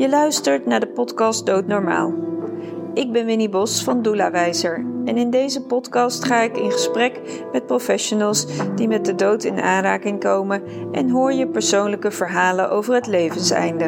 Je 0.00 0.08
luistert 0.08 0.66
naar 0.66 0.80
de 0.80 0.88
podcast 0.88 1.46
Doodnormaal. 1.46 2.14
Ik 2.94 3.12
ben 3.12 3.26
Winnie 3.26 3.48
Bos 3.48 3.82
van 3.82 4.02
Doula 4.02 4.30
Wijzer 4.30 4.74
en 5.04 5.16
in 5.16 5.30
deze 5.30 5.62
podcast 5.62 6.24
ga 6.24 6.40
ik 6.40 6.56
in 6.56 6.72
gesprek 6.72 7.20
met 7.52 7.66
professionals 7.66 8.46
die 8.76 8.88
met 8.88 9.04
de 9.04 9.14
dood 9.14 9.44
in 9.44 9.60
aanraking 9.60 10.20
komen 10.20 10.62
en 10.92 11.10
hoor 11.10 11.32
je 11.32 11.48
persoonlijke 11.48 12.10
verhalen 12.10 12.70
over 12.70 12.94
het 12.94 13.06
levenseinde. 13.06 13.84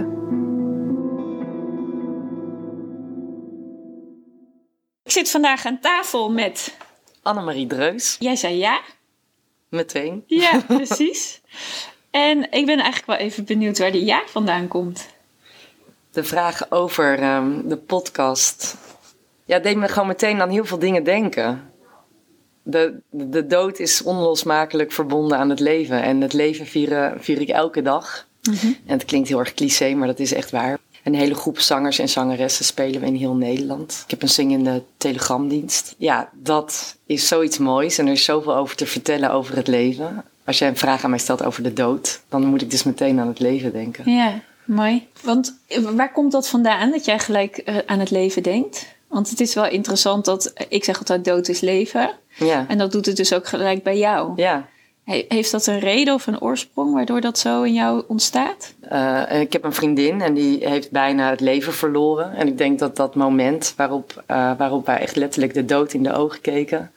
Ik 5.04 5.10
zit 5.10 5.30
vandaag 5.30 5.66
aan 5.66 5.80
tafel 5.80 6.32
met. 6.32 6.76
Annemarie 7.22 7.66
Dreus, 7.66 8.16
Jij 8.18 8.36
zei 8.36 8.56
ja? 8.56 8.80
meteen. 9.68 10.24
Ja, 10.26 10.60
precies. 10.76 11.40
En 12.10 12.38
ik 12.50 12.66
ben 12.66 12.78
eigenlijk 12.78 13.06
wel 13.06 13.16
even 13.16 13.44
benieuwd 13.44 13.78
waar 13.78 13.92
die 13.92 14.04
ja 14.04 14.22
vandaan 14.26 14.68
komt. 14.68 15.11
De 16.12 16.24
vraag 16.24 16.70
over 16.70 17.18
ehm, 17.18 17.68
de 17.68 17.76
podcast. 17.76 18.76
Ja, 19.44 19.58
deed 19.58 19.76
me 19.76 19.88
gewoon 19.88 20.08
meteen 20.08 20.40
aan 20.40 20.50
heel 20.50 20.64
veel 20.64 20.78
dingen 20.78 21.04
denken. 21.04 21.70
De, 22.62 23.00
de, 23.10 23.46
dood 23.46 23.78
is 23.78 24.02
onlosmakelijk 24.02 24.92
verbonden 24.92 25.38
aan 25.38 25.50
het 25.50 25.60
leven. 25.60 26.02
En 26.02 26.20
het 26.20 26.32
leven 26.32 26.66
vieren, 26.66 27.16
vier 27.20 27.40
ik 27.40 27.48
elke 27.48 27.82
dag. 27.82 28.26
En 28.86 28.92
het 28.98 29.04
klinkt 29.04 29.28
heel 29.28 29.38
erg 29.38 29.54
cliché, 29.54 29.94
maar 29.94 30.06
dat 30.06 30.18
is 30.18 30.32
echt 30.32 30.50
waar. 30.50 30.78
Een 31.02 31.14
hele 31.14 31.34
groep 31.34 31.58
zangers 31.58 31.98
en 31.98 32.08
zangeressen 32.08 32.64
spelen 32.64 33.00
we 33.00 33.06
in 33.06 33.14
heel 33.14 33.34
Nederland. 33.34 34.00
Ik 34.04 34.10
heb 34.10 34.22
een 34.22 34.28
zingende 34.28 34.82
telegramdienst. 34.96 35.94
Ja, 35.98 36.30
dat 36.32 36.96
is 37.06 37.28
zoiets 37.28 37.58
moois 37.58 37.98
en 37.98 38.06
er 38.06 38.12
is 38.12 38.24
zoveel 38.24 38.56
over 38.56 38.76
te 38.76 38.86
vertellen 38.86 39.30
over 39.30 39.56
het 39.56 39.66
leven. 39.66 40.24
Als 40.44 40.58
jij 40.58 40.68
een 40.68 40.76
vraag 40.76 41.04
aan 41.04 41.10
mij 41.10 41.18
stelt 41.18 41.44
over 41.44 41.62
de 41.62 41.72
dood, 41.72 42.20
dan 42.28 42.44
moet 42.44 42.62
ik 42.62 42.70
dus 42.70 42.82
meteen 42.82 43.20
aan 43.20 43.28
het 43.28 43.38
leven 43.38 43.72
denken. 43.72 44.10
Ja, 44.10 44.40
mooi. 44.64 45.08
Want 45.22 45.58
eh, 45.68 45.78
waar 45.78 46.12
komt 46.12 46.32
dat 46.32 46.48
vandaan 46.48 46.90
dat 46.90 47.04
jij 47.04 47.18
gelijk 47.18 47.56
eh, 47.56 47.76
aan 47.86 47.98
het 47.98 48.10
leven 48.10 48.42
denkt? 48.42 48.86
Want 49.08 49.30
het 49.30 49.40
is 49.40 49.54
wel 49.54 49.66
interessant 49.66 50.24
dat, 50.24 50.46
eh, 50.46 50.66
ik 50.68 50.84
zeg 50.84 50.98
altijd 50.98 51.24
dood 51.24 51.48
is 51.48 51.60
leven. 51.60 52.10
Ja, 52.38 52.64
En 52.68 52.78
dat 52.78 52.92
doet 52.92 53.06
het 53.06 53.16
dus 53.16 53.32
ook 53.34 53.46
gelijk 53.46 53.82
bij 53.82 53.98
jou. 53.98 54.32
ja. 54.36 54.70
He- 55.04 55.24
heeft 55.28 55.50
dat 55.50 55.66
een 55.66 55.78
reden 55.78 56.14
of 56.14 56.26
een 56.26 56.40
oorsprong 56.40 56.92
waardoor 56.94 57.20
dat 57.20 57.38
zo 57.38 57.62
in 57.62 57.72
jou 57.72 58.04
ontstaat? 58.08 58.74
Ik 59.40 59.52
heb 59.52 59.64
een 59.64 59.72
vriendin 59.72 60.20
en 60.20 60.34
die 60.34 60.68
heeft 60.68 60.90
bijna 60.90 61.30
het 61.30 61.40
leven 61.40 61.72
verloren. 61.72 62.34
En 62.34 62.46
ik 62.46 62.58
denk 62.58 62.78
dat 62.78 62.96
dat 62.96 63.14
moment 63.14 63.74
waarop, 63.76 64.22
waarop 64.26 64.86
wij 64.86 64.98
echt 64.98 65.16
letterlijk 65.16 65.54
de 65.54 65.64
dood 65.64 65.92
in 65.92 66.02
de 66.02 66.12
ogen 66.12 66.40
keken, 66.40 66.92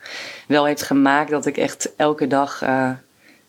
wel 0.47 0.66
heeft 0.66 0.81
gemaakt 0.83 1.30
dat 1.30 1.45
ik 1.45 1.58
echt 1.58 1.93
elke 1.95 2.27
dag 2.27 2.63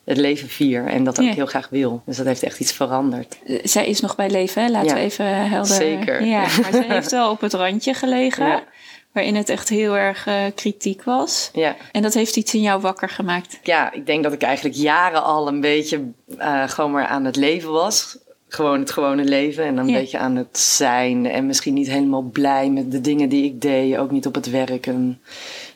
het 0.07 0.17
leven 0.17 0.49
vier. 0.49 0.87
En 0.87 1.05
dat 1.05 1.19
ook 1.21 1.27
Ja. 1.27 1.33
heel 1.33 1.47
graag 1.47 1.69
wil. 1.69 2.03
Dus 2.07 2.17
dat 2.17 2.27
heeft 2.27 2.43
echt 2.43 2.61
iets 2.61 2.73
veranderd. 2.73 3.37
Eh, 3.47 3.59
Zij 3.63 3.87
is 3.87 4.01
nog 4.01 4.17
bij 4.17 4.31
leven, 4.31 4.63
hè? 4.63 4.71
laten 4.71 4.89
Ja. 4.89 4.95
we 4.95 5.01
even 5.01 5.49
helder... 5.49 5.75
Zeker. 5.75 6.25
Ja, 6.25 6.41
maar 6.63 6.69
zij 6.73 6.85
heeft 6.89 7.11
wel 7.11 7.31
op 7.31 7.41
het 7.41 7.53
randje 7.55 7.95
gelegen, 7.95 8.47
Ja. 8.47 8.65
waarin 9.13 9.35
het 9.35 9.49
echt 9.49 9.69
heel 9.69 9.97
erg 9.97 10.27
eh, 10.27 10.45
kritiek 10.55 11.03
was. 11.03 11.51
Ja. 11.53 11.77
En 11.93 12.03
dat 12.03 12.15
heeft 12.15 12.37
iets 12.37 12.55
in 12.55 12.61
jou 12.61 12.81
wakker 12.81 13.09
gemaakt. 13.09 13.59
ja, 13.63 13.93
ik 13.93 14.07
denk 14.07 14.23
dat 14.23 14.33
ik 14.33 14.43
eigenlijk 14.43 14.77
jaren 14.77 15.25
al 15.25 15.49
een 15.49 15.61
beetje 15.61 16.01
eh, 16.39 16.69
gewoon 16.69 16.91
maar 16.91 17.07
aan 17.07 17.25
het 17.25 17.37
leven 17.37 17.71
was. 17.73 18.19
Gewoon 18.49 18.81
het 18.81 18.91
gewone 18.91 19.25
leven 19.25 19.65
en 19.65 19.77
een 19.77 19.93
beetje 19.93 20.19
aan 20.19 20.37
het 20.37 20.59
zijn. 20.59 21.27
En 21.27 21.47
misschien 21.47 21.75
niet 21.75 21.89
helemaal 21.91 22.23
blij 22.23 22.71
met 22.71 22.91
de 22.93 23.01
dingen 23.01 23.29
die 23.29 23.45
ik 23.45 23.61
deed. 23.61 23.97
Ook 23.97 24.11
niet 24.11 24.27
op 24.27 24.35
het 24.35 24.51
werk. 24.51 24.87
Een 24.87 25.21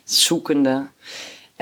zoekende. 0.03 0.87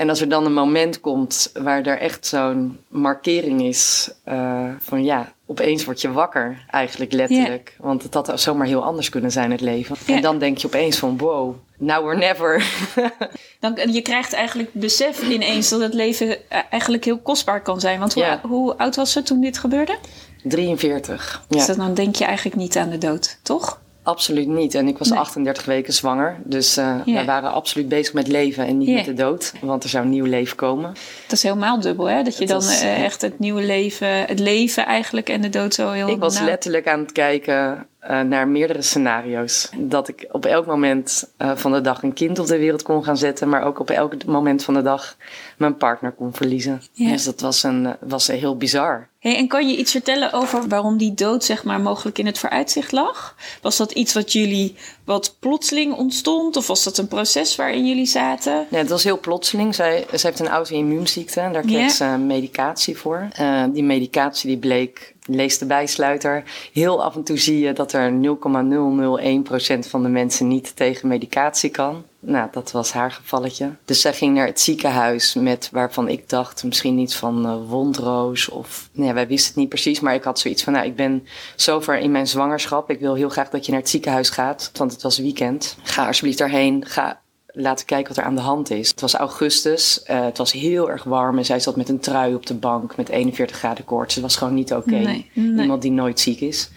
En 0.00 0.08
als 0.08 0.20
er 0.20 0.28
dan 0.28 0.44
een 0.46 0.52
moment 0.52 1.00
komt 1.00 1.50
waar 1.54 1.82
er 1.82 1.98
echt 1.98 2.26
zo'n 2.26 2.78
markering 2.88 3.62
is. 3.62 4.10
eh, 4.24 4.64
van 4.78 5.04
ja, 5.04 5.32
opeens 5.46 5.84
word 5.84 6.00
je 6.00 6.12
wakker 6.12 6.64
eigenlijk 6.70 7.12
letterlijk. 7.12 7.76
Want 7.78 8.02
het 8.02 8.14
had 8.14 8.40
zomaar 8.40 8.66
heel 8.66 8.84
anders 8.84 9.08
kunnen 9.08 9.30
zijn 9.32 9.50
het 9.50 9.60
leven. 9.60 9.96
En 10.06 10.22
dan 10.22 10.38
denk 10.38 10.58
je 10.58 10.66
opeens 10.66 10.98
van 10.98 11.18
wow, 11.18 11.54
now 11.78 12.04
or 12.04 12.18
never. 12.18 12.64
Dan, 13.60 13.92
je 13.92 14.02
krijgt 14.02 14.32
eigenlijk 14.32 14.72
besef 14.72 15.28
ineens 15.28 15.68
dat 15.68 15.80
het 15.80 15.94
leven 15.94 16.50
eh, 16.50 16.58
eigenlijk 16.70 17.04
heel 17.04 17.18
kostbaar 17.18 17.62
kan 17.62 17.80
zijn. 17.80 17.98
Want 17.98 18.14
hoe, 18.14 18.38
hoe 18.42 18.76
oud 18.78 18.96
was 18.96 19.12
ze 19.12 19.22
toen 19.22 19.40
dit 19.40 19.58
gebeurde? 19.58 19.96
43. 20.42 21.42
Dus 21.48 21.60
Ja. 21.60 21.66
dat- 21.66 21.76
dan 21.76 21.94
denk 21.94 22.14
je 22.16 22.24
eigenlijk 22.24 22.56
niet 22.56 22.76
aan 22.76 22.90
de 22.90 22.98
dood, 22.98 23.38
toch? 23.42 23.80
Absoluut 24.02 24.46
niet. 24.46 24.74
En 24.74 24.88
ik 24.88 24.98
was 24.98 25.08
Nee. 25.08 25.18
38 25.18 25.64
weken 25.64 25.92
zwanger. 25.92 26.36
Dus 26.44 26.76
eh 26.76 26.94
wij 27.04 27.24
waren 27.24 27.52
absoluut 27.52 27.88
bezig 27.88 28.14
met 28.14 28.28
leven 28.28 28.66
en 28.66 28.78
niet 28.78 28.94
met 28.94 29.04
de 29.04 29.14
dood. 29.14 29.52
Want 29.60 29.82
er 29.82 29.88
zou 29.88 30.04
een 30.04 30.10
nieuw 30.10 30.24
leven 30.24 30.56
komen. 30.56 30.92
Dat 31.22 31.32
is 31.32 31.42
helemaal 31.42 31.80
dubbel, 31.80 32.08
hè? 32.08 32.22
Dat 32.22 32.34
je 32.34 32.40
Het 32.40 32.48
dan 32.48 32.58
was- 32.60 32.80
eh, 32.80 33.04
echt 33.04 33.22
het 33.22 33.38
nieuwe 33.38 33.62
leven, 33.62 34.08
het 34.08 34.38
leven 34.38 34.86
eigenlijk 34.86 35.28
en 35.28 35.40
de 35.40 35.48
dood 35.48 35.74
zo 35.74 35.90
heel 35.90 36.08
Ik 36.08 36.18
was 36.18 36.40
letterlijk 36.40 36.88
aan 36.88 37.00
het 37.00 37.12
kijken 37.12 37.86
eh, 38.00 38.20
naar 38.20 38.48
meerdere 38.48 38.82
scenario's. 38.82 39.68
Dat 39.76 40.08
ik 40.08 40.28
op 40.32 40.46
elk 40.46 40.66
moment 40.66 41.30
eh, 41.36 41.56
van 41.56 41.72
de 41.72 41.80
dag 41.80 42.02
een 42.02 42.12
kind 42.12 42.38
op 42.38 42.46
de 42.46 42.58
wereld 42.58 42.82
kon 42.82 43.04
gaan 43.04 43.16
zetten. 43.16 43.48
Maar 43.48 43.64
ook 43.64 43.78
op 43.78 43.90
elk 43.90 44.24
moment 44.24 44.64
van 44.64 44.74
de 44.74 44.82
dag 44.82 45.16
mijn 45.56 45.76
partner 45.76 46.12
kon 46.12 46.34
verliezen. 46.34 46.82
Ja. 46.92 47.10
Dus 47.10 47.24
dat 47.24 47.40
was, 47.40 47.62
een, 47.62 47.86
eh, 47.86 47.92
was 48.00 48.26
heel 48.26 48.56
bizar. 48.56 49.08
Hey, 49.18 49.36
en 49.36 49.48
kan 49.48 49.68
je 49.68 49.76
iets 49.76 49.90
vertellen 49.90 50.32
over 50.32 50.68
waarom 50.68 50.96
die 50.96 51.14
dood 51.14 51.44
zeg 51.44 51.64
maar 51.64 51.80
mogelijk 51.80 52.18
in 52.18 52.26
het 52.26 52.38
vooruitzicht 52.38 52.92
lag? 52.92 53.36
Was 53.62 53.76
dat 53.76 53.92
iets 53.92 54.12
wat 54.12 54.32
jullie 54.32 54.76
wat 55.04 55.36
plotseling 55.38 55.94
ontstond? 55.94 56.56
Of 56.56 56.66
was 56.66 56.84
dat 56.84 56.98
een 56.98 57.08
proces 57.08 57.56
waarin 57.56 57.86
jullie 57.86 58.06
zaten? 58.06 58.66
Ja, 58.70 58.78
het 58.78 58.88
was 58.88 59.04
heel 59.04 59.20
plotseling. 59.20 59.74
Zij, 59.74 60.06
ze 60.16 60.26
heeft 60.26 60.40
een 60.40 60.48
auto-immuunziekte 60.48 61.40
en 61.40 61.52
daar 61.52 61.62
kreeg 61.62 61.90
ze 61.90 62.04
medicatie 62.04 62.96
voor. 62.96 63.28
Die 63.72 63.84
medicatie 63.84 64.48
die 64.48 64.58
bleek, 64.58 65.14
lees 65.26 65.58
de 65.58 65.66
bijsluiter, 65.66 66.42
heel 66.72 67.04
af 67.04 67.14
en 67.14 67.22
toe 67.22 67.38
zie 67.38 67.58
je 67.58 67.72
dat 67.72 67.92
er 67.92 68.12
0,001% 68.12 69.88
van 69.88 70.02
de 70.02 70.08
mensen 70.08 70.48
niet 70.48 70.76
tegen 70.76 71.08
medicatie 71.08 71.70
kan. 71.70 72.04
Nou, 72.22 72.48
dat 72.50 72.70
was 72.70 72.92
haar 72.92 73.12
gevalletje. 73.12 73.70
Dus 73.84 74.00
zij 74.00 74.12
ging 74.12 74.34
naar 74.34 74.46
het 74.46 74.60
ziekenhuis 74.60 75.34
met 75.34 75.68
waarvan 75.72 76.08
ik 76.08 76.28
dacht 76.28 76.64
misschien 76.64 76.98
iets 76.98 77.16
van 77.16 77.46
eh, 77.46 77.56
wondroos 77.68 78.48
of... 78.48 78.88
Nee, 78.92 79.12
wij 79.12 79.26
wisten 79.26 79.48
het 79.48 79.56
niet 79.56 79.68
precies, 79.68 80.00
maar 80.00 80.14
ik 80.14 80.24
had 80.24 80.38
zoiets 80.38 80.62
van... 80.62 80.72
Nou, 80.72 80.86
ik 80.86 80.96
ben 80.96 81.26
zover 81.56 81.98
in 81.98 82.10
mijn 82.10 82.26
zwangerschap. 82.26 82.90
Ik 82.90 83.00
wil 83.00 83.14
heel 83.14 83.28
graag 83.28 83.48
dat 83.48 83.64
je 83.64 83.72
naar 83.72 83.80
het 83.80 83.90
ziekenhuis 83.90 84.30
gaat, 84.30 84.70
want 84.74 84.92
het 84.92 85.02
was 85.02 85.18
weekend. 85.18 85.76
Ga 85.82 86.06
alsjeblieft 86.06 86.38
daarheen. 86.38 86.84
Ga 86.86 87.20
laten 87.60 87.86
kijken 87.86 88.08
wat 88.08 88.16
er 88.16 88.30
aan 88.30 88.34
de 88.34 88.40
hand 88.40 88.70
is. 88.70 88.88
Het 88.88 89.00
was 89.00 89.14
augustus, 89.14 90.02
eh, 90.02 90.24
het 90.24 90.38
was 90.38 90.52
heel 90.52 90.90
erg 90.90 91.04
warm 91.04 91.38
en 91.38 91.44
zij 91.44 91.60
zat 91.60 91.76
met 91.76 91.88
een 91.88 92.00
trui 92.00 92.34
op 92.34 92.46
de 92.46 92.54
bank 92.54 92.96
met 92.96 93.08
41 93.08 93.56
graden 93.56 93.84
koorts. 93.84 94.14
Het 94.14 94.22
was 94.22 94.36
gewoon 94.36 94.54
niet 94.54 94.72
oké. 94.72 94.90
Nee, 94.90 95.30
nee. 95.34 95.60
Iemand 95.60 95.82
die 95.82 95.90
nooit 95.90 96.20
ziek 96.20 96.40
is. 96.40 96.70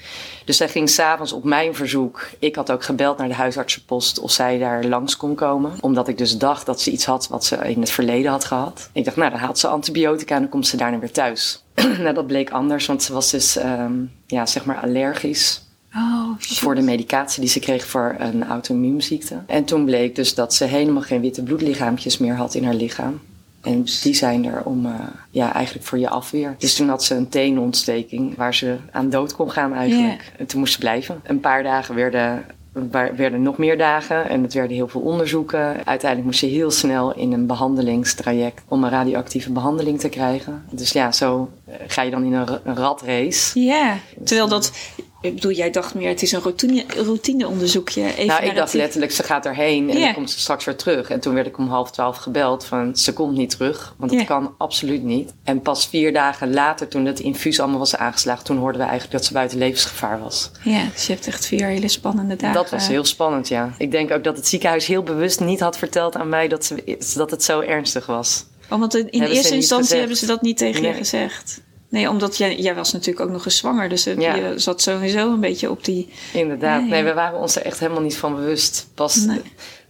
Dus 0.45 0.57
zij 0.57 0.69
ging 0.69 0.89
s'avonds 0.89 1.33
op 1.33 1.43
mijn 1.43 1.75
verzoek. 1.75 2.29
Ik 2.39 2.55
had 2.55 2.71
ook 2.71 2.83
gebeld 2.83 3.17
naar 3.17 3.27
de 3.27 3.33
huisartsenpost 3.33 4.19
of 4.19 4.31
zij 4.31 4.57
daar 4.57 4.83
langs 4.83 5.17
kon 5.17 5.35
komen. 5.35 5.71
Omdat 5.79 6.07
ik 6.07 6.17
dus 6.17 6.37
dacht 6.37 6.65
dat 6.65 6.81
ze 6.81 6.91
iets 6.91 7.05
had 7.05 7.27
wat 7.27 7.45
ze 7.45 7.55
in 7.55 7.79
het 7.79 7.91
verleden 7.91 8.31
had 8.31 8.45
gehad. 8.45 8.89
Ik 8.93 9.05
dacht, 9.05 9.17
nou 9.17 9.31
dan 9.31 9.39
haalt 9.39 9.59
ze 9.59 9.67
antibiotica 9.67 10.35
en 10.35 10.41
dan 10.41 10.49
komt 10.49 10.67
ze 10.67 10.77
daarna 10.77 10.99
weer 10.99 11.11
thuis. 11.11 11.63
nou, 12.03 12.13
dat 12.13 12.27
bleek 12.27 12.51
anders, 12.51 12.85
want 12.85 13.03
ze 13.03 13.13
was 13.13 13.31
dus 13.31 13.57
ehm, 13.57 13.93
ja, 14.27 14.45
zeg 14.45 14.65
maar 14.65 14.79
allergisch 14.79 15.62
Oh, 15.95 16.29
voor 16.39 16.75
de 16.75 16.81
medicatie 16.81 17.41
die 17.41 17.49
ze 17.49 17.59
kreeg 17.59 17.85
voor 17.87 18.15
een 18.19 18.43
auto-immuunziekte. 18.45 19.35
En 19.47 19.63
toen 19.63 19.85
bleek 19.85 20.15
dus 20.15 20.35
dat 20.35 20.53
ze 20.53 20.65
helemaal 20.65 21.01
geen 21.01 21.21
witte 21.21 21.43
bloedlichaampjes 21.43 22.17
meer 22.17 22.35
had 22.35 22.53
in 22.53 22.63
haar 22.63 22.73
lichaam. 22.73 23.19
En 23.61 23.83
die 24.01 24.13
zijn 24.13 24.45
er 24.45 24.61
om, 24.63 24.85
eh, 24.85 24.91
ja, 25.29 25.53
eigenlijk 25.53 25.85
voor 25.85 25.97
je 25.99 26.09
afweer. 26.09 26.55
Dus 26.57 26.75
toen 26.75 26.89
had 26.89 27.03
ze 27.03 27.15
een 27.15 27.29
teenontsteking 27.29 28.35
waar 28.35 28.53
ze 28.53 28.75
aan 28.91 29.09
dood 29.09 29.35
kon 29.35 29.51
gaan 29.51 29.73
eigenlijk. 29.73 30.31
En 30.37 30.45
toen 30.45 30.59
moest 30.59 30.73
ze 30.73 30.79
blijven. 30.79 31.21
Een 31.23 31.39
paar 31.39 31.63
dagen 31.63 31.95
werden, 31.95 32.45
werden 33.15 33.41
nog 33.41 33.57
meer 33.57 33.77
dagen 33.77 34.29
en 34.29 34.43
het 34.43 34.53
werden 34.53 34.75
heel 34.75 34.87
veel 34.87 35.01
onderzoeken. 35.01 35.61
Uiteindelijk 35.85 36.23
moest 36.23 36.39
ze 36.39 36.45
heel 36.45 36.71
snel 36.71 37.13
in 37.15 37.31
een 37.31 37.45
behandelingstraject 37.47 38.61
om 38.67 38.83
een 38.83 38.89
radioactieve 38.89 39.51
behandeling 39.51 39.99
te 39.99 40.09
krijgen. 40.09 40.63
Dus 40.71 40.91
ja, 40.91 41.11
zo 41.11 41.49
eh, 41.65 41.75
ga 41.87 42.01
je 42.01 42.11
dan 42.11 42.23
in 42.23 42.33
een, 42.33 42.47
ra- 42.47 42.61
een 42.63 42.75
ratrace. 42.75 43.59
Ja, 43.59 43.97
terwijl 44.23 44.47
dat... 44.47 44.71
Ik 45.23 45.33
bedoel, 45.33 45.51
jij 45.51 45.71
dacht 45.71 45.93
meer, 45.93 46.09
het 46.09 46.21
is 46.21 46.31
een 46.31 46.41
routine, 46.41 46.83
routineonderzoekje. 46.87 48.03
Even 48.03 48.25
Nou, 48.25 48.43
ik 48.43 48.55
dacht 48.55 48.73
letterlijk, 48.73 49.11
ze 49.11 49.23
gaat 49.23 49.45
erheen 49.45 49.89
en 49.89 49.99
dan 49.99 50.13
komt 50.13 50.31
ze 50.31 50.39
straks 50.39 50.65
weer 50.65 50.75
terug. 50.75 51.09
En 51.09 51.19
toen 51.19 51.33
werd 51.33 51.47
ik 51.47 51.57
om 51.57 51.67
half 51.67 51.91
twaalf 51.91 52.17
gebeld 52.17 52.65
van, 52.65 52.97
ze 52.97 53.13
komt 53.13 53.37
niet 53.37 53.49
terug. 53.49 53.93
Want 53.97 54.11
dat 54.11 54.25
kan 54.25 54.53
absoluut 54.57 55.03
niet. 55.03 55.33
En 55.43 55.61
pas 55.61 55.87
vier 55.87 56.13
dagen 56.13 56.53
later, 56.53 56.87
toen 56.87 57.05
het 57.05 57.19
infuus 57.19 57.59
allemaal 57.59 57.79
was 57.79 57.95
aangeslagen... 57.95 58.43
toen 58.43 58.57
hoorden 58.57 58.81
we 58.81 58.87
eigenlijk 58.87 59.17
dat 59.17 59.25
ze 59.25 59.33
buiten 59.33 59.57
levensgevaar 59.57 60.19
was. 60.19 60.51
Ja, 60.63 60.85
dus 60.93 61.07
je 61.07 61.13
hebt 61.13 61.27
echt 61.27 61.45
vier 61.45 61.65
hele 61.65 61.87
spannende 61.87 62.35
dagen. 62.35 62.55
Dat 62.55 62.69
was 62.69 62.87
heel 62.87 63.05
spannend, 63.05 63.47
ja. 63.47 63.73
Ik 63.77 63.91
denk 63.91 64.11
ook 64.11 64.23
dat 64.23 64.37
het 64.37 64.47
ziekenhuis 64.47 64.85
heel 64.85 65.03
bewust 65.03 65.39
niet 65.39 65.59
had 65.59 65.77
verteld 65.77 66.15
aan 66.15 66.29
mij... 66.29 66.47
dat, 66.47 66.65
ze, 66.65 66.97
dat 67.15 67.31
het 67.31 67.43
zo 67.43 67.59
ernstig 67.59 68.05
was. 68.05 68.45
Oh, 68.69 68.79
want 68.79 68.95
in 68.95 69.23
eerste 69.23 69.55
instantie 69.55 69.85
gezegd. 69.85 69.99
hebben 69.99 70.17
ze 70.17 70.25
dat 70.25 70.41
niet 70.41 70.57
tegen 70.57 70.83
je 70.83 70.93
gezegd. 70.93 71.61
Nee, 71.93 72.09
omdat 72.09 72.37
jij, 72.37 72.55
jij 72.55 72.75
was 72.75 72.93
natuurlijk 72.93 73.25
ook 73.25 73.31
nog 73.31 73.45
eens 73.45 73.57
zwanger. 73.57 73.89
Dus 73.89 74.05
het, 74.05 74.21
je 74.21 74.53
zat 74.55 74.81
sowieso 74.81 75.31
een 75.31 75.39
beetje 75.39 75.69
op 75.69 75.85
die... 75.85 76.09
Inderdaad. 76.33 76.85
Nee, 76.85 77.03
we 77.03 77.13
waren 77.13 77.39
ons 77.39 77.55
er 77.55 77.61
echt 77.61 77.79
helemaal 77.79 78.01
niet 78.01 78.17
van 78.17 78.35
bewust. 78.35 78.89
Pas, 78.95 79.27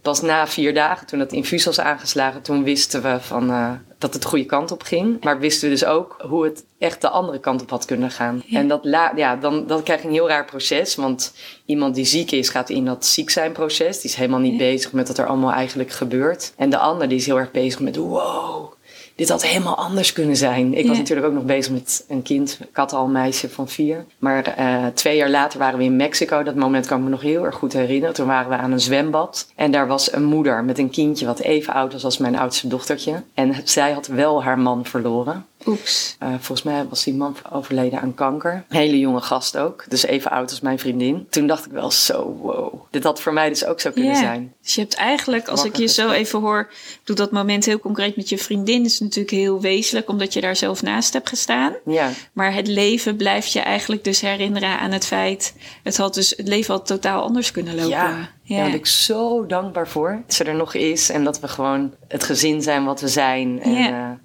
pas 0.02 0.22
na 0.22 0.46
vier 0.46 0.74
dagen, 0.74 1.06
toen 1.06 1.18
dat 1.18 1.32
infuus 1.32 1.64
was 1.64 1.80
aangeslagen... 1.80 2.42
toen 2.42 2.64
wisten 2.64 3.02
we 3.02 3.16
van, 3.20 3.50
uh, 3.50 3.70
dat 3.98 4.12
het 4.12 4.22
de 4.22 4.28
goede 4.28 4.44
kant 4.44 4.70
op 4.70 4.82
ging. 4.82 5.24
Maar 5.24 5.38
wisten 5.38 5.68
we 5.68 5.74
dus 5.74 5.84
ook 5.84 6.16
hoe 6.28 6.44
het 6.44 6.64
echt 6.78 7.00
de 7.00 7.08
andere 7.08 7.40
kant 7.40 7.62
op 7.62 7.70
had 7.70 7.84
kunnen 7.84 8.10
gaan. 8.10 8.42
En 8.50 8.68
dat, 8.68 8.84
la, 8.84 9.12
ja, 9.16 9.36
dan, 9.36 9.66
dan 9.66 9.82
krijg 9.82 10.00
je 10.00 10.06
een 10.06 10.14
heel 10.14 10.28
raar 10.28 10.44
proces. 10.44 10.94
Want 10.94 11.34
iemand 11.66 11.94
die 11.94 12.04
ziek 12.04 12.30
is, 12.30 12.48
gaat 12.48 12.70
in 12.70 12.84
dat 12.84 13.06
ziek 13.06 13.30
zijn 13.30 13.52
proces. 13.52 14.00
Die 14.00 14.10
is 14.10 14.16
helemaal 14.16 14.40
niet 14.40 14.56
bezig 14.56 14.92
met 14.92 15.08
wat 15.08 15.18
er 15.18 15.26
allemaal 15.26 15.52
eigenlijk 15.52 15.90
gebeurt. 15.90 16.52
En 16.56 16.70
de 16.70 16.78
ander 16.78 17.08
die 17.08 17.18
is 17.18 17.26
heel 17.26 17.38
erg 17.38 17.50
bezig 17.50 17.80
met 17.80 17.96
wow 17.96 18.72
dit 19.14 19.28
had 19.28 19.42
helemaal 19.42 19.76
anders 19.76 20.12
kunnen 20.12 20.36
zijn. 20.36 20.74
Ik 20.74 20.86
was 20.86 20.98
natuurlijk 20.98 21.26
ook 21.26 21.32
nog 21.32 21.44
bezig 21.44 21.72
met 21.72 22.04
een 22.08 22.22
kind. 22.22 22.58
Ik 22.60 22.76
had 22.76 22.92
al 22.92 23.04
een 23.04 23.12
meisje 23.12 23.48
van 23.48 23.68
vier. 23.68 24.04
Maar 24.18 24.58
uh, 24.58 24.86
twee 24.86 25.16
jaar 25.16 25.30
later 25.30 25.58
waren 25.58 25.78
we 25.78 25.84
in 25.84 25.96
Mexico. 25.96 26.42
Dat 26.42 26.54
moment 26.54 26.86
kan 26.86 26.98
ik 26.98 27.04
me 27.04 27.10
nog 27.10 27.20
heel 27.20 27.44
erg 27.44 27.54
goed 27.54 27.72
herinneren. 27.72 28.14
Toen 28.14 28.26
waren 28.26 28.50
we 28.50 28.56
aan 28.56 28.72
een 28.72 28.80
zwembad. 28.80 29.52
En 29.54 29.70
daar 29.70 29.86
was 29.86 30.12
een 30.12 30.24
moeder 30.24 30.64
met 30.64 30.78
een 30.78 30.90
kindje 30.90 31.26
wat 31.26 31.38
even 31.38 31.74
oud 31.74 31.92
was 31.92 32.04
als 32.04 32.18
mijn 32.18 32.38
oudste 32.38 32.68
dochtertje. 32.68 33.22
En 33.34 33.54
zij 33.64 33.92
had 33.92 34.06
wel 34.06 34.42
haar 34.42 34.58
man 34.58 34.84
verloren. 34.84 35.46
Oeps. 35.66 36.16
Uh, 36.22 36.28
volgens 36.28 36.62
mij 36.62 36.86
was 36.88 37.04
die 37.04 37.14
man 37.14 37.36
overleden 37.52 38.00
aan 38.00 38.14
kanker. 38.14 38.64
Hele 38.68 38.98
jonge 38.98 39.20
gast 39.20 39.56
ook. 39.56 39.84
Dus 39.88 40.04
even 40.04 40.30
oud 40.30 40.50
als 40.50 40.60
mijn 40.60 40.78
vriendin. 40.78 41.26
Toen 41.30 41.46
dacht 41.46 41.66
ik 41.66 41.72
wel 41.72 41.90
zo, 41.90 42.36
wow. 42.42 42.82
Dit 42.90 43.04
had 43.04 43.20
voor 43.20 43.32
mij 43.32 43.48
dus 43.48 43.64
ook 43.64 43.80
zo 43.80 43.90
kunnen 43.90 44.16
zijn. 44.16 44.54
Dus 44.62 44.74
je 44.74 44.80
hebt 44.80 44.94
eigenlijk, 44.94 45.48
als 45.48 45.64
ik 45.64 45.76
je 45.76 45.86
zo 45.86 46.10
even 46.10 46.40
hoor... 46.40 46.72
doe 47.04 47.16
dat 47.16 47.30
moment 47.30 47.64
heel 47.64 47.78
concreet 47.78 48.16
met 48.16 48.28
je 48.28 48.38
vriendin... 48.38 48.84
is 48.84 49.00
natuurlijk 49.00 49.34
heel 49.34 49.60
wezenlijk... 49.60 50.08
omdat 50.08 50.32
je 50.32 50.40
daar 50.40 50.56
zelf 50.56 50.82
naast 50.82 51.12
hebt 51.12 51.28
gestaan. 51.28 51.74
Ja. 51.84 52.10
Maar 52.32 52.54
het 52.54 52.66
leven 52.66 53.16
blijft 53.16 53.52
je 53.52 53.60
eigenlijk 53.60 54.04
dus 54.04 54.20
herinneren 54.20 54.78
aan 54.78 54.90
het 54.90 55.06
feit... 55.06 55.54
het, 55.82 55.96
had 55.96 56.14
dus, 56.14 56.30
het 56.36 56.48
leven 56.48 56.74
had 56.74 56.86
totaal 56.86 57.22
anders 57.22 57.50
kunnen 57.50 57.74
lopen. 57.74 57.88
Ja. 57.90 58.32
Ja. 58.46 58.56
Daar 58.56 58.66
ben 58.66 58.78
ik 58.78 58.86
zo 58.86 59.46
dankbaar 59.46 59.88
voor. 59.88 60.22
Dat 60.26 60.34
ze 60.34 60.44
er 60.44 60.54
nog 60.54 60.74
is 60.74 61.10
en 61.10 61.24
dat 61.24 61.40
we 61.40 61.48
gewoon 61.48 61.94
het 62.08 62.24
gezin 62.24 62.62
zijn 62.62 62.84
wat 62.84 63.00
we 63.00 63.08
zijn. 63.08 63.62
En, 63.62 63.72
ja. 63.72 64.18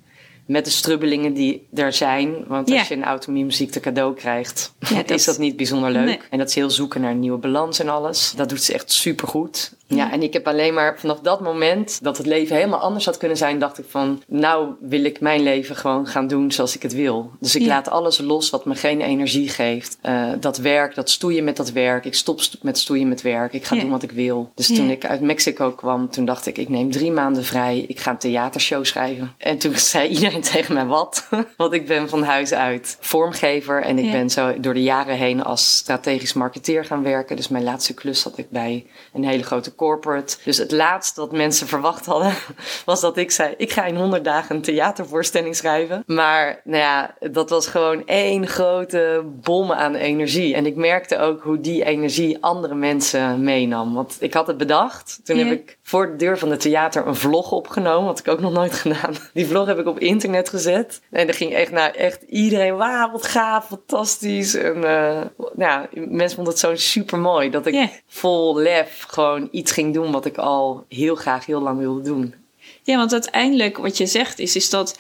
Met 0.49 0.65
de 0.65 0.71
strubbelingen 0.71 1.33
die 1.33 1.67
er 1.73 1.93
zijn. 1.93 2.43
Want 2.47 2.71
als 2.71 2.87
je 2.87 2.95
een 2.95 3.03
auto-immuunziekte 3.03 3.79
cadeau 3.79 4.15
krijgt, 4.15 4.73
dat... 4.95 5.09
is 5.09 5.25
dat 5.25 5.37
niet 5.37 5.55
bijzonder 5.55 5.91
leuk. 5.91 6.27
En 6.29 6.37
dat 6.37 6.49
is 6.49 6.55
heel 6.55 6.69
zoeken 6.69 7.01
naar 7.01 7.11
een 7.11 7.19
nieuwe 7.19 7.37
balans 7.37 7.79
en 7.79 7.89
alles. 7.89 8.33
Dat 8.35 8.49
doet 8.49 8.63
ze 8.63 8.73
echt 8.73 8.91
supergoed. 8.91 9.73
Ja, 9.95 10.11
en 10.11 10.23
ik 10.23 10.33
heb 10.33 10.47
alleen 10.47 10.73
maar 10.73 10.99
vanaf 10.99 11.19
dat 11.19 11.41
moment 11.41 11.99
dat 12.01 12.17
het 12.17 12.25
leven 12.25 12.55
helemaal 12.55 12.79
anders 12.79 13.05
had 13.05 13.17
kunnen 13.17 13.37
zijn, 13.37 13.59
dacht 13.59 13.77
ik 13.77 13.85
van, 13.87 14.21
nou 14.27 14.73
wil 14.79 15.03
ik 15.03 15.19
mijn 15.19 15.43
leven 15.43 15.75
gewoon 15.75 16.07
gaan 16.07 16.27
doen 16.27 16.51
zoals 16.51 16.75
ik 16.75 16.81
het 16.81 16.93
wil. 16.93 17.31
Dus 17.39 17.55
ik 17.55 17.65
laat 17.65 17.89
alles 17.89 18.17
los 18.17 18.49
wat 18.49 18.65
me 18.65 18.75
geen 18.75 19.01
energie 19.01 19.49
geeft. 19.49 19.97
Uh, 20.03 20.29
dat 20.39 20.57
werk, 20.57 20.95
dat 20.95 21.09
stoeien 21.09 21.43
met 21.43 21.57
dat 21.57 21.71
werk. 21.71 22.05
Ik 22.05 22.13
stop 22.13 22.41
met 22.61 22.77
stoeien 22.77 23.07
met 23.07 23.21
werk. 23.21 23.53
Ik 23.53 23.65
ga 23.65 23.75
doen 23.75 23.89
wat 23.89 24.03
ik 24.03 24.11
wil. 24.11 24.51
Dus 24.55 24.67
toen 24.67 24.89
ik 24.89 25.05
uit 25.05 25.21
Mexico 25.21 25.71
kwam, 25.71 26.09
toen 26.09 26.25
dacht 26.25 26.45
ik, 26.45 26.57
ik 26.57 26.69
neem 26.69 26.91
drie 26.91 27.11
maanden 27.11 27.43
vrij. 27.43 27.85
Ik 27.87 27.99
ga 27.99 28.11
een 28.11 28.17
theatershow 28.17 28.85
schrijven. 28.85 29.33
En 29.37 29.57
toen 29.57 29.77
zei 29.93 30.07
iedereen 30.09 30.41
tegen 30.41 30.73
mij, 30.73 30.85
wat? 30.85 31.27
Want 31.57 31.73
ik 31.73 31.87
ben 31.87 32.09
van 32.09 32.23
huis 32.23 32.53
uit 32.53 32.97
vormgever 32.99 33.81
en 33.81 33.99
ik 33.99 34.11
ben 34.11 34.29
zo 34.29 34.59
door 34.59 34.73
de 34.73 34.83
jaren 34.83 35.15
heen 35.15 35.43
als 35.43 35.75
strategisch 35.75 36.33
marketeer 36.33 36.85
gaan 36.85 37.03
werken. 37.03 37.35
Dus 37.35 37.47
mijn 37.47 37.63
laatste 37.63 37.93
klus 37.93 38.21
zat 38.21 38.37
ik 38.37 38.49
bij 38.49 38.85
een 39.13 39.23
hele 39.23 39.43
grote 39.43 39.71
corporate. 39.79 40.37
Dus 40.43 40.57
het 40.57 40.71
laatste 40.71 41.19
dat 41.19 41.31
mensen 41.31 41.67
verwacht 41.67 42.05
hadden, 42.05 42.33
was 42.85 43.01
dat 43.01 43.17
ik 43.17 43.31
zei: 43.31 43.53
Ik 43.57 43.71
ga 43.71 43.85
in 43.85 43.95
100 43.95 44.23
dagen 44.23 44.55
een 44.55 44.61
theatervoorstelling 44.61 45.55
schrijven. 45.55 46.03
Maar 46.05 46.61
nou 46.63 46.83
ja, 46.83 47.15
dat 47.31 47.49
was 47.49 47.67
gewoon 47.67 48.07
één 48.07 48.47
grote 48.47 49.23
bom 49.25 49.71
aan 49.71 49.95
energie. 49.95 50.55
En 50.55 50.65
ik 50.65 50.75
merkte 50.75 51.17
ook 51.19 51.41
hoe 51.41 51.61
die 51.61 51.85
energie 51.85 52.37
andere 52.41 52.75
mensen 52.75 53.43
meenam. 53.43 53.93
Want 53.93 54.17
ik 54.19 54.33
had 54.33 54.47
het 54.47 54.57
bedacht. 54.57 55.19
Toen 55.23 55.37
heb 55.37 55.51
ik 55.51 55.77
voor 55.83 56.07
de 56.07 56.15
deur 56.15 56.37
van 56.37 56.51
het 56.51 56.59
theater 56.59 57.07
een 57.07 57.15
vlog 57.15 57.51
opgenomen. 57.51 58.05
Wat 58.05 58.19
ik 58.19 58.27
ook 58.27 58.39
nog 58.39 58.53
nooit 58.53 58.73
gedaan. 58.83 59.15
Die 59.33 59.47
vlog 59.47 59.67
heb 59.67 59.79
ik 59.79 59.87
op 59.87 59.99
internet 59.99 60.49
gezet. 60.49 61.01
En 61.11 61.27
er 61.27 61.33
ging 61.33 61.53
echt 61.53 61.71
naar 61.71 61.91
echt 61.91 62.21
iedereen: 62.21 62.75
Wauw, 62.75 63.11
wat 63.11 63.25
gaaf, 63.25 63.67
fantastisch. 63.67 64.55
En 64.55 64.77
uh, 64.77 65.21
ja, 65.57 65.87
mensen 65.93 66.35
vonden 66.35 66.53
het 66.53 66.61
zo 66.61 66.75
super 66.75 67.19
mooi 67.19 67.49
dat 67.49 67.65
ik 67.65 68.03
vol 68.07 68.57
lef 68.57 69.05
gewoon 69.07 69.47
iets 69.51 69.68
ging 69.71 69.93
doen 69.93 70.11
wat 70.11 70.25
ik 70.25 70.37
al 70.37 70.85
heel 70.89 71.15
graag 71.15 71.45
heel 71.45 71.61
lang 71.61 71.79
wilde 71.79 72.01
doen. 72.01 72.33
Ja, 72.83 72.97
want 72.97 73.11
uiteindelijk 73.13 73.77
wat 73.77 73.97
je 73.97 74.05
zegt 74.05 74.39
is, 74.39 74.55
is 74.55 74.69
dat 74.69 74.99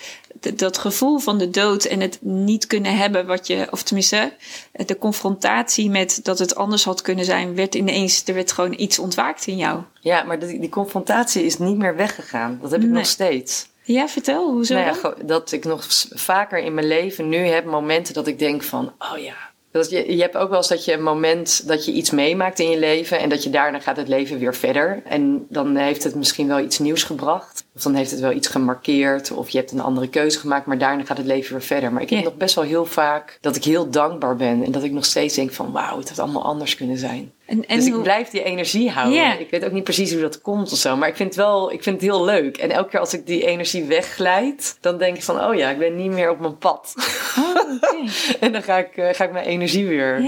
dat 0.55 0.77
gevoel 0.77 1.17
van 1.17 1.37
de 1.37 1.49
dood 1.49 1.83
en 1.83 2.01
het 2.01 2.17
niet 2.21 2.67
kunnen 2.67 2.97
hebben 2.97 3.25
wat 3.25 3.47
je, 3.47 3.67
of 3.71 3.83
tenminste, 3.83 4.33
de 4.71 4.97
confrontatie 4.97 5.89
met 5.89 6.19
dat 6.23 6.39
het 6.39 6.55
anders 6.55 6.83
had 6.83 7.01
kunnen 7.01 7.25
zijn, 7.25 7.55
werd 7.55 7.75
ineens, 7.75 8.23
er 8.25 8.33
werd 8.33 8.51
gewoon 8.51 8.73
iets 8.77 8.99
ontwaakt 8.99 9.47
in 9.47 9.57
jou. 9.57 9.81
Ja, 9.99 10.23
maar 10.23 10.39
die, 10.39 10.59
die 10.59 10.69
confrontatie 10.69 11.43
is 11.43 11.57
niet 11.57 11.77
meer 11.77 11.95
weggegaan. 11.95 12.59
Dat 12.61 12.71
heb 12.71 12.81
ik 12.81 12.89
nog 12.89 13.05
steeds. 13.05 13.67
Ja, 13.83 14.07
vertel, 14.07 14.51
hoezo? 14.51 14.73
Nou 14.73 14.97
ja, 15.01 15.13
dat 15.25 15.51
ik 15.51 15.65
nog 15.65 15.85
vaker 16.09 16.59
in 16.59 16.73
mijn 16.73 16.87
leven 16.87 17.29
nu 17.29 17.37
heb 17.37 17.65
momenten 17.65 18.13
dat 18.13 18.27
ik 18.27 18.39
denk 18.39 18.63
van, 18.63 18.93
oh 18.99 19.17
ja, 19.17 19.48
dat 19.79 19.89
je, 19.89 20.15
je 20.15 20.21
hebt 20.21 20.37
ook 20.37 20.49
wel 20.49 20.57
eens 20.57 20.67
dat 20.67 20.85
je 20.85 20.93
een 20.93 21.03
moment 21.03 21.67
dat 21.67 21.85
je 21.85 21.91
iets 21.91 22.09
meemaakt 22.09 22.59
in 22.59 22.69
je 22.69 22.79
leven 22.79 23.19
en 23.19 23.29
dat 23.29 23.43
je 23.43 23.49
daarna 23.49 23.79
gaat 23.79 23.97
het 23.97 24.07
leven 24.07 24.39
weer 24.39 24.55
verder. 24.55 25.01
En 25.05 25.45
dan 25.49 25.75
heeft 25.75 26.03
het 26.03 26.15
misschien 26.15 26.47
wel 26.47 26.59
iets 26.59 26.79
nieuws 26.79 27.03
gebracht. 27.03 27.65
Of 27.75 27.81
dan 27.81 27.93
heeft 27.93 28.11
het 28.11 28.19
wel 28.19 28.31
iets 28.31 28.47
gemarkeerd. 28.47 29.31
Of 29.31 29.49
je 29.49 29.57
hebt 29.57 29.71
een 29.71 29.79
andere 29.79 30.09
keuze 30.09 30.39
gemaakt, 30.39 30.65
maar 30.65 30.77
daarna 30.77 31.03
gaat 31.03 31.17
het 31.17 31.25
leven 31.25 31.51
weer 31.51 31.61
verder. 31.61 31.93
Maar 31.93 32.01
ik 32.01 32.09
heb 32.09 32.23
nog 32.23 32.37
best 32.37 32.55
wel 32.55 32.63
heel 32.63 32.85
vaak 32.85 33.37
dat 33.41 33.55
ik 33.55 33.63
heel 33.63 33.89
dankbaar 33.89 34.35
ben. 34.35 34.63
En 34.63 34.71
dat 34.71 34.83
ik 34.83 34.91
nog 34.91 35.05
steeds 35.05 35.35
denk 35.35 35.51
van 35.51 35.71
wauw, 35.71 35.97
het 35.97 36.09
had 36.09 36.19
allemaal 36.19 36.43
anders 36.43 36.75
kunnen 36.75 36.97
zijn. 36.97 37.31
En, 37.49 37.65
en 37.65 37.77
dus 37.77 37.87
ik 37.87 38.01
blijf 38.01 38.29
die 38.29 38.43
energie 38.43 38.89
houden. 38.89 39.39
Ik 39.39 39.49
weet 39.49 39.65
ook 39.65 39.71
niet 39.71 39.83
precies 39.83 40.11
hoe 40.11 40.21
dat 40.21 40.41
komt 40.41 40.71
of 40.71 40.77
zo. 40.77 40.95
Maar 40.95 41.07
ik 41.07 41.15
vind 41.15 41.29
het 41.29 41.37
wel, 41.37 41.71
ik 41.71 41.83
vind 41.83 42.01
het 42.01 42.11
heel 42.11 42.25
leuk. 42.25 42.57
En 42.57 42.71
elke 42.71 42.89
keer 42.89 42.99
als 42.99 43.13
ik 43.13 43.25
die 43.25 43.45
energie 43.45 43.83
wegglijd, 43.83 44.77
dan 44.81 44.97
denk 44.97 45.15
ik 45.15 45.23
van, 45.23 45.43
oh 45.43 45.55
ja, 45.55 45.69
ik 45.69 45.77
ben 45.77 45.95
niet 45.95 46.11
meer 46.11 46.29
op 46.29 46.39
mijn 46.39 46.57
pad. 46.57 46.93
Oh, 47.37 47.83
en 48.39 48.51
dan 48.51 48.63
ga 48.63 48.77
ik, 48.77 48.97
uh, 48.97 49.09
ga 49.11 49.23
ik 49.23 49.31
mijn 49.31 49.45
energie 49.45 49.87
weer 49.87 50.21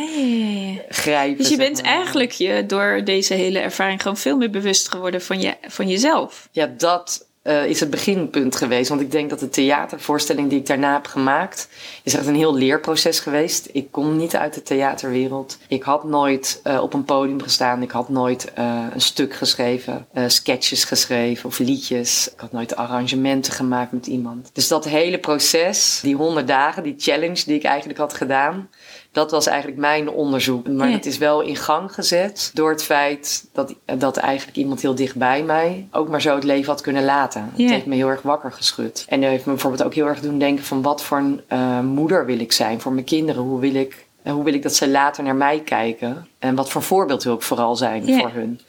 grijpen. 0.89 1.37
Dus 1.37 1.49
je 1.49 1.57
bent 1.57 1.81
eigenlijk 1.81 2.31
je 2.31 2.65
door 2.65 3.01
deze 3.03 3.33
hele 3.33 3.59
ervaring 3.59 4.01
gewoon 4.01 4.17
veel 4.17 4.37
meer 4.37 4.49
bewust 4.49 4.89
geworden 4.89 5.21
van, 5.21 5.41
je, 5.41 5.55
van 5.67 5.87
jezelf. 5.87 6.49
Ja, 6.51 6.65
dat 6.77 7.29
uh, 7.43 7.65
is 7.65 7.79
het 7.79 7.89
beginpunt 7.89 8.55
geweest. 8.55 8.89
Want 8.89 9.01
ik 9.01 9.11
denk 9.11 9.29
dat 9.29 9.39
de 9.39 9.49
theatervoorstelling 9.49 10.49
die 10.49 10.59
ik 10.59 10.65
daarna 10.65 10.93
heb 10.93 11.07
gemaakt, 11.07 11.69
is 12.03 12.13
echt 12.13 12.27
een 12.27 12.35
heel 12.35 12.55
leerproces 12.55 13.19
geweest. 13.19 13.69
Ik 13.71 13.91
kom 13.91 14.17
niet 14.17 14.35
uit 14.35 14.53
de 14.53 14.63
theaterwereld. 14.63 15.57
Ik 15.67 15.83
had 15.83 16.03
nooit 16.03 16.61
uh, 16.63 16.81
op 16.81 16.93
een 16.93 17.05
podium 17.05 17.41
gestaan. 17.41 17.81
Ik 17.81 17.91
had 17.91 18.09
nooit 18.09 18.51
uh, 18.59 18.85
een 18.93 19.01
stuk 19.01 19.33
geschreven, 19.33 20.07
sketches 20.27 20.83
geschreven 20.83 21.49
of 21.49 21.59
liedjes. 21.59 22.29
Ik 22.33 22.39
had 22.39 22.51
nooit 22.51 22.75
arrangementen 22.75 23.53
gemaakt 23.53 23.91
met 23.91 24.07
iemand. 24.07 24.49
Dus 24.53 24.67
dat 24.67 24.85
hele 24.85 25.19
proces, 25.19 25.99
die 26.01 26.15
honderd 26.15 26.47
dagen, 26.47 26.83
die 26.83 26.95
challenge 26.97 27.43
die 27.45 27.55
ik 27.55 27.63
eigenlijk 27.63 27.99
had 27.99 28.13
gedaan, 28.13 28.69
dat 29.11 29.31
was 29.31 29.47
eigenlijk 29.47 29.79
mijn 29.79 30.09
onderzoek. 30.09 30.67
Maar 30.67 30.91
het 30.91 31.05
is 31.05 31.17
wel 31.17 31.41
in 31.41 31.55
gang 31.55 31.93
gezet 31.93 32.51
door 32.53 32.69
het 32.69 32.83
feit 32.83 33.47
dat, 33.53 33.75
dat 33.97 34.17
eigenlijk 34.17 34.57
iemand 34.57 34.81
heel 34.81 34.95
dichtbij 34.95 35.43
mij 35.43 35.87
ook 35.91 36.09
maar 36.09 36.21
zo 36.21 36.35
het 36.35 36.43
leven 36.43 36.71
had 36.71 36.81
kunnen 36.81 37.05
laten. 37.05 37.49
Het 37.55 37.69
heeft 37.69 37.85
me 37.85 37.95
heel 37.95 38.07
erg 38.07 38.21
wakker 38.21 38.51
geschud. 38.51 39.05
En 39.07 39.21
heeft 39.21 39.45
me 39.45 39.51
bijvoorbeeld 39.51 39.83
ook 39.83 39.93
heel 39.93 40.05
erg 40.05 40.19
doen 40.19 40.39
denken 40.39 40.65
van 40.65 40.81
wat 40.81 41.03
voor 41.03 41.17
een 41.17 41.41
uh, 41.53 41.79
moeder 41.79 42.25
wil 42.25 42.39
ik 42.39 42.51
zijn 42.51 42.81
voor 42.81 42.91
mijn 42.91 43.05
kinderen? 43.05 43.41
Hoe 43.41 43.59
wil 43.59 43.75
ik, 43.75 44.05
hoe 44.23 44.43
wil 44.43 44.53
ik 44.53 44.63
dat 44.63 44.75
ze 44.75 44.89
later 44.89 45.23
naar 45.23 45.35
mij 45.35 45.59
kijken? 45.59 46.27
En 46.39 46.55
wat 46.55 46.69
voor 46.69 46.81
voorbeeld 46.83 47.23
wil 47.23 47.35
ik 47.35 47.41
vooral 47.41 47.75
zijn 47.75 48.19
voor 48.19 48.31
hun? 48.33 48.59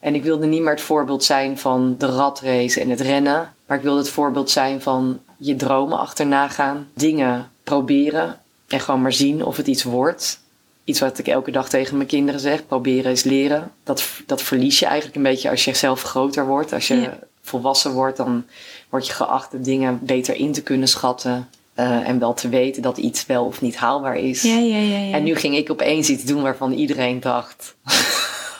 En 0.00 0.14
ik 0.14 0.22
wilde 0.22 0.46
niet 0.46 0.60
meer 0.60 0.70
het 0.70 0.80
voorbeeld 0.80 1.24
zijn 1.24 1.58
van 1.58 1.94
de 1.98 2.06
ratrace 2.06 2.80
en 2.80 2.90
het 2.90 3.00
rennen. 3.00 3.52
Maar 3.66 3.76
ik 3.76 3.82
wilde 3.82 3.98
het 3.98 4.10
voorbeeld 4.10 4.50
zijn 4.50 4.82
van 4.82 5.20
je 5.36 5.56
dromen 5.56 5.98
achterna 5.98 6.48
gaan. 6.48 6.88
Dingen 6.94 7.50
proberen 7.64 8.40
en 8.68 8.80
gewoon 8.80 9.02
maar 9.02 9.12
zien 9.12 9.44
of 9.44 9.56
het 9.56 9.66
iets 9.66 9.82
wordt. 9.82 10.40
Iets 10.84 11.00
wat 11.00 11.18
ik 11.18 11.28
elke 11.28 11.50
dag 11.50 11.68
tegen 11.68 11.96
mijn 11.96 12.08
kinderen 12.08 12.40
zeg. 12.40 12.66
Proberen 12.66 13.12
is 13.12 13.22
leren. 13.22 13.72
Dat, 13.84 14.04
dat 14.26 14.42
verlies 14.42 14.78
je 14.78 14.86
eigenlijk 14.86 15.16
een 15.16 15.22
beetje 15.22 15.50
als 15.50 15.64
je 15.64 15.74
zelf 15.74 16.02
groter 16.02 16.46
wordt. 16.46 16.72
Als 16.72 16.88
je 16.88 17.10
volwassen 17.42 17.92
wordt, 17.92 18.16
dan 18.16 18.44
word 18.88 19.06
je 19.06 19.12
geacht 19.12 19.50
de 19.50 19.60
dingen 19.60 19.98
beter 20.02 20.34
in 20.34 20.52
te 20.52 20.62
kunnen 20.62 20.88
schatten. 20.88 21.48
Uh, 21.78 22.08
en 22.08 22.18
wel 22.18 22.34
te 22.34 22.48
weten 22.48 22.82
dat 22.82 22.98
iets 22.98 23.26
wel 23.26 23.44
of 23.44 23.60
niet 23.60 23.76
haalbaar 23.76 24.16
is. 24.16 24.42
Ja, 24.42 24.58
ja, 24.58 24.78
ja, 24.78 25.12
en 25.12 25.22
nu 25.22 25.34
ging 25.34 25.56
ik 25.56 25.70
opeens 25.70 26.08
iets 26.08 26.24
doen 26.24 26.42
waarvan 26.42 26.72
iedereen 26.72 27.20
dacht: 27.20 27.76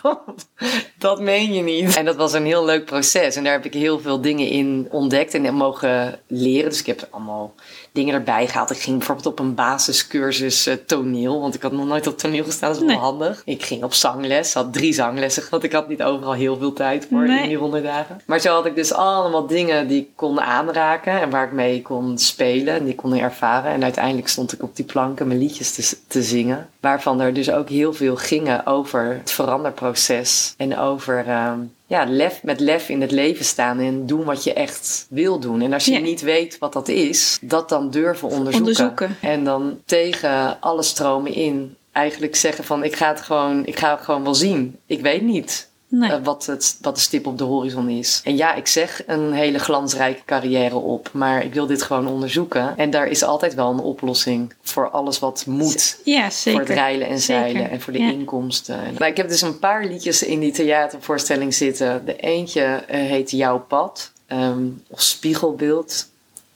dat 0.99 1.21
meen 1.21 1.53
je 1.53 1.63
niet. 1.63 1.97
En 1.97 2.05
dat 2.05 2.17
was 2.17 2.33
een 2.33 2.45
heel 2.45 2.65
leuk 2.65 2.85
proces. 2.85 3.37
En 3.37 3.45
daar 3.45 3.53
heb 3.53 3.65
ik 3.65 3.75
heel 3.75 4.01
veel 4.01 4.21
dingen 4.21 4.49
in 4.49 4.89
ontdekt 4.91 5.35
en 5.35 5.55
mogen 5.55 6.21
leren. 6.27 6.71
Dus 6.71 6.81
ik 6.81 6.87
heb 6.87 7.09
allemaal 7.11 7.55
dingen 7.97 8.15
erbij 8.15 8.47
gehaald. 8.47 8.71
Ik 8.71 8.79
ging 8.79 8.97
bijvoorbeeld 8.97 9.26
op 9.26 9.38
een 9.38 9.55
basiscursus 9.55 10.67
uh, 10.67 10.75
toneel, 10.87 11.41
want 11.41 11.55
ik 11.55 11.62
had 11.62 11.73
nog 11.73 11.87
nooit 11.87 12.07
op 12.07 12.19
toneel 12.19 12.45
gestaan. 12.45 12.73
Dat 12.73 12.83
is 12.83 12.87
wel 12.87 12.99
handig. 12.99 13.43
Ik 13.45 13.65
ging 13.65 13.83
op 13.85 13.93
zangles, 13.95 14.55
had 14.55 14.73
drie 14.73 14.93
zanglessen, 14.93 15.43
want 15.50 15.62
ik 15.62 15.73
had 15.73 15.88
niet 15.88 16.03
overal 16.03 16.33
heel 16.33 16.57
veel 16.57 16.73
tijd 16.73 17.07
voor 17.11 17.26
in 17.26 17.49
die 17.49 17.57
honderd 17.57 17.85
dagen. 17.85 18.21
Maar 18.26 18.38
zo 18.38 18.55
had 18.55 18.67
ik 18.67 18.75
dus 18.75 18.93
allemaal 18.93 19.47
dingen 19.47 19.88
die 19.88 20.00
ik 20.00 20.09
kon 20.15 20.41
aanraken 20.41 21.21
en 21.21 21.31
waar 21.31 21.47
ik 21.47 21.53
mee 21.53 21.83
kon 21.83 22.19
spelen 22.19 22.75
en 22.75 22.85
die 22.85 22.95
kon 22.95 23.17
ervaren. 23.17 23.73
En 23.73 23.83
uiteindelijk 23.83 24.29
stond 24.29 24.53
ik 24.53 24.62
op 24.62 24.76
die 24.76 24.85
planken 24.85 25.26
mijn 25.26 25.38
liedjes 25.38 25.73
te, 25.73 25.97
te 26.07 26.23
zingen, 26.23 26.69
waarvan 26.81 27.21
er 27.21 27.35
dus 27.35 27.50
ook 27.50 27.69
heel 27.69 27.93
veel 27.93 28.17
gingen 28.17 28.67
over 28.67 29.05
het 29.05 29.31
veranderproces 29.31 30.55
en 30.57 30.79
over 30.79 31.25
uh, 31.26 31.53
ja, 31.87 32.05
lef, 32.09 32.43
met 32.43 32.61
lef 32.61 32.88
in 32.88 33.00
het 33.00 33.11
leven 33.11 33.45
staan 33.45 33.78
en 33.78 34.07
doen 34.07 34.25
wat 34.25 34.45
je 34.45 34.52
echt 34.52 35.07
wil 35.09 35.38
doen. 35.38 35.61
En 35.61 35.73
als 35.73 35.85
je 35.85 35.99
niet 35.99 36.21
weet 36.21 36.59
wat 36.59 36.73
dat 36.73 36.88
is, 36.88 37.38
dat 37.40 37.69
dan 37.69 37.90
durven 37.90 38.28
onderzoeken. 38.28 38.59
onderzoeken. 38.59 39.16
En 39.21 39.45
dan 39.45 39.81
tegen 39.85 40.61
alle 40.61 40.83
stromen 40.83 41.33
in 41.33 41.76
eigenlijk 41.93 42.37
zeggen 42.37 42.64
van 42.64 42.85
ik 42.85 42.97
ga 42.97 43.09
het 43.09 43.21
gewoon, 43.21 43.66
ik 43.66 43.78
ga 43.78 43.90
het 43.90 44.05
gewoon 44.05 44.23
wel 44.23 44.35
zien. 44.35 44.78
Ik 44.87 45.00
weet 45.00 45.23
niet. 45.23 45.71
Nee. 45.99 46.11
Uh, 46.11 46.17
wat, 46.23 46.47
het, 46.47 46.79
wat 46.81 46.95
de 46.95 47.00
stip 47.00 47.26
op 47.26 47.38
de 47.38 47.45
horizon 47.45 47.88
is. 47.88 48.21
En 48.25 48.37
ja, 48.37 48.55
ik 48.55 48.67
zeg 48.67 49.03
een 49.07 49.33
hele 49.33 49.59
glansrijke 49.59 50.23
carrière 50.25 50.76
op, 50.76 51.09
maar 51.12 51.45
ik 51.45 51.55
wil 51.55 51.67
dit 51.67 51.83
gewoon 51.83 52.07
onderzoeken. 52.07 52.76
En 52.76 52.91
daar 52.91 53.07
is 53.07 53.23
altijd 53.23 53.55
wel 53.55 53.71
een 53.71 53.81
oplossing 53.81 54.55
voor 54.62 54.91
alles 54.91 55.19
wat 55.19 55.47
moet. 55.47 56.00
Ja, 56.05 56.31
zeker. 56.31 56.61
Voor 56.61 56.69
het 56.69 56.79
rijlen 56.79 57.09
en 57.09 57.21
zeilen 57.21 57.71
en 57.71 57.81
voor 57.81 57.93
de 57.93 57.99
inkomsten. 57.99 58.79
Nou, 58.99 59.11
ik 59.11 59.17
heb 59.17 59.29
dus 59.29 59.43
een 59.43 59.59
paar 59.59 59.85
liedjes 59.85 60.23
in 60.23 60.41
die 60.41 60.53
theatervoorstelling 60.53 61.55
zitten. 61.55 62.05
De 62.05 62.17
eentje 62.17 62.62
uh, 62.62 62.97
heet 62.97 63.31
Jouw 63.31 63.59
Pad, 63.59 64.12
um, 64.29 64.83
of 64.88 65.00
Spiegelbeeld. 65.00 66.09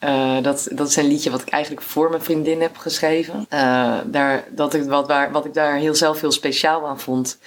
Uh, 0.04 0.42
dat, 0.42 0.68
dat 0.73 0.88
is 0.88 0.97
een 0.97 1.06
liedje 1.06 1.30
wat 1.30 1.40
ik 1.40 1.49
eigenlijk 1.49 1.82
voor 1.82 2.11
mijn 2.11 2.23
vriendin 2.23 2.61
heb 2.61 2.76
geschreven. 2.76 3.47
Uh, 3.50 3.99
daar, 4.04 4.44
dat 4.50 4.75
ik, 4.75 4.85
wat, 4.85 5.06
waar, 5.06 5.32
wat 5.32 5.44
ik 5.44 5.54
daar 5.54 5.76
heel 5.76 5.94
zelf 5.94 6.20
heel 6.20 6.32
speciaal 6.32 6.87
aan 6.87 7.00
vond 7.00 7.38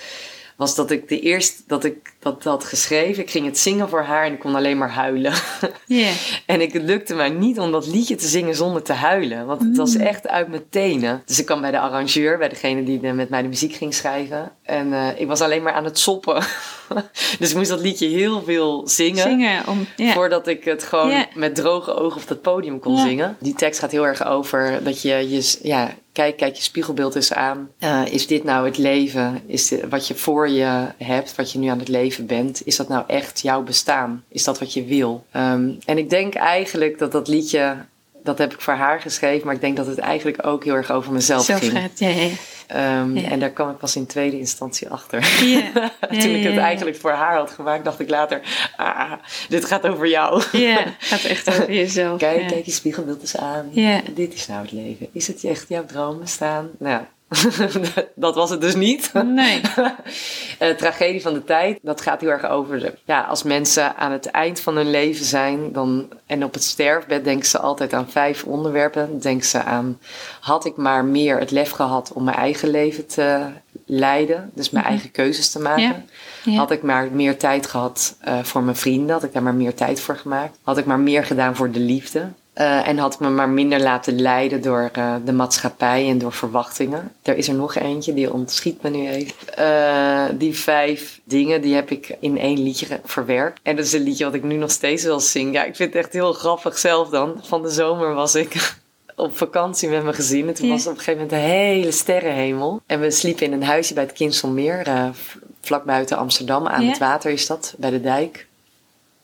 was 0.58 0.76
dat 0.76 0.92
ik 0.92 1.08
de 1.08 1.20
eerste 1.20 1.62
dat 1.68 1.84
ik 1.84 2.14
dat 2.20 2.44
had 2.44 2.64
geschreven. 2.64 3.24
Ik 3.24 3.30
ging 3.30 3.46
het 3.46 3.58
zingen 3.58 3.90
voor 3.90 4.02
haar 4.02 4.26
en 4.26 4.34
ik 4.34 4.40
kon 4.40 4.56
alleen 4.56 4.78
maar 4.78 4.92
huilen. 4.92 5.34
Yeah. 5.86 6.14
en 6.46 6.62
ik, 6.62 6.74
het 6.74 6.84
lukte 6.84 7.16
mij 7.16 7.30
niet 7.30 7.60
om 7.60 7.72
dat 7.72 7.88
liedje 7.88 8.16
te 8.16 8.28
zingen 8.28 8.56
zonder 8.56 8.84
te 8.84 8.94
huilen. 8.94 9.46
Want 9.46 9.62
het 9.62 9.78
was 9.78 9.96
mm. 9.96 10.02
echt 10.02 10.28
uit 10.28 10.48
mijn 10.48 10.70
tenen. 10.70 11.22
Dus 11.26 11.40
ik 11.40 11.46
kwam 11.46 11.62
bij 11.62 11.72
de 11.72 11.80
arrangeur, 11.80 12.38
bij 12.38 12.50
degene 12.50 12.84
die 12.84 13.14
met 13.14 13.30
mij 13.30 13.42
de 13.42 13.48
muziek 13.48 13.74
ging 13.74 13.94
schrijven. 13.94 14.52
En 14.64 14.88
uh, 14.88 15.20
ik 15.20 15.28
was 15.28 15.42
alleen 15.42 15.64
maar 15.64 15.74
aan 15.74 15.84
het 15.84 16.00
soppen. 16.00 16.44
dus 17.40 17.50
ik 17.50 17.56
moest 17.56 17.70
dat 17.70 17.80
liedje 17.80 18.08
heel 18.08 18.44
veel 18.44 18.88
zingen. 18.88 19.22
Zingen 19.22 19.68
om, 19.68 19.88
yeah. 19.96 20.14
Voordat 20.14 20.48
ik 20.48 20.64
het 20.64 20.84
gewoon 20.84 21.10
yeah. 21.10 21.36
met 21.36 21.56
droge 21.56 21.94
ogen 21.94 22.22
op 22.22 22.28
dat 22.28 22.42
podium 22.42 22.80
kon 22.80 22.98
zingen. 22.98 23.38
Die 23.40 23.54
tekst 23.54 23.80
gaat 23.80 23.92
heel 23.92 24.06
erg 24.06 24.26
over 24.26 24.84
dat 24.84 25.02
je 25.02 25.30
je, 25.30 25.58
ja, 25.62 25.94
kijk, 26.12 26.38
kijk 26.38 26.56
je 26.56 26.62
spiegelbeeld 26.62 27.16
eens 27.16 27.34
aan. 27.34 27.70
Uh, 27.80 28.02
is 28.06 28.28
dit 28.28 28.44
nou 28.44 28.66
het 28.66 28.78
leven? 28.78 29.42
Is 29.46 29.68
dit 29.68 29.90
wat 29.90 30.08
je 30.08 30.16
voor 30.16 30.50
je 30.50 30.88
hebt, 30.98 31.36
wat 31.36 31.52
je 31.52 31.60
nu 31.60 31.68
aan 31.68 31.80
het 31.80 31.88
leven 31.88 32.26
bent? 32.26 32.62
Is 32.66 32.76
dat 32.76 32.88
nou 32.88 33.04
echt 33.08 33.42
jouw 33.42 33.64
bestaan? 33.64 34.24
Is 34.30 34.44
dat 34.44 34.60
wat 34.60 34.74
je 34.74 34.84
wil? 34.84 35.26
Um, 35.36 35.78
en 35.86 35.98
ik 35.98 36.10
denk 36.10 36.34
eigenlijk 36.34 37.00
dat 37.00 37.12
dat 37.12 37.28
liedje, 37.28 37.86
dat 38.24 38.38
heb 38.38 38.54
ik 38.54 38.62
voor 38.62 38.74
haar 38.74 39.02
geschreven, 39.02 39.46
maar 39.46 39.56
ik 39.56 39.62
denk 39.62 39.78
dat 39.78 39.88
het 39.88 39.98
eigenlijk 39.98 40.46
ook 40.46 40.64
heel 40.64 40.76
erg 40.76 40.92
over 40.92 41.14
mezelf 41.14 41.46
Zelf 41.46 41.60
ging. 41.60 41.72
Gaat, 41.72 42.00
ja, 42.00 42.08
ja. 42.08 42.30
Um, 43.02 43.18
ja. 43.18 43.30
En 43.30 43.40
daar 43.40 43.50
kwam 43.50 43.70
ik 43.70 43.78
pas 43.78 43.96
in 43.96 44.06
tweede 44.06 44.40
instantie 44.40 44.90
achter. 44.90 45.44
Ja. 45.46 45.92
Toen 46.22 46.36
ik 46.36 46.44
het 46.44 46.58
eigenlijk 46.58 46.98
voor 46.98 47.12
haar 47.12 47.36
had 47.36 47.52
gemaakt, 47.52 47.84
dacht 47.84 48.00
ik 48.00 48.10
later: 48.10 48.42
ah, 48.78 49.12
dit 49.50 49.66
gaat 49.66 49.88
over 49.88 50.08
jou. 50.08 50.44
Ja, 50.52 50.84
het 50.84 50.96
gaat 51.00 51.24
echt 51.24 51.50
over 51.50 51.74
jezelf. 51.84 52.20
kijk, 52.20 52.48
kijk 52.48 52.66
je 52.66 52.72
spiegelbeeld 52.72 53.22
eens 53.22 53.38
aan. 53.38 53.70
Dit 54.14 54.34
is 54.34 54.48
nou 54.48 54.62
het 54.62 54.72
leven. 54.72 55.08
Is 55.14 55.28
het 55.28 55.44
echt 55.44 55.66
jouw 55.70 55.86
dromen 55.86 56.28
staan? 56.28 56.70
Nou, 56.80 57.02
dat 58.16 58.36
was 58.36 58.50
het 58.50 58.62
dus 58.62 58.76
niet. 58.76 59.12
Nee. 59.14 59.62
uh, 60.62 60.70
tragedie 60.78 61.22
van 61.22 61.34
de 61.34 61.44
tijd, 61.44 61.80
dat 61.82 62.02
gaat 62.02 62.22
heel 62.22 62.30
erg 62.30 62.46
over 62.46 62.80
de, 62.80 62.94
ja, 63.06 63.22
als 63.22 63.44
mensen 63.44 63.96
aan 63.96 64.12
het 64.12 64.26
eind 64.26 64.60
van 64.60 64.76
hun 64.76 64.90
leven 64.90 65.26
zijn 65.26 65.72
dan, 65.72 66.08
en 66.26 66.44
op 66.44 66.54
het 66.54 66.64
sterfbed 66.64 67.24
denken 67.24 67.48
ze 67.48 67.60
altijd 67.60 67.94
aan 67.94 68.10
vijf 68.10 68.44
onderwerpen. 68.44 69.20
Denken 69.20 69.48
ze 69.48 69.64
aan, 69.64 70.00
had 70.40 70.66
ik 70.66 70.76
maar 70.76 71.06
meer 71.06 71.40
het 71.40 71.52
lef 71.52 71.70
gehad 71.70 72.12
om 72.14 72.24
mijn 72.24 72.38
eigen 72.38 72.70
leven 72.70 73.08
te 73.08 73.46
leiden, 73.86 74.52
dus 74.54 74.70
mijn 74.70 74.84
mhm. 74.84 74.94
eigen 74.94 75.12
keuzes 75.12 75.50
te 75.50 75.60
maken. 75.60 76.06
Had 76.56 76.72
ik 76.72 76.82
maar 76.82 77.10
meer 77.12 77.38
tijd 77.38 77.68
gehad 77.68 78.16
uh, 78.28 78.44
voor 78.44 78.64
mijn 78.64 78.76
vrienden, 78.76 79.14
had 79.14 79.24
ik 79.24 79.34
daar 79.34 79.44
maar 79.44 79.54
meer 79.54 79.74
tijd 79.74 80.00
voor 80.00 80.18
gemaakt. 80.18 80.58
Had 80.62 80.78
ik 80.78 80.86
maar 80.86 81.00
meer 81.00 81.26
gedaan 81.26 81.56
voor 81.56 81.72
de 81.72 81.80
liefde. 81.80 82.28
Uh, 82.58 82.88
en 82.88 82.98
had 82.98 83.20
me 83.20 83.30
maar 83.30 83.50
minder 83.50 83.80
laten 83.80 84.22
leiden 84.22 84.62
door 84.62 84.90
uh, 84.98 85.16
de 85.26 85.32
maatschappij 85.32 86.10
en 86.10 86.18
door 86.18 86.34
verwachtingen. 86.34 87.12
Er 87.22 87.38
is 87.38 87.48
er 87.48 87.54
nog 87.54 87.76
eentje, 87.76 88.14
die 88.14 88.34
ontschiet 88.34 88.82
me 88.82 88.90
nu 88.90 89.08
even. 89.08 89.34
Uh, 89.60 90.26
die 90.40 90.58
vijf 90.58 91.20
dingen, 91.24 91.62
die 91.62 91.76
heb 91.76 91.92
ik 91.92 92.18
in 92.20 92.38
één 92.38 92.64
liedje 92.64 93.00
verwerkt. 93.04 93.60
En 93.64 93.76
dat 93.76 93.86
is 93.86 93.94
een 93.94 94.04
liedje 94.04 94.26
wat 94.26 94.34
ik 94.34 94.44
nu 94.44 94.56
nog 94.56 94.72
steeds 94.72 95.04
wil 95.04 95.20
zingen. 95.20 95.52
Ja, 95.54 95.64
ik 95.64 95.76
vind 95.76 95.94
het 95.94 96.04
echt 96.04 96.14
heel 96.14 96.34
grappig 96.34 96.78
zelf 96.78 97.10
dan. 97.10 97.40
Van 97.44 97.62
de 97.62 97.70
zomer 97.70 98.14
was 98.14 98.36
ik 98.36 98.76
op 99.16 99.38
vakantie 99.38 99.90
met 99.90 100.04
mijn 100.04 100.16
gezin. 100.16 100.48
En 100.48 100.54
toen 100.54 100.70
was 100.70 100.84
het 100.84 100.92
op 100.92 100.98
een 100.98 101.04
gegeven 101.04 101.28
moment 101.28 101.42
een 101.42 101.50
hele 101.50 101.92
sterrenhemel. 101.92 102.82
En 102.86 103.00
we 103.00 103.12
sliepen 103.12 103.46
in 103.46 103.54
een 103.54 103.64
huisje 103.64 103.94
bij 103.94 104.04
het 104.04 104.14
Kinselmeer. 104.14 105.12
vlak 105.62 105.84
buiten 105.84 106.18
Amsterdam, 106.18 106.68
aan 106.68 106.86
het 106.86 106.98
water 106.98 107.32
is 107.32 107.48
dat, 107.48 107.74
bij 107.78 107.90
de 107.90 108.02
dijk. 108.02 108.48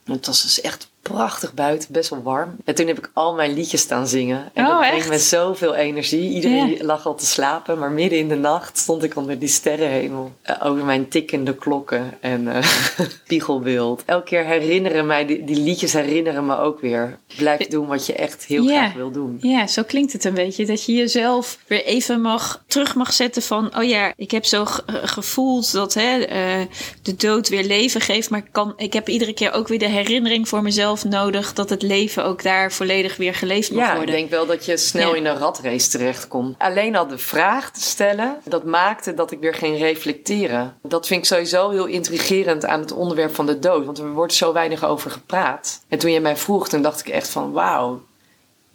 En 0.05 0.13
het 0.13 0.25
was 0.25 0.41
dus 0.41 0.61
echt 0.61 0.89
prachtig 1.13 1.53
buiten, 1.53 1.93
best 1.93 2.09
wel 2.09 2.23
warm. 2.23 2.55
En 2.65 2.75
toen 2.75 2.87
heb 2.87 2.97
ik 2.97 3.11
al 3.13 3.33
mijn 3.33 3.53
liedjes 3.53 3.81
staan 3.81 4.07
zingen. 4.07 4.49
En 4.53 4.65
oh, 4.65 4.81
dat 4.81 4.85
ging 4.85 5.07
me 5.07 5.17
zoveel 5.17 5.75
energie. 5.75 6.29
Iedereen 6.29 6.77
lag 6.81 7.05
al 7.05 7.15
te 7.15 7.25
slapen, 7.25 7.79
maar 7.79 7.91
midden 7.91 8.19
in 8.19 8.27
de 8.27 8.35
nacht 8.35 8.77
stond 8.77 9.03
ik 9.03 9.15
onder 9.15 9.39
die 9.39 9.47
sterrenhemel. 9.47 10.31
Uh, 10.49 10.55
over 10.63 10.85
mijn 10.85 11.07
tikkende 11.07 11.55
klokken 11.55 12.13
en 12.19 12.41
uh, 12.41 12.61
spiegelbeeld. 13.23 14.03
Elke 14.05 14.25
keer 14.25 14.45
herinneren 14.45 15.05
mij, 15.05 15.25
die, 15.25 15.43
die, 15.43 15.59
liedjes 15.59 15.93
herinneren 15.93 16.45
me 16.45 16.57
ook 16.57 16.79
weer. 16.79 17.17
Blijf 17.37 17.67
doen 17.67 17.87
wat 17.87 18.05
je 18.05 18.13
echt 18.13 18.45
heel 18.45 18.65
graag 18.65 18.93
wil 18.93 19.11
doen. 19.11 19.37
Ja, 19.41 19.67
zo 19.67 19.83
klinkt 19.83 20.13
het 20.13 20.25
een 20.25 20.33
beetje. 20.33 20.65
Dat 20.65 20.85
je 20.85 20.93
jezelf 20.93 21.57
weer 21.67 21.85
even 21.85 22.21
mag, 22.21 22.63
terug 22.67 22.95
mag 22.95 23.13
zetten 23.13 23.41
van... 23.41 23.77
oh 23.77 23.83
ja, 23.83 24.13
ik 24.15 24.31
heb 24.31 24.45
zo 24.45 24.65
gevoeld 24.85 25.71
dat 25.71 25.93
hè, 25.93 26.17
uh, 26.19 26.65
de 27.01 27.15
dood 27.15 27.49
weer 27.49 27.63
leven 27.63 28.01
geeft. 28.01 28.29
Maar 28.29 28.43
kan, 28.51 28.73
ik 28.77 28.93
heb 28.93 29.09
iedere 29.09 29.33
keer 29.33 29.51
ook 29.51 29.67
weer 29.67 29.79
de 29.79 29.89
herinnering 29.89 30.47
voor 30.47 30.61
mezelf 30.61 30.98
nodig 31.03 31.53
dat 31.53 31.69
het 31.69 31.81
leven 31.81 32.23
ook 32.23 32.43
daar 32.43 32.71
volledig 32.71 33.17
weer 33.17 33.33
geleefd 33.33 33.71
mag 33.71 33.85
ja, 33.85 33.95
worden. 33.95 34.13
Ja, 34.15 34.19
ik 34.21 34.29
denk 34.29 34.29
wel 34.29 34.45
dat 34.55 34.65
je 34.65 34.77
snel 34.77 35.13
in 35.13 35.25
een 35.25 35.37
ratrace 35.37 35.89
terechtkomt. 35.89 36.55
Alleen 36.57 36.95
al 36.95 37.07
de 37.07 37.17
vraag 37.17 37.71
te 37.71 37.81
stellen, 37.81 38.37
dat 38.43 38.63
maakte 38.63 39.13
dat 39.13 39.31
ik 39.31 39.39
weer 39.39 39.53
ging 39.53 39.77
reflecteren. 39.77 40.77
Dat 40.81 41.07
vind 41.07 41.19
ik 41.19 41.27
sowieso 41.27 41.69
heel 41.69 41.85
intrigerend 41.85 42.65
aan 42.65 42.79
het 42.79 42.91
onderwerp 42.91 43.35
van 43.35 43.45
de 43.45 43.59
dood, 43.59 43.85
want 43.85 43.97
er 43.97 44.11
wordt 44.11 44.33
zo 44.33 44.53
weinig 44.53 44.85
over 44.85 45.11
gepraat. 45.11 45.83
En 45.87 45.97
toen 45.99 46.11
je 46.11 46.19
mij 46.19 46.37
vroeg, 46.37 46.69
toen 46.69 46.81
dacht 46.81 46.99
ik 46.99 47.07
echt 47.07 47.29
van 47.29 47.51
wauw, 47.51 48.01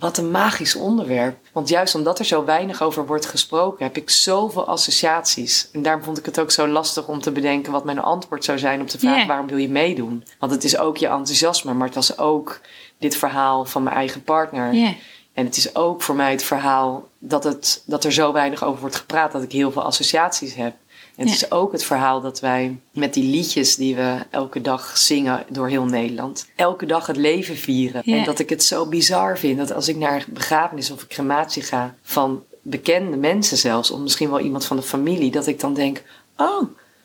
wat 0.05 0.19
een 0.19 0.31
magisch 0.31 0.75
onderwerp. 0.75 1.37
Want 1.53 1.69
juist 1.69 1.95
omdat 1.95 2.19
er 2.19 2.25
zo 2.25 2.45
weinig 2.45 2.83
over 2.83 3.07
wordt 3.07 3.27
gesproken, 3.27 3.85
heb 3.85 3.97
ik 3.97 4.11
zoveel 4.11 4.67
associaties. 4.67 5.69
En 5.73 5.83
daarom 5.83 6.03
vond 6.03 6.19
ik 6.19 6.25
het 6.25 6.41
ook 6.41 6.51
zo 6.51 6.69
lastig 6.69 7.09
om 7.09 7.21
te 7.21 7.33
bedenken 7.33 7.73
wat 7.73 7.85
mijn 7.85 7.99
antwoord 7.99 8.45
zou 8.45 8.59
zijn 8.59 8.81
op 8.81 8.91
de 8.91 8.99
vraag: 8.99 9.27
waarom 9.27 9.47
wil 9.47 9.57
je 9.57 9.69
meedoen? 9.69 10.25
Want 10.39 10.53
het 10.53 10.65
is 10.65 10.79
ook 10.79 10.97
je 10.97 11.07
enthousiasme, 11.07 11.75
maar 11.75 11.87
het 11.87 11.95
was 11.95 12.19
ook 12.19 12.61
dit 12.99 13.17
verhaal 13.17 13.65
van 13.65 13.83
mijn 13.83 13.97
eigen 13.97 14.23
partner. 14.23 14.97
En 15.33 15.45
het 15.45 15.57
is 15.57 15.75
ook 15.77 16.03
voor 16.03 16.15
mij 16.15 16.31
het 16.31 16.43
verhaal 16.43 17.09
dat, 17.19 17.45
het, 17.45 17.83
dat 17.87 18.05
er 18.05 18.13
zo 18.13 18.33
weinig 18.33 18.65
over 18.65 18.81
wordt 18.81 18.97
gepraat 18.97 19.33
dat 19.33 19.43
ik 19.43 19.53
heel 19.53 19.73
veel 19.73 19.83
associaties 19.83 20.55
heb. 20.55 20.75
Het 21.17 21.29
is 21.29 21.51
ook 21.51 21.73
het 21.73 21.85
verhaal 21.85 22.21
dat 22.21 22.41
wij 22.41 22.79
met 22.93 23.15
die 23.15 23.25
liedjes 23.25 23.77
die 23.77 23.97
we 23.97 24.19
elke 24.31 24.61
dag 24.61 24.99
zingen 24.99 25.45
door 25.49 25.69
heel 25.69 25.85
Nederland, 25.85 26.47
elke 26.57 26.87
dag 26.87 27.07
het 27.07 27.17
leven 27.17 27.57
vieren. 27.57 28.03
En 28.03 28.25
dat 28.25 28.39
ik 28.39 28.49
het 28.49 28.65
zo 28.65 28.87
bizar 28.87 29.39
vind 29.39 29.59
dat 29.59 29.73
als 29.73 29.89
ik 29.89 29.97
naar 29.97 30.25
begrafenis 30.29 30.91
of 30.91 31.07
crematie 31.07 31.63
ga 31.63 31.95
van 32.03 32.43
bekende 32.63 33.17
mensen 33.17 33.57
zelfs, 33.57 33.91
of 33.91 34.01
misschien 34.01 34.31
wel 34.31 34.41
iemand 34.41 34.65
van 34.65 34.77
de 34.77 34.83
familie, 34.83 35.31
dat 35.31 35.47
ik 35.47 35.61
dan 35.61 35.75
denk: 35.75 36.03
oh, 36.37 36.63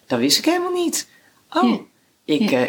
dat 0.08 0.20
wist 0.20 0.38
ik 0.38 0.46
helemaal 0.46 0.84
niet. 0.84 1.08
Oh, 1.54 1.80
ik. 2.26 2.52
Uh, 2.52 2.62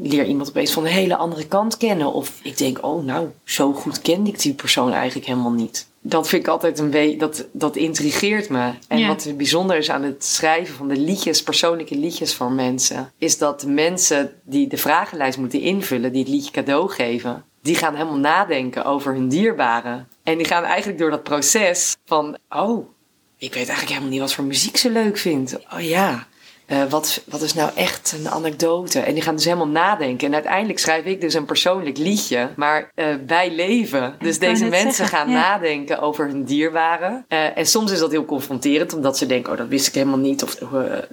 leer 0.00 0.26
iemand 0.26 0.48
opeens 0.48 0.72
van 0.72 0.84
een 0.84 0.92
hele 0.92 1.16
andere 1.16 1.46
kant 1.46 1.76
kennen. 1.76 2.12
Of 2.12 2.40
ik 2.42 2.58
denk, 2.58 2.84
oh 2.84 3.04
nou, 3.04 3.28
zo 3.44 3.72
goed 3.72 4.00
kende 4.00 4.30
ik 4.30 4.40
die 4.40 4.54
persoon 4.54 4.92
eigenlijk 4.92 5.26
helemaal 5.26 5.52
niet 5.52 5.87
dat 6.00 6.28
vind 6.28 6.42
ik 6.42 6.48
altijd 6.48 6.78
een 6.78 6.90
beetje, 6.90 7.18
dat, 7.18 7.46
dat 7.52 7.76
intrigeert 7.76 8.48
me. 8.48 8.70
En 8.88 9.06
wat 9.06 9.32
bijzonder 9.36 9.76
is 9.76 9.90
aan 9.90 10.02
het 10.02 10.24
schrijven 10.24 10.74
van 10.74 10.88
de 10.88 10.96
liedjes, 10.96 11.42
persoonlijke 11.42 11.96
liedjes 11.96 12.34
voor 12.34 12.52
mensen, 12.52 13.12
is 13.18 13.38
dat 13.38 13.60
de 13.60 13.68
mensen 13.68 14.32
die 14.44 14.68
de 14.68 14.76
vragenlijst 14.76 15.38
moeten 15.38 15.60
invullen, 15.60 16.12
die 16.12 16.22
het 16.22 16.30
liedje 16.30 16.50
cadeau 16.50 16.90
geven, 16.90 17.44
die 17.62 17.74
gaan 17.74 17.94
helemaal 17.94 18.18
nadenken 18.18 18.84
over 18.84 19.14
hun 19.14 19.28
dierbaren. 19.28 20.08
En 20.22 20.36
die 20.36 20.46
gaan 20.46 20.64
eigenlijk 20.64 20.98
door 20.98 21.10
dat 21.10 21.22
proces 21.22 21.96
van, 22.04 22.38
oh, 22.48 22.88
ik 23.36 23.54
weet 23.54 23.68
eigenlijk 23.68 23.88
helemaal 23.88 24.10
niet 24.10 24.20
wat 24.20 24.32
voor 24.32 24.44
muziek 24.44 24.76
ze 24.76 24.90
leuk 24.90 25.18
vindt. 25.18 25.58
Oh 25.72 25.80
ja, 25.80 26.26
eh, 26.68 26.84
wat, 26.84 27.22
wat 27.26 27.42
is 27.42 27.54
nou 27.54 27.70
echt 27.74 28.14
een 28.18 28.28
anekdote? 28.28 29.00
En 29.00 29.14
die 29.14 29.22
gaan 29.22 29.34
dus 29.34 29.44
helemaal 29.44 29.68
nadenken. 29.68 30.26
En 30.26 30.34
uiteindelijk 30.34 30.78
schrijf 30.78 31.04
ik 31.04 31.20
dus 31.20 31.34
een 31.34 31.44
persoonlijk 31.44 31.98
liedje. 31.98 32.48
Maar 32.56 32.92
uh, 32.94 33.06
wij 33.26 33.50
leven. 33.50 34.14
Dus 34.18 34.38
deze 34.38 34.64
mensen 34.64 34.92
zeggen, 34.92 35.18
gaan 35.18 35.30
nadenken 35.30 36.00
over 36.00 36.26
hun 36.26 36.44
dierbaren. 36.44 37.24
Uh, 37.28 37.56
en 37.58 37.66
soms 37.66 37.90
is 37.90 37.98
dat 37.98 38.10
heel 38.10 38.24
confronterend, 38.24 38.94
omdat 38.94 39.18
ze 39.18 39.26
denken: 39.26 39.52
oh, 39.52 39.58
dat 39.58 39.68
wist 39.68 39.86
ik 39.86 39.94
helemaal 39.94 40.18
niet. 40.18 40.42
Of 40.42 40.58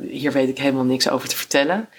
hier 0.01 0.31
weet 0.31 0.49
ik 0.49 0.57
helemaal 0.57 0.83
niks 0.83 1.09
over 1.09 1.29
te 1.29 1.35
vertellen. 1.35 1.89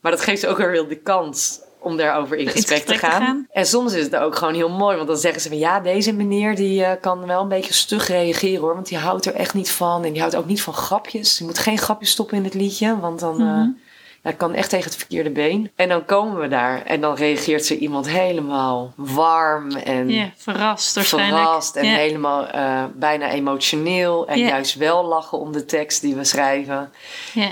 Maar 0.00 0.12
dat 0.12 0.20
geeft 0.20 0.40
ze 0.40 0.48
ook 0.48 0.56
weer 0.56 0.70
heel 0.70 0.88
de 0.88 1.00
kans 1.00 1.60
om 1.80 1.96
daarover 1.96 2.36
in 2.36 2.48
gesprek, 2.48 2.84
te, 2.84 2.94
gaan. 2.94 3.46
En 3.52 3.66
soms 3.66 3.92
is 3.92 4.04
het 4.04 4.16
ook 4.16 4.36
gewoon 4.36 4.54
heel 4.54 4.68
mooi, 4.68 4.96
want 4.96 5.08
dan 5.08 5.16
zeggen 5.16 5.40
ze 5.40 5.48
van 5.48 5.58
ja, 5.58 5.80
deze 5.80 6.12
meneer 6.12 6.56
die 6.56 6.80
uh, 6.80 6.90
kan 7.00 7.26
wel 7.26 7.42
een 7.42 7.48
beetje 7.48 7.72
stug 7.72 8.08
reageren 8.08 8.60
hoor, 8.60 8.74
want 8.74 8.88
die 8.88 8.98
houdt 8.98 9.26
er 9.26 9.34
echt 9.34 9.54
niet 9.54 9.70
van 9.70 10.04
en 10.04 10.12
die 10.12 10.20
houdt 10.20 10.36
ook 10.36 10.46
niet 10.46 10.62
van 10.62 10.74
grapjes. 10.74 11.38
Je 11.38 11.44
moet 11.44 11.58
geen 11.58 11.78
grapjes 11.78 12.10
stoppen 12.10 12.36
in 12.36 12.44
het 12.44 12.54
liedje, 12.54 13.00
want 13.00 13.20
dan 13.20 13.34
mm 13.34 13.48
-hmm. 13.48 13.78
ja, 14.22 14.32
kan 14.32 14.54
echt 14.54 14.70
tegen 14.70 14.84
het 14.84 14.96
verkeerde 14.96 15.30
been. 15.30 15.70
En 15.76 15.88
dan 15.88 16.04
komen 16.04 16.40
we 16.40 16.48
daar 16.48 16.84
en 16.84 17.00
dan 17.00 17.14
reageert 17.14 17.64
ze 17.64 17.78
iemand 17.78 18.08
helemaal 18.08 18.92
warm 18.96 19.70
en 19.70 20.08
ja, 20.08 20.30
verrast, 20.36 21.00
verrast 21.00 21.76
en 21.76 21.84
helemaal 21.84 22.54
uh, 22.54 22.84
bijna 22.94 23.30
emotioneel 23.30 24.28
en 24.28 24.38
juist 24.38 24.74
wel 24.74 25.04
lachen 25.04 25.38
om 25.38 25.52
de 25.52 25.64
tekst 25.64 26.00
die 26.00 26.14
we 26.14 26.24
schrijven. 26.24 26.92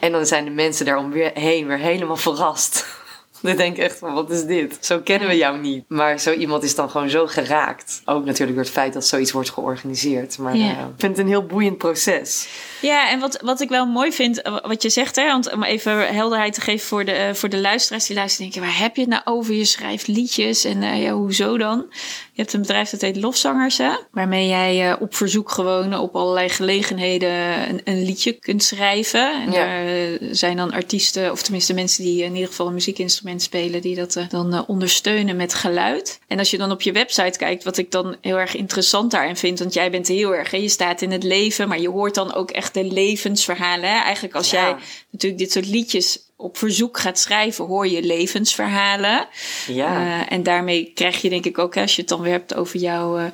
En 0.01 0.13
dan 0.13 0.27
zijn 0.27 0.45
de 0.45 0.51
mensen 0.51 0.85
daaromheen 0.85 1.67
weer 1.67 1.79
helemaal 1.79 2.17
verrast. 2.17 3.05
Dan 3.43 3.57
denk 3.57 3.77
ik 3.77 3.83
echt 3.83 3.99
van, 3.99 4.15
wat 4.15 4.31
is 4.31 4.45
dit? 4.45 4.79
Zo 4.81 5.01
kennen 5.01 5.29
we 5.29 5.37
jou 5.37 5.59
niet. 5.59 5.85
Maar 5.89 6.19
zo 6.19 6.33
iemand 6.33 6.63
is 6.63 6.75
dan 6.75 6.91
gewoon 6.91 7.11
zo 7.11 7.27
geraakt. 7.27 8.03
Ook 8.05 8.25
natuurlijk 8.25 8.57
door 8.57 8.67
het 8.67 8.75
feit 8.75 8.93
dat 8.93 9.07
zoiets 9.07 9.33
wordt 9.33 9.51
georganiseerd. 9.51 10.39
Maar 10.39 10.57
uh, 10.57 10.71
ik 10.71 10.77
vind 10.97 11.17
het 11.17 11.19
een 11.19 11.33
heel 11.33 11.47
boeiend 11.47 11.79
proces. 11.79 12.49
Ja, 12.81 13.11
en 13.11 13.21
wat, 13.21 13.39
wat 13.43 13.61
ik 13.61 13.69
wel 13.69 13.87
mooi 13.87 14.13
vind, 14.13 14.43
eh, 14.43 14.57
wat 14.63 14.83
je 14.83 14.91
zegt, 14.91 15.17
hè, 15.17 15.27
want 15.27 15.53
om 15.53 15.63
even 15.63 16.15
helderheid 16.15 16.55
te 16.55 16.61
geven 16.61 16.87
voor 16.87 17.05
de, 17.05 17.27
uh, 17.29 17.35
voor 17.35 17.49
de 17.49 17.61
luisteraars 17.61 18.07
die 18.07 18.17
luisteren, 18.17 18.51
denken, 18.51 18.71
waar 18.71 18.81
heb 18.81 18.95
je 18.97 19.01
het 19.01 19.11
nou 19.11 19.23
over? 19.25 19.55
Je 19.55 19.65
schrijft 19.65 20.07
liedjes 20.07 20.65
en 20.65 20.83
uh, 20.83 21.03
ja, 21.03 21.13
hoezo 21.13 21.59
dan? 21.59 21.87
Je 22.33 22.43
hebt 22.43 22.55
een 22.55 22.61
bedrijf 22.61 22.91
dat 22.91 23.01
heet 23.01 23.17
Lofzangers, 23.17 23.79
hè, 23.79 23.91
waarmee 24.11 24.49
jij 24.49 24.99
op 24.99 25.15
verzoek 25.15 25.51
gewoon 25.51 25.99
op 25.99 26.17
allerlei 26.17 26.49
gelegenheden 26.49 27.69
een, 27.69 27.81
een 27.85 28.05
liedje 28.05 28.33
kunt 28.33 28.63
schrijven. 28.63 29.43
En 29.43 29.53
ja. 29.53 29.67
daar 29.67 30.19
zijn 30.35 30.57
dan 30.57 30.73
artiesten, 30.73 31.33
of 31.33 31.43
tenminste 31.43 31.75
mensen 31.75 32.05
die 32.05 32.23
in 32.23 32.35
ieder 32.35 32.49
geval 32.49 32.67
een 32.67 32.75
muziekinstrument 32.75 33.43
spelen, 33.43 33.81
die 33.81 33.95
dat 33.95 34.19
dan 34.29 34.67
ondersteunen 34.67 35.37
met 35.37 35.55
geluid. 35.55 36.21
En 36.27 36.39
als 36.39 36.51
je 36.51 36.59
dan 36.59 36.71
op 36.71 36.83
je 36.83 36.93
website 36.93 37.39
kijkt, 37.39 37.65
wat 37.65 37.77
ik 37.77 37.91
dan 37.91 38.17
heel 38.21 38.39
erg 38.39 38.57
interessant 38.57 39.11
daarin 39.11 39.37
vind, 39.37 39.59
want 39.59 39.75
jij 39.75 39.91
bent 39.91 40.09
heel 40.09 40.35
erg, 40.35 40.51
hè, 40.51 40.57
je 40.57 40.69
staat 40.69 41.03
in 41.03 41.11
het 41.11 41.23
leven, 41.23 41.69
maar 41.69 41.81
je 41.81 41.91
hoort 41.91 42.15
dan 42.15 42.35
ook 42.35 42.51
echt 42.51 42.66
de 42.71 42.85
levensverhalen. 42.85 43.91
Hè? 43.91 44.03
Eigenlijk 44.03 44.35
als 44.35 44.51
ja. 44.51 44.61
jij 44.61 44.77
natuurlijk 45.11 45.43
dit 45.43 45.53
soort 45.53 45.67
liedjes 45.67 46.25
op 46.39 46.59
verzoek 46.59 46.99
gaat 46.99 47.19
schrijven, 47.19 47.65
hoor 47.65 47.89
je 47.89 48.03
levensverhalen. 48.03 49.29
Ja. 49.67 50.01
Uh, 50.01 50.33
en 50.33 50.43
daarmee 50.43 50.93
krijg 50.95 51.23
je 51.23 51.29
denk 51.29 51.45
ik 51.45 51.59
ook, 51.59 51.77
als 51.77 51.95
je 51.95 52.01
het 52.01 52.11
dan 52.11 52.21
weer 52.21 52.33
hebt 52.33 52.55
over 52.55 52.79
jouw 52.79 53.19
uh, 53.19 53.25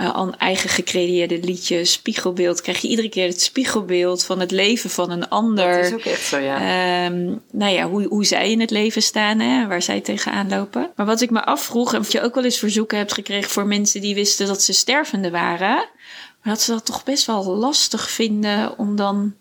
uh, 0.00 0.28
eigen 0.38 0.68
gecreëerde 0.68 1.40
liedje, 1.40 1.84
spiegelbeeld, 1.84 2.60
krijg 2.60 2.80
je 2.80 2.88
iedere 2.88 3.08
keer 3.08 3.26
het 3.26 3.42
spiegelbeeld 3.42 4.24
van 4.24 4.40
het 4.40 4.50
leven 4.50 4.90
van 4.90 5.10
een 5.10 5.28
ander. 5.28 5.76
Dat 5.76 5.84
is 5.84 5.92
ook 5.92 6.04
echt 6.04 6.22
zo, 6.22 6.38
ja. 6.38 7.04
Um, 7.06 7.42
nou 7.50 7.72
ja, 7.72 7.88
hoe, 7.88 8.06
hoe 8.06 8.24
zij 8.24 8.50
in 8.50 8.60
het 8.60 8.70
leven 8.70 9.02
staan, 9.02 9.38
hè, 9.38 9.66
waar 9.66 9.82
zij 9.82 10.00
tegenaan 10.00 10.48
lopen. 10.48 10.90
Maar 10.96 11.06
wat 11.06 11.20
ik 11.20 11.30
me 11.30 11.44
afvroeg, 11.44 11.94
en 11.94 12.02
wat 12.02 12.12
je 12.12 12.20
ook 12.22 12.34
wel 12.34 12.44
eens 12.44 12.58
verzoeken 12.58 12.98
hebt 12.98 13.12
gekregen 13.12 13.50
voor 13.50 13.66
mensen 13.66 14.00
die 14.00 14.14
wisten 14.14 14.46
dat 14.46 14.62
ze 14.62 14.72
stervende 14.72 15.30
waren, 15.30 15.88
maar 16.42 16.54
dat 16.54 16.62
ze 16.62 16.72
dat 16.72 16.84
toch 16.84 17.04
best 17.04 17.26
wel 17.26 17.44
lastig 17.44 18.10
vinden 18.10 18.78
om 18.78 18.96
dan 18.96 19.34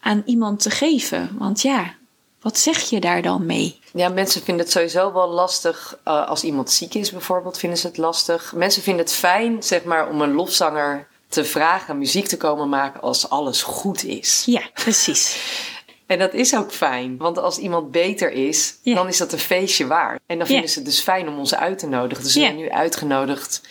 aan 0.00 0.22
iemand 0.26 0.60
te 0.60 0.70
geven. 0.70 1.36
Want 1.38 1.62
ja, 1.62 1.94
wat 2.40 2.58
zeg 2.58 2.80
je 2.80 3.00
daar 3.00 3.22
dan 3.22 3.46
mee? 3.46 3.78
Ja, 3.92 4.08
mensen 4.08 4.42
vinden 4.42 4.64
het 4.64 4.74
sowieso 4.74 5.12
wel 5.12 5.28
lastig. 5.28 5.98
Uh, 6.08 6.28
als 6.28 6.44
iemand 6.44 6.70
ziek 6.70 6.94
is 6.94 7.10
bijvoorbeeld, 7.10 7.58
vinden 7.58 7.78
ze 7.78 7.86
het 7.86 7.96
lastig. 7.96 8.52
Mensen 8.56 8.82
vinden 8.82 9.04
het 9.04 9.14
fijn, 9.14 9.62
zeg 9.62 9.84
maar, 9.84 10.08
om 10.08 10.20
een 10.20 10.32
lofzanger 10.32 11.06
te 11.28 11.44
vragen 11.44 11.98
muziek 11.98 12.26
te 12.26 12.36
komen 12.36 12.68
maken 12.68 13.00
als 13.00 13.28
alles 13.28 13.62
goed 13.62 14.04
is. 14.04 14.42
Ja, 14.46 14.62
precies. 14.74 15.36
En 16.06 16.18
dat 16.18 16.32
is 16.32 16.56
ook 16.56 16.72
fijn, 16.72 17.16
want 17.16 17.38
als 17.38 17.58
iemand 17.58 17.90
beter 17.90 18.30
is, 18.32 18.78
ja. 18.82 18.94
dan 18.94 19.08
is 19.08 19.16
dat 19.16 19.32
een 19.32 19.38
feestje 19.38 19.86
waard. 19.86 20.20
En 20.26 20.38
dan 20.38 20.46
vinden 20.46 20.64
ja. 20.64 20.70
ze 20.70 20.78
het 20.78 20.86
dus 20.88 21.00
fijn 21.00 21.28
om 21.28 21.38
ons 21.38 21.54
uit 21.54 21.78
te 21.78 21.86
nodigen. 21.86 22.24
Dus 22.24 22.34
we 22.34 22.40
zijn 22.40 22.56
nu 22.56 22.70
uitgenodigd 22.70 23.62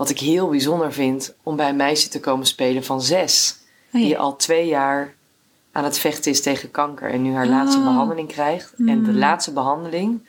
wat 0.00 0.10
ik 0.10 0.18
heel 0.18 0.48
bijzonder 0.48 0.92
vind, 0.92 1.34
om 1.42 1.56
bij 1.56 1.68
een 1.68 1.76
meisje 1.76 2.08
te 2.08 2.20
komen 2.20 2.46
spelen 2.46 2.84
van 2.84 3.02
zes. 3.02 3.56
Oh, 3.92 4.00
ja. 4.00 4.06
Die 4.06 4.18
al 4.18 4.36
twee 4.36 4.66
jaar 4.66 5.14
aan 5.72 5.84
het 5.84 5.98
vechten 5.98 6.30
is 6.30 6.42
tegen 6.42 6.70
kanker 6.70 7.10
en 7.10 7.22
nu 7.22 7.34
haar 7.34 7.44
oh. 7.44 7.50
laatste 7.50 7.82
behandeling 7.82 8.28
krijgt. 8.28 8.72
Mm. 8.76 8.88
En 8.88 9.02
de 9.02 9.12
laatste 9.12 9.52
behandeling, 9.52 10.20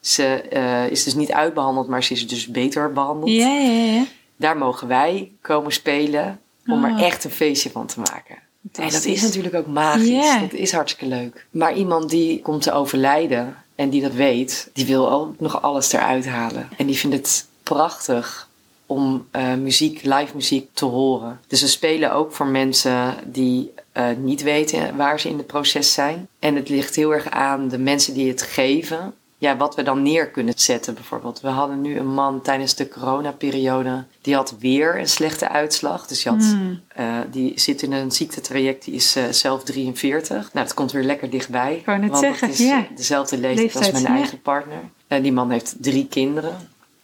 ze 0.00 0.44
uh, 0.52 0.90
is 0.90 1.04
dus 1.04 1.14
niet 1.14 1.32
uitbehandeld, 1.32 1.88
maar 1.88 2.04
ze 2.04 2.12
is 2.12 2.28
dus 2.28 2.46
beter 2.46 2.92
behandeld. 2.92 3.30
Ja, 3.30 3.48
ja, 3.48 3.82
ja. 3.82 4.04
Daar 4.36 4.56
mogen 4.56 4.88
wij 4.88 5.32
komen 5.40 5.72
spelen 5.72 6.40
om 6.66 6.84
oh. 6.84 6.90
er 6.90 7.04
echt 7.04 7.24
een 7.24 7.30
feestje 7.30 7.70
van 7.70 7.86
te 7.86 8.00
maken. 8.00 8.38
En 8.72 8.90
dat 8.90 9.04
is 9.04 9.22
natuurlijk 9.22 9.54
ook 9.54 9.66
magisch. 9.66 10.08
Yeah. 10.08 10.40
Dat 10.40 10.52
is 10.52 10.72
hartstikke 10.72 11.14
leuk. 11.14 11.46
Maar 11.50 11.74
iemand 11.74 12.10
die 12.10 12.42
komt 12.42 12.62
te 12.62 12.72
overlijden 12.72 13.56
en 13.74 13.90
die 13.90 14.02
dat 14.02 14.12
weet, 14.12 14.70
die 14.72 14.86
wil 14.86 15.10
ook 15.10 15.40
nog 15.40 15.62
alles 15.62 15.92
eruit 15.92 16.26
halen. 16.26 16.68
En 16.76 16.86
die 16.86 16.96
vindt 16.96 17.16
het 17.16 17.46
prachtig 17.62 18.45
om 18.86 19.26
uh, 19.32 19.54
muziek, 19.54 20.02
live 20.02 20.34
muziek 20.34 20.68
te 20.72 20.84
horen. 20.84 21.40
Dus 21.46 21.60
we 21.60 21.66
spelen 21.66 22.12
ook 22.12 22.32
voor 22.32 22.46
mensen 22.46 23.14
die 23.24 23.72
uh, 23.96 24.06
niet 24.18 24.42
weten 24.42 24.96
waar 24.96 25.20
ze 25.20 25.28
in 25.28 25.36
het 25.36 25.46
proces 25.46 25.92
zijn. 25.92 26.28
En 26.38 26.56
het 26.56 26.68
ligt 26.68 26.94
heel 26.94 27.14
erg 27.14 27.30
aan 27.30 27.68
de 27.68 27.78
mensen 27.78 28.14
die 28.14 28.28
het 28.28 28.42
geven. 28.42 29.14
Ja, 29.38 29.56
wat 29.56 29.74
we 29.74 29.82
dan 29.82 30.02
neer 30.02 30.28
kunnen 30.28 30.54
zetten 30.56 30.94
bijvoorbeeld. 30.94 31.40
We 31.40 31.48
hadden 31.48 31.80
nu 31.80 31.98
een 31.98 32.14
man 32.14 32.42
tijdens 32.42 32.74
de 32.74 32.88
coronaperiode. 32.88 34.04
Die 34.20 34.34
had 34.34 34.54
weer 34.58 34.98
een 34.98 35.08
slechte 35.08 35.48
uitslag. 35.48 36.06
Dus 36.06 36.22
die, 36.22 36.32
had, 36.32 36.40
mm. 36.42 36.80
uh, 36.98 37.18
die 37.30 37.60
zit 37.60 37.82
in 37.82 37.92
een 37.92 38.10
ziektetraject. 38.10 38.84
Die 38.84 38.94
is 38.94 39.16
zelf 39.30 39.62
43. 39.62 40.52
Nou, 40.52 40.66
dat 40.66 40.74
komt 40.74 40.92
weer 40.92 41.04
lekker 41.04 41.30
dichtbij. 41.30 41.76
Ik 41.76 41.86
net 41.86 42.10
want 42.10 42.18
zeggen, 42.18 42.48
het 42.48 42.58
is 42.58 42.66
ja. 42.66 42.86
dezelfde 42.96 43.38
leeftijd, 43.38 43.74
leeftijd 43.74 43.92
als 43.92 44.02
mijn 44.02 44.14
ja. 44.14 44.20
eigen 44.20 44.42
partner. 44.42 44.80
die 45.08 45.32
man 45.32 45.50
heeft 45.50 45.74
drie 45.78 46.06
kinderen. 46.06 46.56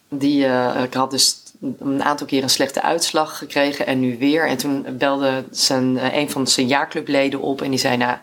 Die 0.08 0.44
ik 0.82 0.94
had 0.94 1.10
dus 1.10 1.41
een 1.79 2.03
aantal 2.03 2.27
keer 2.27 2.42
een 2.42 2.51
slechte 2.51 2.83
uitslag 2.83 3.38
gekregen 3.38 3.87
en 3.87 4.01
nu 4.01 4.18
weer. 4.18 4.46
En 4.46 4.57
toen 4.57 4.87
belde 4.98 5.44
zijn, 5.51 6.16
een 6.16 6.31
van 6.31 6.46
zijn 6.46 6.66
jaarclubleden 6.66 7.40
op 7.40 7.62
en 7.62 7.70
die 7.70 7.79
zei: 7.79 7.96
Nou, 7.96 8.16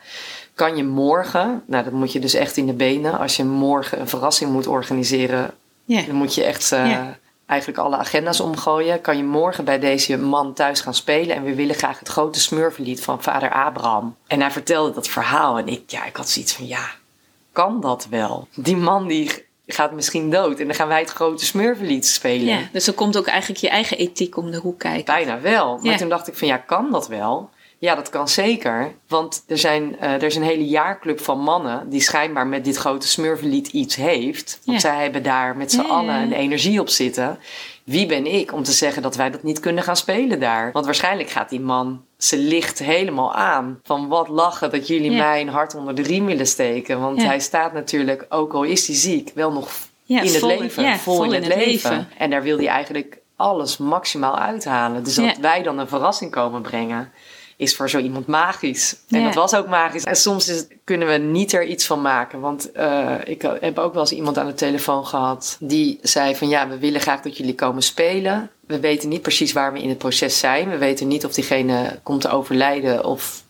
kan 0.60 0.78
je 0.78 0.84
morgen, 0.84 1.64
nou 1.66 1.84
dat 1.84 1.94
moet 1.94 2.12
je 2.12 2.20
dus 2.20 2.34
echt 2.34 2.58
in 2.58 2.66
de 2.66 2.74
benen, 2.74 3.20
als 3.20 3.36
je 3.36 3.44
morgen 3.44 4.00
een 4.00 4.08
verrassing 4.08 4.52
moet 4.52 4.68
organiseren, 4.68 5.52
yeah. 5.86 6.06
dan 6.06 6.16
moet 6.16 6.36
je 6.36 6.44
echt 6.44 6.72
uh, 6.72 6.90
yeah. 6.90 7.08
eigenlijk 7.46 7.80
alle 7.80 7.98
agenda's 7.98 8.40
omgooien. 8.40 9.02
Kan 9.02 9.18
je 9.18 9.24
morgen 9.24 9.66
bij 9.66 9.80
deze 9.80 10.18
man 10.18 10.54
thuis 10.54 10.82
gaan 10.82 10.94
spelen 10.94 11.36
en 11.36 11.44
we 11.44 11.56
willen 11.56 11.76
graag 11.76 12.00
het 12.00 12.08
grote 12.08 12.40
smurflied 12.40 13.02
van 13.02 13.22
vader 13.22 13.52
Abraham. 13.52 14.16
En 14.28 14.42
hij 14.42 14.52
vertelde 14.52 14.94
dat 14.94 15.08
verhaal 15.08 15.58
en 15.58 15.68
ik, 15.68 15.82
ja, 15.88 16.06
ik 16.06 16.16
had 16.16 16.30
zoiets 16.30 16.54
van: 16.54 16.68
Ja, 16.68 16.90
kan 17.52 17.82
dat 17.82 18.08
wel? 18.10 18.48
Die 18.56 18.78
man 18.78 19.08
die 19.08 19.48
gaat 19.74 19.92
misschien 19.92 20.30
dood. 20.30 20.60
En 20.60 20.66
dan 20.66 20.76
gaan 20.76 20.88
wij 20.88 21.00
het 21.00 21.10
grote 21.10 21.46
smurfenlied 21.46 22.06
spelen. 22.06 22.46
Ja, 22.46 22.60
dus 22.72 22.88
er 22.88 22.94
komt 22.94 23.18
ook 23.18 23.28
eigenlijk 23.28 23.62
je 23.62 23.70
eigen 23.70 23.98
ethiek 23.98 24.38
om 24.38 24.52
de 24.52 24.58
hoek 24.58 24.80
kijken. 24.80 25.06
Bijna 25.06 25.42
wel. 25.42 25.78
Maar 25.78 25.92
ja. 25.92 25.98
toen 25.98 26.10
dacht 26.10 26.28
ik 26.28 26.38
van 26.38 26.48
ja, 26.48 26.58
kan 26.58 26.92
dat 26.92 27.08
wel? 27.08 27.50
Ja, 27.80 27.96
dat 27.96 28.10
kan 28.10 28.28
zeker. 28.28 28.94
Want 29.08 29.44
er, 29.48 29.58
zijn, 29.58 29.96
uh, 30.02 30.14
er 30.14 30.24
is 30.24 30.36
een 30.36 30.44
hele 30.44 30.68
jaarclub 30.68 31.22
van 31.22 31.40
mannen 31.40 31.90
die 31.90 32.02
schijnbaar 32.02 32.48
met 32.48 32.64
dit 32.64 32.78
grote 32.78 33.08
smurfenlied 33.08 33.68
iets 33.68 33.96
heeft. 33.96 34.60
Want 34.66 34.82
ja. 34.82 34.90
zij 34.90 35.02
hebben 35.02 35.24
daar 35.24 35.58
met 35.58 35.72
z'n 35.72 35.80
allen 35.80 36.16
een 36.16 36.34
energie 36.34 36.80
op 36.80 36.90
zitten. 36.90 37.40
Wie 37.84 38.06
ben 38.06 38.26
ik 38.26 38.54
om 38.54 38.64
te 38.64 38.72
zeggen 38.72 39.02
dat 39.02 39.16
wij 39.16 39.30
dat 39.30 39.44
niet 39.44 39.60
kunnen 39.60 39.84
gaan 39.84 39.96
spelen 39.96 40.40
daar? 40.40 40.72
Want 40.72 40.86
waarschijnlijk 40.86 41.30
gaat 41.30 41.50
die 41.50 41.60
man 41.60 42.04
ze 42.20 42.38
ligt 42.38 42.80
helemaal 42.80 43.34
aan. 43.34 43.80
Van 43.84 44.08
wat 44.08 44.28
lachen 44.28 44.72
dat 44.72 44.88
jullie 44.88 45.12
ja. 45.12 45.18
mij 45.18 45.42
een 45.42 45.50
hart 45.50 45.76
onder 45.76 45.96
de 45.96 46.02
riem 46.02 46.26
willen 46.26 46.48
steken. 46.48 47.00
Want 47.00 47.24
hij 47.24 47.40
staat 47.40 47.74
natuurlijk, 47.74 48.26
ook 48.30 48.54
al 48.54 48.64
is 48.64 48.88
hij 48.88 48.96
ziek, 48.96 49.32
wel 49.36 49.52
nog 49.52 49.70
in 50.06 50.18
het 50.18 50.42
leven. 50.42 50.98
vol, 51.00 51.16
vol 51.16 51.24
in, 51.24 51.34
het 51.34 51.48
leven. 51.48 51.66
leven. 51.66 52.08
En 52.18 52.30
daar 52.30 52.44
wil 52.44 52.58
hij 52.58 52.68
eigenlijk 52.68 53.20
alles 53.36 53.78
maximaal 53.78 54.38
uithalen. 54.38 55.04
Dus 55.04 55.16
dat 55.16 55.38
wij 55.38 55.64
dan 55.64 55.80
een 55.80 55.88
verrassing 55.88 56.32
komen 56.32 56.62
brengen 56.62 57.12
is 57.60 57.76
voor 57.76 57.90
zo 57.90 58.00
iemand 58.00 58.28
magisch. 58.28 58.96
En 59.10 59.20
ja. 59.20 59.26
dat 59.26 59.34
was 59.34 59.56
ook 59.56 59.68
magisch. 59.68 60.04
En 60.04 60.16
soms 60.16 60.48
is, 60.48 60.66
kunnen 60.84 61.08
we 61.08 61.14
niet 61.14 61.54
er 61.54 61.66
iets 61.66 61.86
van 61.86 62.02
maken. 62.02 62.40
Want 62.40 62.70
uh, 62.76 63.16
ik 63.24 63.42
heb 63.60 63.78
ook 63.78 63.94
wel 63.94 64.02
eens 64.02 64.12
iemand 64.12 64.38
aan 64.38 64.46
de 64.46 64.54
telefoon 64.54 65.06
gehad 65.06 65.58
die 65.60 66.00
zei 66.02 66.36
van 66.36 66.50
ja, 66.50 66.68
we 66.68 66.78
willen 66.78 67.02
graag 67.02 67.22
dat 67.22 67.38
jullie 67.38 67.56
komen 67.56 67.84
spelen. 67.84 68.50
We 68.68 68.80
weten 68.80 69.10
niet 69.10 69.22
precies 69.22 69.54
waar 69.54 69.74
we 69.74 69.82
in 69.82 69.90
het 69.90 69.98
proces 69.98 70.40
zijn. 70.40 70.70
We 70.70 70.78
weten 70.78 71.08
niet 71.08 71.26
of 71.26 71.34
diegene 71.34 72.00
komt 72.04 72.22
te 72.22 72.30
overlijden 72.30 73.06
of 73.06 73.44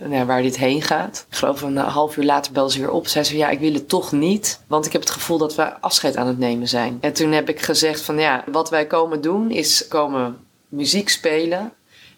nou, 0.00 0.26
waar 0.26 0.42
dit 0.42 0.56
heen 0.56 0.82
gaat. 0.82 1.26
Ik 1.30 1.36
geloof 1.36 1.62
een 1.62 1.76
half 1.76 2.16
uur 2.16 2.24
later 2.24 2.52
belde 2.52 2.72
ze 2.72 2.78
weer 2.78 2.90
op. 2.90 3.06
Zei 3.06 3.24
ze 3.24 3.36
ja, 3.36 3.48
ik 3.48 3.58
wil 3.58 3.72
het 3.72 3.88
toch 3.88 4.12
niet. 4.12 4.60
Want 4.66 4.86
ik 4.86 4.92
heb 4.92 5.00
het 5.00 5.10
gevoel 5.10 5.38
dat 5.38 5.54
we 5.54 5.80
afscheid 5.80 6.16
aan 6.16 6.26
het 6.26 6.38
nemen 6.38 6.68
zijn. 6.68 6.98
En 7.00 7.12
toen 7.12 7.32
heb 7.32 7.48
ik 7.48 7.60
gezegd 7.60 8.00
van 8.00 8.18
ja, 8.18 8.44
wat 8.46 8.70
wij 8.70 8.86
komen 8.86 9.20
doen 9.20 9.50
is 9.50 9.88
komen 9.88 10.38
muziek 10.68 11.08
spelen 11.08 11.72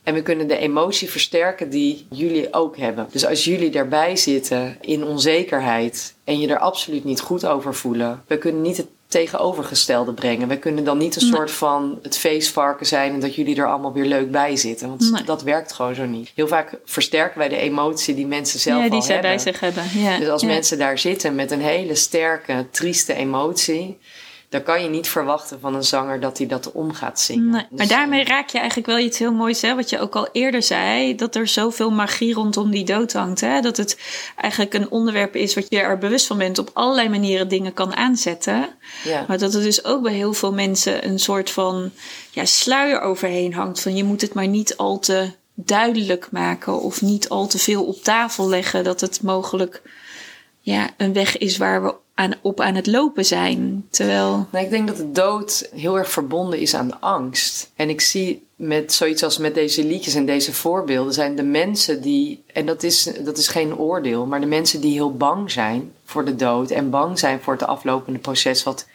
En 0.08 0.14
we 0.14 0.22
kunnen 0.22 0.48
de 0.48 0.58
emotie 0.58 1.10
versterken 1.10 1.70
die 1.70 2.06
jullie 2.10 2.54
ook 2.54 2.76
hebben. 2.76 3.06
Dus 3.10 3.26
als 3.26 3.44
jullie 3.44 3.70
daarbij 3.70 4.16
zitten 4.16 4.76
in 4.80 5.04
onzekerheid 5.04 6.14
en 6.24 6.40
je 6.40 6.48
er 6.48 6.58
absoluut 6.58 7.04
niet 7.04 7.20
goed 7.20 7.46
over 7.46 7.74
voelen, 7.74 8.22
we 8.26 8.38
kunnen 8.38 8.62
niet 8.62 8.76
het 8.76 8.86
tegenovergestelde 9.06 10.12
brengen. 10.12 10.48
We 10.48 10.58
kunnen 10.58 10.84
dan 10.84 10.98
niet 10.98 11.16
een 11.16 11.22
soort 11.34 11.50
van 11.50 11.98
het 12.02 12.18
feestvarken 12.18 12.86
zijn 12.86 13.12
en 13.12 13.20
dat 13.20 13.34
jullie 13.34 13.56
er 13.56 13.68
allemaal 13.68 13.92
weer 13.92 14.04
leuk 14.04 14.30
bij 14.30 14.56
zitten. 14.56 14.88
Want 14.88 15.26
dat 15.26 15.42
werkt 15.42 15.72
gewoon 15.72 15.94
zo 15.94 16.04
niet. 16.04 16.32
Heel 16.34 16.48
vaak 16.48 16.78
versterken 16.84 17.38
wij 17.38 17.48
de 17.48 17.56
emotie 17.56 18.14
die 18.14 18.26
mensen 18.26 18.60
zelf 18.60 18.82
ja, 18.82 18.84
die 18.84 18.92
al 18.92 19.02
zij 19.02 19.14
hebben. 19.14 19.30
bij 19.30 19.40
zich 19.40 19.60
hebben. 19.60 19.84
Ja. 19.94 20.18
Dus 20.18 20.28
als 20.28 20.42
ja. 20.42 20.48
mensen 20.48 20.78
daar 20.78 20.98
zitten 20.98 21.34
met 21.34 21.50
een 21.50 21.62
hele 21.62 21.94
sterke, 21.94 22.66
trieste 22.70 23.14
emotie, 23.14 23.98
dan 24.48 24.62
kan 24.62 24.82
je 24.82 24.88
niet 24.88 25.08
verwachten 25.08 25.60
van 25.60 25.74
een 25.74 25.84
zanger 25.84 26.20
dat 26.20 26.38
hij 26.38 26.46
dat 26.46 26.72
om 26.72 26.92
gaat 26.92 27.20
zingen. 27.20 27.50
Nee, 27.50 27.66
Dus, 27.70 27.78
maar 27.78 27.88
daarmee 27.88 28.20
eh, 28.20 28.26
raak 28.26 28.48
je 28.48 28.58
eigenlijk 28.58 28.88
wel 28.88 28.98
iets 28.98 29.18
heel 29.18 29.32
moois, 29.32 29.62
hè? 29.62 29.74
wat 29.74 29.90
je 29.90 30.00
ook 30.00 30.16
al 30.16 30.28
eerder 30.32 30.62
zei, 30.62 31.14
dat 31.14 31.34
er 31.34 31.46
zoveel 31.48 31.90
magie 31.90 32.34
rondom 32.34 32.70
die 32.70 32.84
dood 32.84 33.12
hangt. 33.12 33.40
Hè? 33.40 33.60
Dat 33.60 33.76
het 33.76 33.98
eigenlijk 34.36 34.74
een 34.74 34.90
onderwerp 34.90 35.36
is 35.36 35.54
wat 35.54 35.66
je 35.68 35.78
er 35.78 35.98
bewust 35.98 36.26
van 36.26 36.38
bent, 36.38 36.58
op 36.58 36.70
allerlei 36.72 37.08
manieren 37.08 37.48
dingen 37.48 37.72
kan 37.72 37.96
aanzetten. 37.96 38.68
ja. 39.04 39.24
Maar 39.28 39.38
dat 39.38 39.54
er 39.54 39.62
dus 39.62 39.84
ook 39.84 40.02
bij 40.02 40.12
heel 40.12 40.32
veel 40.32 40.52
mensen 40.52 41.06
een 41.08 41.18
soort 41.18 41.50
van 41.50 41.90
ja, 42.30 42.44
sluier 42.44 43.00
overheen 43.00 43.54
hangt. 43.54 43.80
Van 43.80 43.96
je 43.96 44.04
moet 44.04 44.20
het 44.20 44.34
maar 44.34 44.48
niet 44.48 44.76
al 44.76 44.98
te 44.98 45.30
duidelijk 45.54 46.28
maken 46.30 46.80
of 46.80 47.02
niet 47.02 47.28
al 47.28 47.46
te 47.46 47.58
veel 47.58 47.84
op 47.84 48.02
tafel 48.02 48.48
leggen. 48.48 48.84
Dat 48.84 49.00
het 49.00 49.22
mogelijk 49.22 49.82
ja, 50.60 50.90
een 50.96 51.12
weg 51.12 51.38
is 51.38 51.56
waar 51.56 51.82
we 51.82 51.94
aan, 52.18 52.34
op 52.42 52.60
aan 52.60 52.74
het 52.74 52.86
lopen 52.86 53.24
zijn. 53.24 53.86
Terwijl. 53.90 54.46
Nou, 54.52 54.64
ik 54.64 54.70
denk 54.70 54.88
dat 54.88 54.96
de 54.96 55.12
dood 55.12 55.68
heel 55.74 55.98
erg 55.98 56.10
verbonden 56.10 56.58
is 56.58 56.74
aan 56.74 56.88
de 56.88 56.96
angst. 57.00 57.70
En 57.76 57.88
ik 57.88 58.00
zie 58.00 58.46
met 58.56 58.92
zoiets 58.92 59.22
als 59.22 59.38
met 59.38 59.54
deze 59.54 59.84
liedjes 59.84 60.14
en 60.14 60.26
deze 60.26 60.52
voorbeelden 60.52 61.12
zijn 61.12 61.36
de 61.36 61.42
mensen 61.42 62.02
die, 62.02 62.42
en 62.52 62.66
dat 62.66 62.82
is, 62.82 63.10
dat 63.24 63.38
is 63.38 63.48
geen 63.48 63.76
oordeel, 63.76 64.26
maar 64.26 64.40
de 64.40 64.46
mensen 64.46 64.80
die 64.80 64.92
heel 64.92 65.16
bang 65.16 65.50
zijn 65.50 65.92
voor 66.04 66.24
de 66.24 66.36
dood 66.36 66.70
en 66.70 66.90
bang 66.90 67.18
zijn 67.18 67.40
voor 67.40 67.52
het 67.52 67.66
aflopende 67.66 68.18
proces, 68.18 68.62
wat 68.62 68.86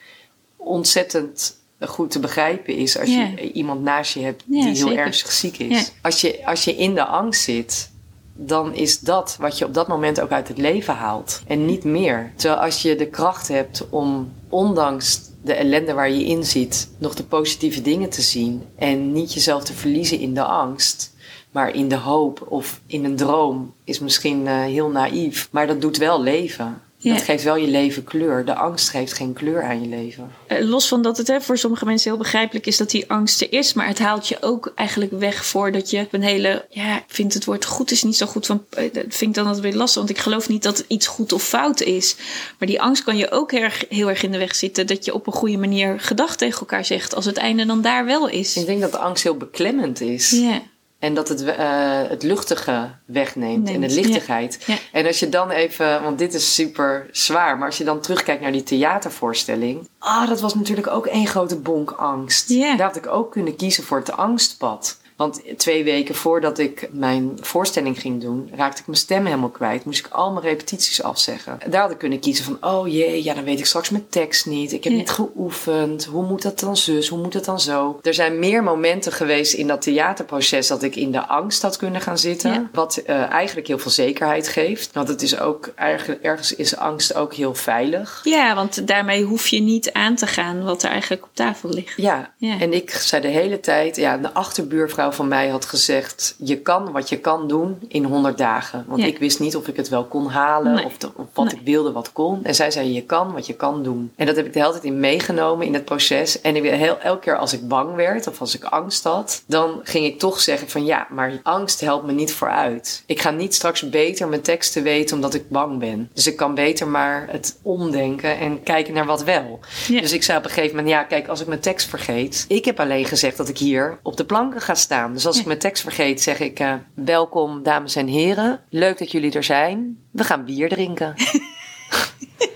ontzettend 0.57 1.55
goed 1.79 2.12
te 2.12 2.19
begrijpen 2.19 2.75
is 2.75 2.99
als 2.99 3.09
je 3.09 3.51
iemand 3.51 3.81
naast 3.81 4.13
je 4.13 4.19
hebt 4.19 4.43
Ja, 4.45 4.53
die 4.62 4.63
heel 4.63 4.88
zeker. 4.88 4.97
ernstig 4.97 5.31
ziek 5.31 5.57
is. 5.57 5.91
Als, 6.01 6.21
je, 6.21 6.45
als 6.45 6.63
je 6.63 6.75
in 6.75 6.95
de 6.95 7.05
angst 7.05 7.41
zit, 7.41 7.91
dan 8.34 8.74
is 8.74 9.00
dat 9.00 9.38
wat 9.39 9.58
je 9.58 9.65
op 9.65 9.74
dat 9.74 9.88
moment 9.88 10.22
ook 10.22 10.32
uit 10.32 10.48
het 10.48 10.58
leven 10.58 10.96
haalt. 10.96 11.41
En 11.48 11.65
niet 11.65 11.84
meer. 11.84 12.32
Terwijl 12.36 12.62
als 12.62 12.82
je 12.82 12.96
de 12.96 13.08
kracht 13.08 13.48
hebt 13.48 13.89
om, 13.89 14.32
ondanks 14.50 15.22
de 15.41 15.54
ellende 15.54 15.93
waar 15.93 16.12
je 16.12 16.26
in 16.26 16.43
zit, 16.43 16.89
nog 16.98 17.15
de 17.15 17.24
positieve 17.24 17.82
dingen 17.82 18.10
te 18.10 18.22
zien. 18.22 18.63
En 18.76 19.12
niet 19.12 19.34
jezelf 19.34 19.63
te 19.63 19.74
verliezen 19.74 20.19
in 20.19 20.34
de 20.34 20.43
angst. 20.43 21.12
Maar 21.52 21.76
in 21.76 21.88
de 21.88 21.96
hoop 21.96 22.46
of 22.50 22.82
in 22.86 23.06
een 23.06 23.15
droom 23.15 23.74
is 23.84 24.00
misschien 24.00 24.48
eh, 24.48 24.62
heel 24.62 24.89
naïef. 24.89 25.48
Maar 25.52 25.67
dat 25.67 25.82
doet 25.82 25.98
wel 25.98 26.22
leven. 26.22 26.82
Ja. 27.03 27.13
Dat 27.13 27.23
geeft 27.23 27.43
wel 27.43 27.55
je 27.55 27.67
leven 27.67 28.03
kleur. 28.03 28.45
De 28.45 28.55
angst 28.55 28.89
geeft 28.89 29.13
geen 29.13 29.33
kleur 29.33 29.63
aan 29.63 29.81
je 29.81 29.87
leven. 29.87 30.31
Eh, 30.47 30.65
Los 30.67 30.87
van 30.87 31.01
dat 31.01 31.17
het 31.17 31.27
hè, 31.27 31.41
voor 31.41 31.57
sommige 31.57 31.85
mensen 31.85 32.09
heel 32.09 32.19
begrijpelijk 32.19 32.65
is 32.65 32.77
dat 32.77 32.89
die 32.89 33.09
angst 33.09 33.41
er 33.41 33.53
is, 33.53 33.73
maar 33.73 33.87
het 33.87 33.99
haalt 33.99 34.27
je 34.27 34.37
ook 34.41 34.71
eigenlijk 34.75 35.11
weg 35.11 35.45
voordat 35.45 35.89
je 35.89 36.07
een 36.11 36.21
hele. 36.21 36.65
Ja, 36.69 36.97
ik 36.97 37.03
vind 37.07 37.33
het 37.33 37.45
woord 37.45 37.65
goed 37.65 37.91
is 37.91 38.03
niet 38.03 38.15
zo 38.17 38.25
goed 38.25 38.45
van. 38.45 38.65
eh, 38.69 38.93
Dat 38.93 39.03
vind 39.07 39.21
ik 39.21 39.33
dan 39.33 39.45
altijd 39.45 39.63
weer 39.63 39.75
lastig, 39.75 39.97
want 39.97 40.09
ik 40.09 40.17
geloof 40.17 40.49
niet 40.49 40.63
dat 40.63 40.83
iets 40.87 41.07
goed 41.07 41.33
of 41.33 41.43
fout 41.43 41.81
is. 41.81 42.15
Maar 42.59 42.67
die 42.67 42.81
angst 42.81 43.03
kan 43.03 43.17
je 43.17 43.31
ook 43.31 43.51
heel 43.51 43.61
erg, 43.61 43.85
heel 43.89 44.09
erg 44.09 44.23
in 44.23 44.31
de 44.31 44.37
weg 44.37 44.55
zitten 44.55 44.87
dat 44.87 45.05
je 45.05 45.13
op 45.13 45.27
een 45.27 45.33
goede 45.33 45.57
manier 45.57 45.99
gedag 45.99 46.35
tegen 46.35 46.59
elkaar 46.59 46.85
zegt 46.85 47.15
als 47.15 47.25
het 47.25 47.37
einde 47.37 47.65
dan 47.65 47.81
daar 47.81 48.05
wel 48.05 48.29
is. 48.29 48.57
Ik 48.57 48.65
denk 48.65 48.81
dat 48.81 48.91
de 48.91 48.97
angst 48.97 49.23
heel 49.23 49.37
beklemmend 49.37 50.01
is. 50.01 50.29
Ja, 50.29 50.61
En 51.03 51.13
dat 51.13 51.27
het, 51.27 51.43
eh, 51.43 52.01
het 52.07 52.23
luchtige 52.23 52.89
wegneemt 53.05 53.69
en 53.69 53.81
de 53.81 53.89
lichtigheid. 53.89 54.63
ja. 54.65 54.75
En 54.91 55.05
als 55.05 55.19
je 55.19 55.29
dan 55.29 55.49
even, 55.49 56.03
want 56.03 56.17
dit 56.17 56.33
is 56.33 56.53
super 56.53 57.07
zwaar, 57.11 57.57
maar 57.57 57.67
als 57.67 57.77
je 57.77 57.83
dan 57.83 57.99
terugkijkt 57.99 58.41
naar 58.41 58.51
die 58.51 58.63
theatervoorstelling. 58.63 59.87
Ah, 59.99 60.27
dat 60.27 60.41
was 60.41 60.55
natuurlijk 60.55 60.87
ook 60.87 61.05
één 61.05 61.27
grote 61.27 61.59
bonk 61.59 61.91
angst. 61.91 62.49
Daar 62.49 62.81
had 62.81 62.95
ik 62.95 63.07
ook 63.07 63.31
kunnen 63.31 63.55
kiezen 63.55 63.83
voor 63.83 63.97
het 63.97 64.11
angstpad. 64.11 64.97
Want 65.23 65.41
twee 65.57 65.83
weken 65.83 66.15
voordat 66.15 66.59
ik 66.59 66.89
mijn 66.91 67.38
voorstelling 67.41 67.99
ging 67.99 68.21
doen, 68.21 68.49
raakte 68.55 68.79
ik 68.81 68.88
mijn 68.88 68.97
stem 68.99 69.25
helemaal 69.25 69.49
kwijt. 69.49 69.86
Moest 69.86 70.05
ik 70.05 70.12
al 70.12 70.31
mijn 70.31 70.45
repetities 70.45 71.03
afzeggen. 71.03 71.59
Daar 71.69 71.81
had 71.81 71.91
ik 71.91 71.97
kunnen 71.97 72.19
kiezen 72.19 72.45
van, 72.45 72.57
oh 72.62 72.88
jee, 72.88 73.23
ja, 73.23 73.33
dan 73.33 73.43
weet 73.43 73.59
ik 73.59 73.65
straks 73.65 73.89
mijn 73.89 74.05
tekst 74.09 74.45
niet. 74.45 74.71
Ik 74.73 74.83
heb 74.83 74.93
Ja. 74.93 74.99
niet 74.99 75.09
geoefend. 75.09 76.05
Hoe 76.05 76.25
moet 76.25 76.41
dat 76.41 76.59
dan 76.59 76.77
zus? 76.77 77.07
Hoe 77.07 77.19
moet 77.21 77.33
dat 77.33 77.45
dan 77.45 77.59
zo? 77.59 77.99
Er 78.01 78.13
zijn 78.13 78.39
meer 78.39 78.63
momenten 78.63 79.12
geweest 79.12 79.53
in 79.53 79.67
dat 79.67 79.81
theaterproces 79.81 80.67
dat 80.67 80.83
ik 80.83 80.95
in 80.95 81.12
de 81.12 81.27
angst 81.27 81.62
had 81.62 81.77
kunnen 81.77 82.01
gaan 82.01 82.17
zitten. 82.17 82.53
Ja. 82.53 82.69
Wat 82.73 82.97
eh, 82.97 83.21
eigenlijk 83.31 83.67
heel 83.67 83.79
veel 83.79 83.91
zekerheid 83.91 84.47
geeft. 84.47 84.93
Want 84.93 85.07
het 85.07 85.21
is 85.21 85.39
ook, 85.39 85.71
eigenlijk, 85.75 86.21
ergens 86.23 86.55
is 86.55 86.75
angst 86.77 87.15
ook 87.15 87.33
heel 87.33 87.53
veilig. 87.53 88.21
ja, 88.23 88.55
want 88.55 88.88
daarmee 88.88 89.23
hoef 89.23 89.47
je 89.47 89.59
niet 89.62 89.93
aan 89.93 90.15
te 90.15 90.27
gaan 90.27 90.63
wat 90.63 90.83
er 90.83 90.89
eigenlijk 90.89 91.23
op 91.23 91.29
tafel 91.33 91.69
ligt. 91.69 91.93
Ja, 91.97 92.31
Ja. 92.38 92.59
en 92.59 92.73
ik 92.73 92.89
zei 92.91 93.21
de 93.21 93.27
hele 93.27 93.59
tijd, 93.59 93.95
ja, 93.95 94.17
de 94.17 94.33
achterbuurvrouw 94.33 95.12
van 95.13 95.28
mij 95.28 95.47
had 95.47 95.65
gezegd: 95.65 96.36
Je 96.38 96.58
kan 96.60 96.91
wat 96.91 97.10
je 97.10 97.17
kan 97.19 97.47
doen 97.47 97.78
in 97.88 98.04
100 98.04 98.38
dagen. 98.38 98.86
Want 98.88 99.02
Ja. 99.02 99.08
ik 99.08 99.17
wist 99.17 99.39
niet 99.39 99.56
of 99.56 99.67
ik 99.67 99.76
het 99.76 99.89
wel 99.89 100.06
kon 100.06 100.28
halen 100.28 100.73
Nee. 100.73 100.86
of, 100.86 100.97
de- 100.97 101.12
of 101.15 101.26
wat 101.34 101.45
Nee. 101.45 101.56
ik 101.56 101.62
wilde 101.65 101.91
wat 101.91 102.12
kon. 102.12 102.39
En 102.43 102.56
zij 102.56 102.71
zei: 102.71 102.93
Je 102.93 103.04
kan 103.04 103.32
wat 103.34 103.47
je 103.47 103.54
kan 103.54 103.84
doen. 103.84 104.12
En 104.15 104.26
dat 104.26 104.36
heb 104.36 104.45
ik 104.45 104.54
de 104.54 104.60
hele 104.60 104.71
tijd 104.71 104.84
in 104.84 104.99
meegenomen 104.99 105.65
in 105.65 105.73
het 105.73 105.86
proces. 105.86 106.41
En 106.41 106.56
ik, 106.56 106.63
heel, 106.63 106.99
elke 106.99 107.19
keer 107.21 107.38
als 107.38 107.54
ik 107.54 107.67
bang 107.67 107.95
werd 107.95 108.28
of 108.28 108.39
als 108.39 108.56
ik 108.56 108.63
angst 108.63 109.04
had, 109.04 109.43
dan 109.45 109.80
ging 109.84 110.06
ik 110.06 110.19
toch 110.19 110.39
zeggen: 110.39 110.69
van 110.69 110.86
ja, 110.86 111.08
maar 111.10 111.39
angst 111.43 111.80
helpt 111.82 112.06
me 112.06 112.12
niet 112.12 112.34
vooruit. 112.34 113.04
Ik 113.06 113.21
ga 113.21 113.32
niet 113.32 113.54
straks 113.56 113.89
beter 113.89 114.28
mijn 114.28 114.41
teksten 114.41 114.84
weten 114.84 115.15
omdat 115.15 115.34
ik 115.34 115.49
bang 115.49 115.80
ben. 115.80 116.10
Dus 116.13 116.28
ik 116.28 116.36
kan 116.36 116.56
beter 116.56 116.88
maar 116.88 117.28
het 117.30 117.60
omdenken 117.62 118.38
en 118.39 118.63
kijken 118.63 118.93
naar 118.93 119.06
wat 119.06 119.23
wel. 119.23 119.60
Ja. 119.88 120.02
Dus 120.02 120.12
ik 120.12 120.23
zei 120.23 120.38
op 120.38 120.43
een 120.43 120.49
gegeven 120.52 120.76
moment, 120.76 120.93
ja, 120.93 121.04
kijk, 121.04 121.28
als 121.28 121.41
ik 121.41 121.47
mijn 121.47 121.60
tekst 121.60 121.88
vergeet. 121.89 122.45
Ik 122.47 122.65
heb 122.65 122.80
alleen 122.80 123.06
gezegd 123.06 123.38
dat 123.38 123.49
ik 123.49 123.58
hier 123.58 123.97
op 124.04 124.17
de 124.17 124.26
planken 124.26 124.62
ga 124.62 124.76
staan. 124.76 124.92
Dus 125.13 125.25
als 125.25 125.39
ik 125.39 125.45
mijn 125.45 125.60
tekst 125.60 125.84
vergeet, 125.84 126.21
zeg 126.21 126.39
ik: 126.39 126.60
eh, 126.60 126.73
Welkom, 126.95 127.63
dames 127.63 127.95
en 127.95 128.08
heren. 128.08 128.62
Leuk 128.69 128.97
dat 128.97 129.12
jullie 129.12 129.32
er 129.32 129.43
zijn. 129.43 129.97
We 130.12 130.23
gaan 130.23 130.45
bier 130.45 130.69
drinken. 130.69 131.13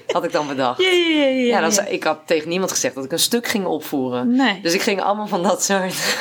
Had 0.07 0.23
ik 0.23 0.31
dan 0.31 0.47
bedacht. 0.47 0.81
Ja, 0.81 0.89
ja, 0.89 1.07
ja. 1.07 1.25
ja, 1.25 1.59
Ja, 1.61 1.69
dan 1.69 1.85
ik 1.87 2.03
had 2.03 2.19
tegen 2.25 2.49
niemand 2.49 2.71
gezegd 2.71 2.95
dat 2.95 3.03
ik 3.05 3.11
een 3.11 3.19
stuk 3.19 3.47
ging 3.47 3.65
opvoeren. 3.65 4.35
Nee, 4.35 4.59
Dus 4.61 4.73
ik 4.73 4.81
ging 4.81 5.01
allemaal 5.01 5.27
van 5.27 5.43
dat 5.43 5.63
soort. 5.63 6.17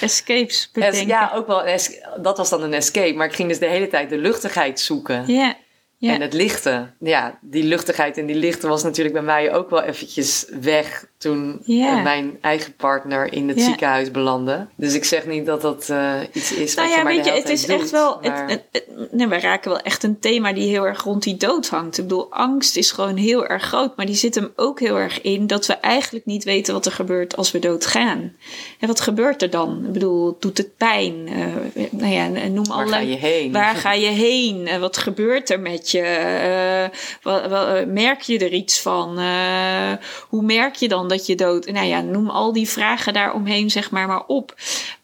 escapes 0.00 0.56
Es- 0.58 0.70
bedenken. 0.72 1.06
ja, 1.06 1.32
ook 1.34 1.46
wel. 1.46 1.64
es- 1.64 2.00
Dat 2.22 2.36
was 2.36 2.50
dan 2.50 2.62
een 2.62 2.74
escape. 2.74 3.12
Maar 3.14 3.26
ik 3.26 3.32
ging 3.34 3.48
dus 3.48 3.58
de 3.58 3.66
hele 3.66 3.88
tijd 3.88 4.10
de 4.10 4.18
luchtigheid 4.18 4.80
zoeken. 4.80 5.24
ja. 5.26 5.54
Ja. 6.00 6.14
En 6.14 6.20
het 6.20 6.32
lichte. 6.32 6.86
Ja, 6.98 7.38
die 7.40 7.64
luchtigheid 7.64 8.18
en 8.18 8.26
die 8.26 8.36
lichte 8.36 8.68
was 8.68 8.82
natuurlijk 8.82 9.14
bij 9.14 9.24
mij 9.24 9.54
ook 9.54 9.70
wel 9.70 9.82
eventjes 9.82 10.46
weg 10.60 11.08
toen 11.18 11.60
Ja. 11.64 11.96
eh, 11.96 12.02
mijn 12.02 12.38
eigen 12.40 12.74
partner 12.76 13.32
in 13.32 13.48
het 13.48 13.58
Ja. 13.58 13.64
ziekenhuis 13.64 14.10
belandde. 14.10 14.66
Dus 14.76 14.94
ik 14.94 15.04
zeg 15.04 15.26
niet 15.26 15.46
dat 15.46 15.60
dat 15.62 15.88
eh, 15.88 16.14
iets 16.32 16.52
is 16.52 16.74
wat 16.74 16.84
Nou 16.84 16.88
ja, 16.88 16.96
je 16.98 17.04
maar 17.04 17.14
weet 17.14 17.24
je, 17.24 17.30
het 17.30 17.48
is 17.48 17.66
echt 17.66 17.90
wel. 17.90 18.18
maar- 18.22 18.48
Het, 18.48 18.50
het, 18.50 18.64
het- 18.72 19.12
nee, 19.12 19.26
we 19.26 19.38
raken 19.38 19.70
wel 19.70 19.80
echt 19.80 20.02
een 20.02 20.18
thema 20.18 20.52
die 20.52 20.68
heel 20.68 20.86
erg 20.86 21.02
rond 21.02 21.22
die 21.22 21.36
dood 21.36 21.68
hangt. 21.68 21.98
Ik 21.98 22.04
bedoel, 22.04 22.26
angst 22.32 22.76
is 22.76 22.90
gewoon 22.90 23.16
heel 23.16 23.46
erg 23.46 23.62
groot, 23.62 23.96
maar 23.96 24.06
die 24.06 24.14
zit 24.14 24.34
hem 24.34 24.52
ook 24.56 24.80
heel 24.80 24.96
erg 24.98 25.20
in 25.20 25.46
dat 25.46 25.66
we 25.66 25.72
eigenlijk 25.74 26.26
niet 26.26 26.44
weten 26.44 26.74
wat 26.74 26.86
er 26.86 26.92
gebeurt 26.92 27.36
als 27.36 27.50
we 27.50 27.58
doodgaan. 27.58 28.32
En 28.78 28.86
wat 28.86 29.00
gebeurt 29.00 29.42
er 29.42 29.50
dan? 29.50 29.84
Ik 29.86 29.92
bedoel, 29.92 30.36
doet 30.40 30.58
het 30.58 30.76
pijn? 30.76 31.28
Eh, 31.28 31.82
nou 31.90 32.12
ja, 32.12 32.26
noem 32.48 32.66
Waar 32.66 32.76
allerlei. 32.76 33.04
ga 33.04 33.10
je 33.10 33.16
heen? 33.16 33.52
Waar 33.52 33.74
ga 33.74 33.92
je 33.92 34.08
heen? 34.08 34.66
Eh, 34.66 34.78
wat 34.78 34.96
gebeurt 34.96 35.50
er 35.50 35.60
met 35.60 35.89
je? 35.89 35.89
Eh, 35.98 36.88
wa- 37.22 37.48
wa- 37.48 37.74
eh, 37.74 37.86
merk 37.86 38.20
je 38.20 38.38
er 38.38 38.52
iets 38.52 38.80
van? 38.80 39.18
Eh, 39.18 39.92
hoe 40.28 40.42
merk 40.42 40.74
je 40.74 40.88
dan 40.88 41.08
dat 41.08 41.26
je 41.26 41.34
dood... 41.34 41.66
Nou 41.66 41.86
ja, 41.86 42.00
noem 42.00 42.30
al 42.30 42.52
die 42.52 42.68
vragen 42.68 43.12
daaromheen 43.12 43.70
zeg 43.70 43.90
maar 43.90 44.06
maar 44.06 44.24
op. 44.26 44.54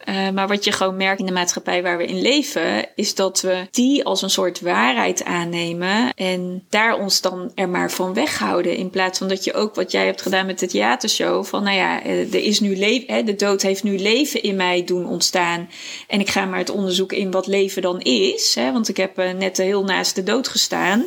Eh, 0.06 0.30
maar 0.30 0.48
wat 0.48 0.64
je 0.64 0.72
gewoon 0.72 0.96
merkt 0.96 1.20
in 1.20 1.26
de 1.26 1.32
maatschappij 1.32 1.82
waar 1.82 1.98
we 1.98 2.06
in 2.06 2.20
leven... 2.20 2.88
is 2.94 3.14
dat 3.14 3.40
we 3.40 3.66
die 3.70 4.04
als 4.04 4.22
een 4.22 4.30
soort 4.30 4.60
waarheid 4.60 5.24
aannemen... 5.24 6.14
en 6.14 6.64
daar 6.68 6.98
ons 6.98 7.20
dan 7.20 7.52
er 7.54 7.68
maar 7.68 7.90
van 7.90 8.14
weghouden. 8.14 8.76
In 8.76 8.90
plaats 8.90 9.18
van 9.18 9.28
dat 9.28 9.44
je 9.44 9.54
ook 9.54 9.74
wat 9.74 9.90
jij 9.90 10.06
hebt 10.06 10.22
gedaan 10.22 10.46
met 10.46 10.58
de 10.58 10.66
theatershow... 10.66 11.44
van 11.44 11.62
nou 11.62 11.76
ja, 11.76 12.02
eh, 12.02 12.34
er 12.34 12.42
is 12.42 12.60
nu 12.60 12.76
leven, 12.76 13.26
de 13.26 13.34
dood 13.34 13.62
heeft 13.62 13.82
nu 13.82 13.98
leven 13.98 14.42
in 14.42 14.56
mij 14.56 14.84
doen 14.84 15.06
ontstaan... 15.06 15.68
en 16.08 16.20
ik 16.20 16.28
ga 16.28 16.44
maar 16.44 16.58
het 16.58 16.70
onderzoek 16.70 17.12
in 17.12 17.30
wat 17.30 17.46
leven 17.46 17.82
dan 17.82 18.00
is. 18.00 18.54
Hè, 18.54 18.72
want 18.72 18.88
ik 18.88 18.96
heb 18.96 19.18
eh, 19.18 19.32
net 19.32 19.56
heel 19.56 19.84
naast 19.84 20.14
de 20.14 20.22
dood 20.22 20.48
gestaan... 20.48 21.04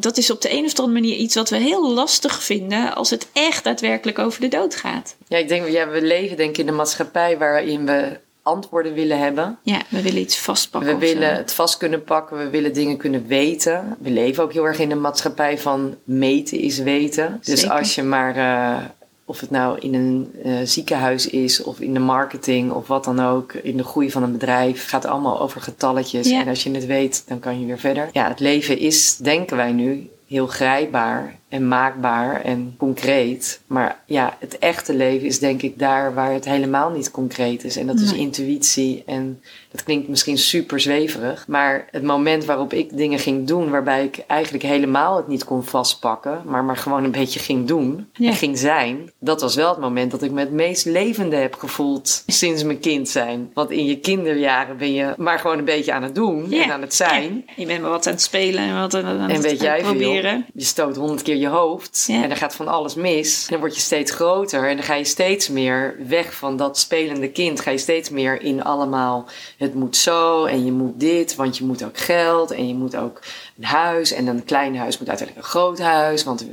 Dat 0.00 0.16
is 0.16 0.30
op 0.30 0.40
de 0.40 0.52
een 0.52 0.64
of 0.64 0.78
andere 0.78 1.00
manier 1.00 1.16
iets 1.16 1.34
wat 1.34 1.50
we 1.50 1.56
heel 1.56 1.92
lastig 1.92 2.42
vinden 2.42 2.94
als 2.94 3.10
het 3.10 3.28
echt 3.32 3.64
daadwerkelijk 3.64 4.18
over 4.18 4.40
de 4.40 4.48
dood 4.48 4.76
gaat. 4.76 5.16
Ja, 5.28 5.38
ik 5.38 5.48
denk, 5.48 5.64
we 5.66 6.02
leven 6.02 6.36
denk 6.36 6.50
ik 6.50 6.58
in 6.58 6.68
een 6.68 6.74
maatschappij 6.74 7.38
waarin 7.38 7.86
we 7.86 8.22
antwoorden 8.44 8.94
willen 8.94 9.18
hebben. 9.18 9.58
Ja, 9.62 9.82
we 9.88 10.02
willen 10.02 10.20
iets 10.20 10.38
vastpakken. 10.38 10.98
We 10.98 11.06
zo. 11.06 11.12
willen 11.12 11.36
het 11.36 11.52
vast 11.52 11.76
kunnen 11.76 12.04
pakken, 12.04 12.38
we 12.38 12.50
willen 12.50 12.72
dingen 12.72 12.96
kunnen 12.96 13.26
weten. 13.26 13.96
We 13.98 14.10
leven 14.10 14.42
ook 14.42 14.52
heel 14.52 14.66
erg 14.66 14.78
in 14.78 14.90
een 14.90 15.00
maatschappij 15.00 15.58
van 15.58 15.96
meten 16.04 16.58
is 16.58 16.78
weten. 16.78 17.40
Dus 17.44 17.68
als 17.68 17.94
je 17.94 18.02
maar 18.02 18.36
eh, 18.36 18.84
Of 19.24 19.40
het 19.40 19.50
nou 19.50 19.78
in 19.78 19.94
een 19.94 20.32
uh, 20.44 20.58
ziekenhuis 20.64 21.26
is 21.26 21.62
of 21.62 21.80
in 21.80 21.94
de 21.94 22.00
marketing 22.00 22.72
of 22.72 22.86
wat 22.86 23.04
dan 23.04 23.20
ook. 23.20 23.52
In 23.52 23.76
de 23.76 23.84
groei 23.84 24.10
van 24.10 24.22
een 24.22 24.32
bedrijf. 24.32 24.88
gaat 24.88 25.04
allemaal 25.04 25.40
over 25.40 25.60
getalletjes. 25.60 26.28
Ja. 26.28 26.40
En 26.40 26.48
als 26.48 26.62
je 26.62 26.70
het 26.70 26.86
weet, 26.86 27.24
dan 27.26 27.38
kan 27.38 27.60
je 27.60 27.66
weer 27.66 27.78
verder. 27.78 28.08
Ja, 28.12 28.28
het 28.28 28.40
leven 28.40 28.78
is, 28.78 29.16
denken 29.16 29.56
wij 29.56 29.72
nu, 29.72 30.10
heel 30.26 30.46
grijpbaar 30.46 31.38
en 31.54 31.68
maakbaar 31.68 32.40
en 32.42 32.74
concreet. 32.78 33.60
Maar 33.66 33.98
ja, 34.06 34.36
het 34.40 34.58
echte 34.58 34.94
leven 34.94 35.26
is 35.26 35.38
denk 35.38 35.62
ik 35.62 35.78
daar 35.78 36.14
waar 36.14 36.32
het 36.32 36.44
helemaal 36.44 36.90
niet 36.90 37.10
concreet 37.10 37.64
is. 37.64 37.76
En 37.76 37.86
dat 37.86 38.00
is 38.00 38.12
intuïtie. 38.12 39.02
En 39.06 39.40
dat 39.70 39.82
klinkt 39.82 40.08
misschien 40.08 40.38
super 40.38 40.80
zweverig. 40.80 41.44
Maar 41.48 41.88
het 41.90 42.02
moment 42.02 42.44
waarop 42.44 42.72
ik 42.72 42.96
dingen 42.96 43.18
ging 43.18 43.46
doen, 43.46 43.70
waarbij 43.70 44.04
ik 44.04 44.24
eigenlijk 44.26 44.64
helemaal 44.64 45.16
het 45.16 45.28
niet 45.28 45.44
kon 45.44 45.64
vastpakken, 45.64 46.42
maar 46.44 46.64
maar 46.64 46.76
gewoon 46.76 47.04
een 47.04 47.10
beetje 47.10 47.40
ging 47.40 47.66
doen 47.66 48.08
Ja. 48.12 48.28
en 48.28 48.34
ging 48.36 48.58
zijn. 48.58 49.10
Dat 49.18 49.40
was 49.40 49.54
wel 49.54 49.68
het 49.70 49.80
moment 49.80 50.10
dat 50.10 50.22
ik 50.22 50.30
me 50.30 50.40
het 50.40 50.52
meest 50.52 50.84
levende 50.84 51.36
heb 51.36 51.54
gevoeld 51.54 52.22
sinds 52.26 52.64
mijn 52.64 52.80
kind 52.80 53.08
zijn. 53.08 53.50
Want 53.54 53.70
in 53.70 53.84
je 53.84 53.98
kinderjaren 53.98 54.76
ben 54.76 54.92
je 54.92 55.14
maar 55.16 55.38
gewoon 55.38 55.58
een 55.58 55.64
beetje 55.64 55.92
aan 55.92 56.02
het 56.02 56.14
doen 56.14 56.46
Ja. 56.50 56.62
en 56.64 56.70
aan 56.72 56.80
het 56.80 56.94
zijn. 56.94 57.44
Ja, 57.46 57.52
je 57.56 57.66
bent 57.66 57.80
maar 57.80 57.90
wat 57.90 58.06
aan 58.06 58.12
het 58.12 58.22
spelen 58.22 58.60
en 58.64 58.80
wat 58.80 58.94
aan, 58.94 59.04
aan 59.04 59.20
En 59.20 59.30
het 59.36 59.42
weet 59.42 59.60
jij 59.60 59.80
proberen. 59.82 60.30
veel, 60.30 60.42
je 60.54 60.64
stoot 60.64 60.96
honderd 60.96 61.22
keer 61.22 61.36
je 61.44 61.50
hoofd 61.56 62.04
Ja. 62.06 62.22
en 62.22 62.30
er 62.30 62.36
gaat 62.36 62.54
van 62.54 62.68
alles 62.68 62.94
mis. 62.94 63.42
En 63.42 63.50
dan 63.50 63.58
word 63.60 63.74
je 63.74 63.80
steeds 63.80 64.12
groter 64.12 64.68
en 64.68 64.76
dan 64.76 64.84
ga 64.84 64.94
je 64.94 65.04
steeds 65.04 65.48
meer 65.48 65.96
weg 66.06 66.34
van 66.34 66.56
dat 66.56 66.78
spelende 66.78 67.28
kind. 67.30 67.60
Ga 67.60 67.70
je 67.70 67.78
steeds 67.78 68.10
meer 68.10 68.42
in 68.42 68.62
allemaal, 68.64 69.26
het 69.58 69.74
moet 69.74 69.96
zo 69.96 70.44
en 70.44 70.64
je 70.64 70.72
moet 70.72 71.00
dit, 71.00 71.34
want 71.34 71.56
je 71.56 71.64
moet 71.64 71.84
ook 71.84 71.98
geld 71.98 72.50
en 72.50 72.68
je 72.68 72.74
moet 72.74 72.96
ook 72.96 73.20
een 73.58 73.64
huis. 73.64 74.12
En 74.12 74.26
een 74.26 74.44
klein 74.44 74.76
huis 74.76 74.98
moet 74.98 75.08
uiteindelijk 75.08 75.46
een 75.46 75.52
groot 75.52 75.78
huis, 75.78 76.24
want 76.24 76.46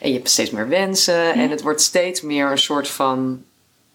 en 0.00 0.08
je 0.08 0.12
hebt 0.12 0.30
steeds 0.30 0.50
meer 0.50 0.68
wensen. 0.68 1.32
En 1.32 1.50
het 1.50 1.62
wordt 1.62 1.80
steeds 1.80 2.20
meer 2.20 2.50
een 2.50 2.58
soort 2.58 2.88
van 2.88 3.42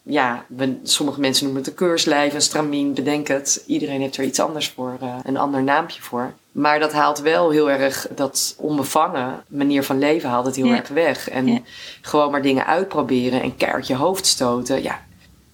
ja, 0.02 0.44
we- 0.48 0.78
sommige 0.82 1.20
mensen 1.20 1.44
noemen 1.44 1.62
het 1.62 1.70
een 1.70 1.76
keurslijf, 1.78 2.34
een 2.34 2.40
stramien, 2.42 2.94
bedenk 2.94 3.28
het. 3.28 3.62
Iedereen 3.66 4.00
heeft 4.00 4.16
er 4.16 4.24
iets 4.24 4.40
anders 4.40 4.68
voor, 4.68 4.96
eh, 5.00 5.16
een 5.24 5.36
ander 5.36 5.62
naampje 5.62 6.02
voor. 6.02 6.32
Maar 6.52 6.80
dat 6.80 6.92
haalt 6.92 7.20
wel 7.20 7.50
heel 7.50 7.70
erg, 7.70 8.06
dat 8.14 8.54
onbevangen 8.58 9.42
manier 9.48 9.82
van 9.82 9.98
leven 9.98 10.28
haalt 10.28 10.46
het 10.46 10.56
heel 10.56 10.66
Ja. 10.66 10.76
erg 10.76 10.88
weg. 10.88 11.30
En 11.30 11.46
Ja. 11.46 11.58
gewoon 12.00 12.30
maar 12.30 12.42
dingen 12.42 12.66
uitproberen 12.66 13.42
en 13.42 13.56
keihard 13.56 13.86
je 13.86 13.94
hoofd 13.96 14.26
stoten, 14.26 14.82
ja. 14.82 15.00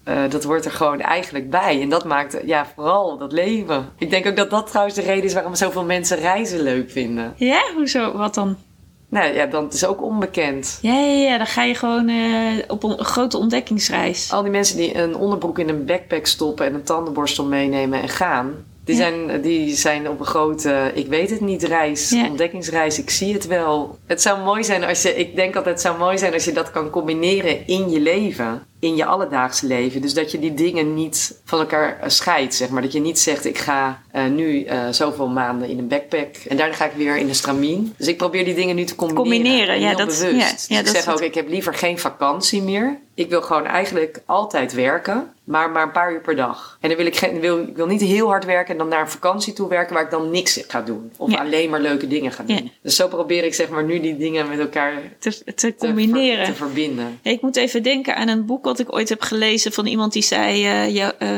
eh, 0.04 0.16
dat 0.28 0.44
wordt 0.44 0.64
er 0.64 0.70
gewoon 0.70 1.00
eigenlijk 1.00 1.50
bij. 1.50 1.80
En 1.82 1.88
dat 1.88 2.04
maakt 2.04 2.36
ja, 2.44 2.66
vooral 2.74 3.18
dat 3.18 3.32
leven. 3.32 3.88
Ik 3.98 4.10
denk 4.10 4.26
ook 4.26 4.36
dat 4.36 4.50
dat 4.50 4.66
trouwens 4.66 4.96
de 4.96 5.02
reden 5.02 5.24
is 5.24 5.32
waarom 5.34 5.54
zoveel 5.54 5.84
mensen 5.84 6.18
reizen 6.18 6.60
leuk 6.62 6.90
vinden. 6.90 7.34
Ja, 7.36 7.60
hoezo? 7.74 8.16
Wat 8.16 8.34
dan? 8.34 8.56
Nou 9.10 9.34
ja, 9.34 9.46
dan 9.46 9.64
het 9.64 9.74
is 9.74 9.86
ook 9.86 10.02
onbekend. 10.02 10.78
Ja, 10.82 10.92
ja, 10.94 11.30
ja, 11.30 11.36
dan 11.38 11.46
ga 11.46 11.62
je 11.62 11.74
gewoon 11.74 12.08
eh, 12.08 12.64
op 12.68 12.82
een 12.82 13.04
grote 13.04 13.38
ontdekkingsreis. 13.38 14.32
Al 14.32 14.42
die 14.42 14.50
mensen 14.50 14.76
die 14.76 14.94
een 14.98 15.16
onderbroek 15.16 15.58
in 15.58 15.68
een 15.68 15.84
backpack 15.84 16.26
stoppen 16.26 16.66
en 16.66 16.74
een 16.74 16.82
tandenborstel 16.82 17.44
meenemen 17.44 18.02
en 18.02 18.08
gaan. 18.08 18.54
Die, 18.88 18.96
Ja. 18.96 19.02
zijn, 19.02 19.40
die 19.40 19.76
zijn 19.76 20.08
op 20.08 20.20
een 20.20 20.26
grote, 20.26 20.90
ik 20.94 21.06
weet 21.06 21.30
het 21.30 21.40
niet, 21.40 21.62
reis, 21.62 22.10
Ja. 22.10 22.26
ontdekkingsreis. 22.28 22.98
Ik 22.98 23.10
zie 23.10 23.32
het 23.32 23.46
wel. 23.46 23.98
Het 24.06 24.22
zou 24.22 24.42
mooi 24.44 24.64
zijn 24.64 24.84
als 24.84 25.02
je, 25.02 25.14
ik 25.16 25.36
denk 25.36 25.56
altijd, 25.56 25.74
het 25.74 25.84
zou 25.84 25.98
mooi 25.98 26.18
zijn 26.18 26.32
als 26.32 26.44
je 26.44 26.52
dat 26.52 26.70
kan 26.70 26.90
combineren 26.90 27.66
in 27.66 27.90
je 27.90 28.00
leven. 28.00 28.62
In 28.80 28.96
je 28.96 29.04
alledaagse 29.04 29.66
leven. 29.66 30.00
Dus 30.00 30.14
dat 30.14 30.30
je 30.32 30.38
die 30.38 30.54
dingen 30.54 30.94
niet 30.94 31.40
van 31.44 31.58
elkaar 31.58 31.98
eh, 32.00 32.08
scheidt, 32.08 32.54
zeg 32.54 32.68
maar. 32.68 32.82
Dat 32.82 32.92
je 32.92 33.00
niet 33.00 33.18
zegt, 33.18 33.44
ik 33.44 33.58
ga 33.58 34.02
eh, 34.12 34.24
nu 34.26 34.62
eh, 34.64 34.88
zoveel 34.90 35.28
maanden 35.28 35.68
in 35.68 35.78
een 35.78 35.88
backpack. 35.88 36.36
En 36.48 36.56
daarna 36.56 36.74
ga 36.74 36.84
ik 36.84 36.92
weer 36.96 37.16
in 37.16 37.28
een 37.28 37.34
stramien. 37.34 37.94
Dus 37.96 38.06
ik 38.06 38.16
probeer 38.16 38.44
die 38.44 38.54
dingen 38.54 38.76
nu 38.76 38.84
te 38.84 38.94
combineren. 38.94 39.30
Combineren, 39.30 39.74
En 39.74 39.80
ja, 39.80 39.86
heel 39.88 39.96
dat- 39.96 40.06
bewust. 40.06 40.32
ja, 40.40 40.50
Dus 40.52 40.66
ja, 40.68 40.78
ik 40.78 40.84
dat 40.84 40.94
zeg 40.94 41.08
ook, 41.14 41.20
ik 41.20 41.34
heb 41.34 41.48
liever 41.48 41.74
geen 41.74 41.98
vakantie 41.98 42.62
meer. 42.62 42.98
Ik 43.14 43.28
wil 43.28 43.42
gewoon 43.42 43.66
eigenlijk 43.66 44.22
altijd 44.26 44.72
werken, 44.72 45.32
maar 45.48 45.70
maar 45.70 45.82
een 45.82 45.92
paar 45.92 46.12
uur 46.12 46.20
per 46.20 46.36
dag. 46.36 46.78
En 46.80 46.88
dan 46.88 46.96
wil 46.98 47.06
ik, 47.06 47.16
geen, 47.16 47.40
wil, 47.40 47.58
ik 47.58 47.76
wil 47.76 47.86
niet 47.86 48.00
heel 48.00 48.26
hard 48.28 48.44
werken 48.44 48.72
en 48.72 48.78
dan 48.78 48.88
naar 48.88 49.00
een 49.00 49.08
vakantie 49.10 49.52
toe 49.52 49.68
werken 49.68 49.94
waar 49.94 50.04
ik 50.04 50.10
dan 50.10 50.30
niks 50.30 50.60
ga 50.68 50.82
doen. 50.82 51.12
Of 51.16 51.30
Ja. 51.30 51.38
alleen 51.38 51.70
maar 51.70 51.80
leuke 51.80 52.06
dingen 52.08 52.32
ga 52.32 52.42
doen. 52.42 52.56
Ja. 52.56 52.62
Dus 52.82 52.96
zo 52.96 53.08
probeer 53.08 53.44
ik 53.44 53.54
zeg 53.54 53.68
maar 53.68 53.84
nu 53.84 54.00
die 54.00 54.16
dingen 54.16 54.48
met 54.48 54.58
elkaar 54.58 54.92
Te, 55.18 55.42
te 55.44 55.54
te, 55.54 55.74
combineren. 55.78 56.44
ver- 56.44 56.54
te 56.54 56.58
verbinden. 56.64 57.18
Ja, 57.22 57.30
Ik 57.30 57.40
moet 57.40 57.56
even 57.56 57.82
denken 57.82 58.16
aan 58.16 58.28
een 58.28 58.46
boek 58.46 58.64
wat 58.64 58.78
ik 58.78 58.92
ooit 58.94 59.08
heb 59.08 59.20
gelezen 59.22 59.72
van 59.72 59.86
iemand 59.86 60.12
die 60.12 60.22
zei: 60.22 60.64
eh 60.66 60.94
ja, 60.94 61.12
eh, 61.18 61.28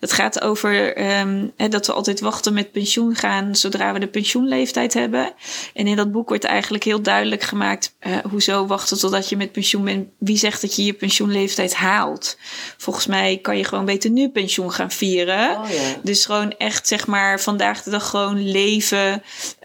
het 0.00 0.12
gaat 0.12 0.40
over 0.40 0.96
ehm, 0.96 1.46
hè, 1.56 1.68
dat 1.68 1.86
we 1.86 1.92
altijd 1.92 2.20
wachten 2.20 2.54
met 2.54 2.72
pensioen 2.72 3.14
gaan 3.14 3.56
zodra 3.56 3.92
we 3.92 3.98
de 3.98 4.06
pensioenleeftijd 4.06 4.94
hebben. 4.94 5.32
En 5.74 5.86
in 5.86 5.96
dat 5.96 6.12
boek 6.12 6.28
wordt 6.28 6.44
eigenlijk 6.44 6.84
heel 6.84 7.02
duidelijk 7.02 7.42
gemaakt: 7.42 7.94
eh, 7.98 8.16
hoezo 8.30 8.66
wachten 8.66 8.98
totdat 8.98 9.28
je 9.28 9.36
met 9.36 9.52
pensioen 9.52 9.84
bent? 9.84 10.08
Wie 10.18 10.36
zegt 10.36 10.60
dat 10.60 10.76
je 10.76 10.84
je 10.84 10.92
pensioenleeftijd 10.92 11.74
haalt? 11.74 12.38
Volgens 12.76 13.06
mij 13.06 13.38
kan 13.42 13.55
je 13.56 13.64
gewoon 13.64 13.84
beter 13.84 14.10
nu 14.10 14.28
pensioen 14.28 14.72
gaan 14.72 14.90
vieren. 14.90 15.50
Oh. 15.50 15.64
Dus 16.02 16.24
gewoon 16.24 16.54
echt, 16.58 16.88
zeg 16.88 17.06
maar, 17.06 17.40
vandaag 17.40 17.82
de 17.82 17.90
dag 17.90 18.10
gewoon 18.10 18.50
leven. 18.50 19.22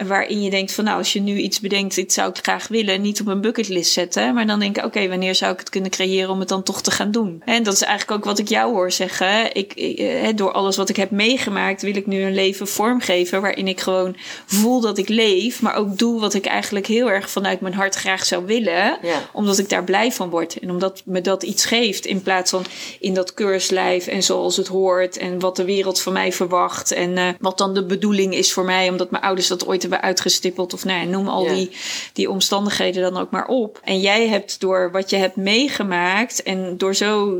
Waarin 0.07 0.41
je 0.41 0.49
denkt 0.49 0.73
van, 0.73 0.83
nou, 0.83 0.97
als 0.97 1.13
je 1.13 1.21
nu 1.21 1.37
iets 1.37 1.59
bedenkt, 1.59 1.95
dit 1.95 2.13
zou 2.13 2.29
ik 2.29 2.37
graag 2.41 2.67
willen. 2.67 3.01
Niet 3.01 3.21
op 3.21 3.27
een 3.27 3.41
bucketlist 3.41 3.91
zetten. 3.91 4.33
Maar 4.33 4.47
dan 4.47 4.59
denk 4.59 4.77
ik, 4.77 4.85
oké, 4.85 5.07
wanneer 5.07 5.35
zou 5.35 5.53
ik 5.53 5.59
het 5.59 5.69
kunnen 5.69 5.91
creëren 5.91 6.29
om 6.29 6.39
het 6.39 6.49
dan 6.49 6.63
toch 6.63 6.81
te 6.81 6.91
gaan 6.91 7.11
doen? 7.11 7.41
En 7.45 7.63
dat 7.63 7.73
is 7.73 7.81
eigenlijk 7.81 8.19
ook 8.19 8.25
wat 8.25 8.39
ik 8.39 8.47
jou 8.47 8.73
hoor 8.73 8.91
zeggen. 8.91 9.55
Ik, 9.55 9.73
ik, 9.73 9.97
eh, 9.97 10.27
door 10.35 10.51
alles 10.51 10.77
wat 10.77 10.89
ik 10.89 10.95
heb 10.95 11.11
meegemaakt, 11.11 11.81
wil 11.81 11.95
ik 11.95 12.07
nu 12.07 12.21
een 12.23 12.33
leven 12.33 12.67
vormgeven. 12.67 13.41
Waarin 13.41 13.67
ik 13.67 13.81
gewoon 13.81 14.15
voel 14.45 14.81
dat 14.81 14.97
ik 14.97 15.09
leef. 15.09 15.61
Maar 15.61 15.75
ook 15.75 15.97
doe 15.97 16.19
wat 16.19 16.33
ik 16.33 16.45
eigenlijk 16.45 16.87
heel 16.87 17.11
erg 17.11 17.29
vanuit 17.29 17.61
mijn 17.61 17.73
hart 17.73 17.95
graag 17.95 18.25
zou 18.25 18.45
willen. 18.45 18.99
Omdat 19.33 19.57
ik 19.57 19.69
daar 19.69 19.83
blij 19.83 20.11
van 20.11 20.29
word. 20.29 20.59
En 20.59 20.69
omdat 20.69 21.01
me 21.05 21.21
dat 21.21 21.43
iets 21.43 21.65
geeft. 21.65 22.05
In 22.05 22.21
plaats 22.21 22.49
van 22.49 22.65
in 22.99 23.13
dat 23.13 23.33
keurslijf 23.33 23.80
en 23.89 24.23
zoals 24.23 24.57
het 24.57 24.67
hoort. 24.67 25.17
En 25.17 25.39
wat 25.39 25.55
de 25.55 25.65
wereld 25.65 26.01
van 26.01 26.13
mij 26.13 26.31
verwacht. 26.33 26.91
En 26.91 27.17
eh, 27.17 27.27
wat 27.39 27.57
dan 27.57 27.73
de 27.73 27.85
bedoeling 27.85 28.33
is 28.35 28.53
voor 28.53 28.65
mij. 28.65 28.89
Omdat 28.89 29.11
mijn 29.11 29.23
ouders 29.23 29.47
dat 29.47 29.67
ooit 29.67 29.81
hebben 29.81 30.01
uitgestippeld. 30.01 30.73
Of 30.73 30.85
nou 30.85 30.99
ja, 30.99 31.05
noem 31.05 31.27
al 31.27 31.45
Ja. 31.45 31.53
die, 31.53 31.71
die 32.13 32.29
omstandigheden 32.29 33.01
dan 33.01 33.21
ook 33.21 33.31
maar 33.31 33.47
op. 33.47 33.79
En 33.83 33.99
jij 33.99 34.27
hebt 34.27 34.59
door 34.59 34.91
wat 34.91 35.09
je 35.09 35.15
hebt 35.15 35.35
meegemaakt. 35.35 36.43
En 36.43 36.77
door 36.77 36.95
zo 36.95 37.39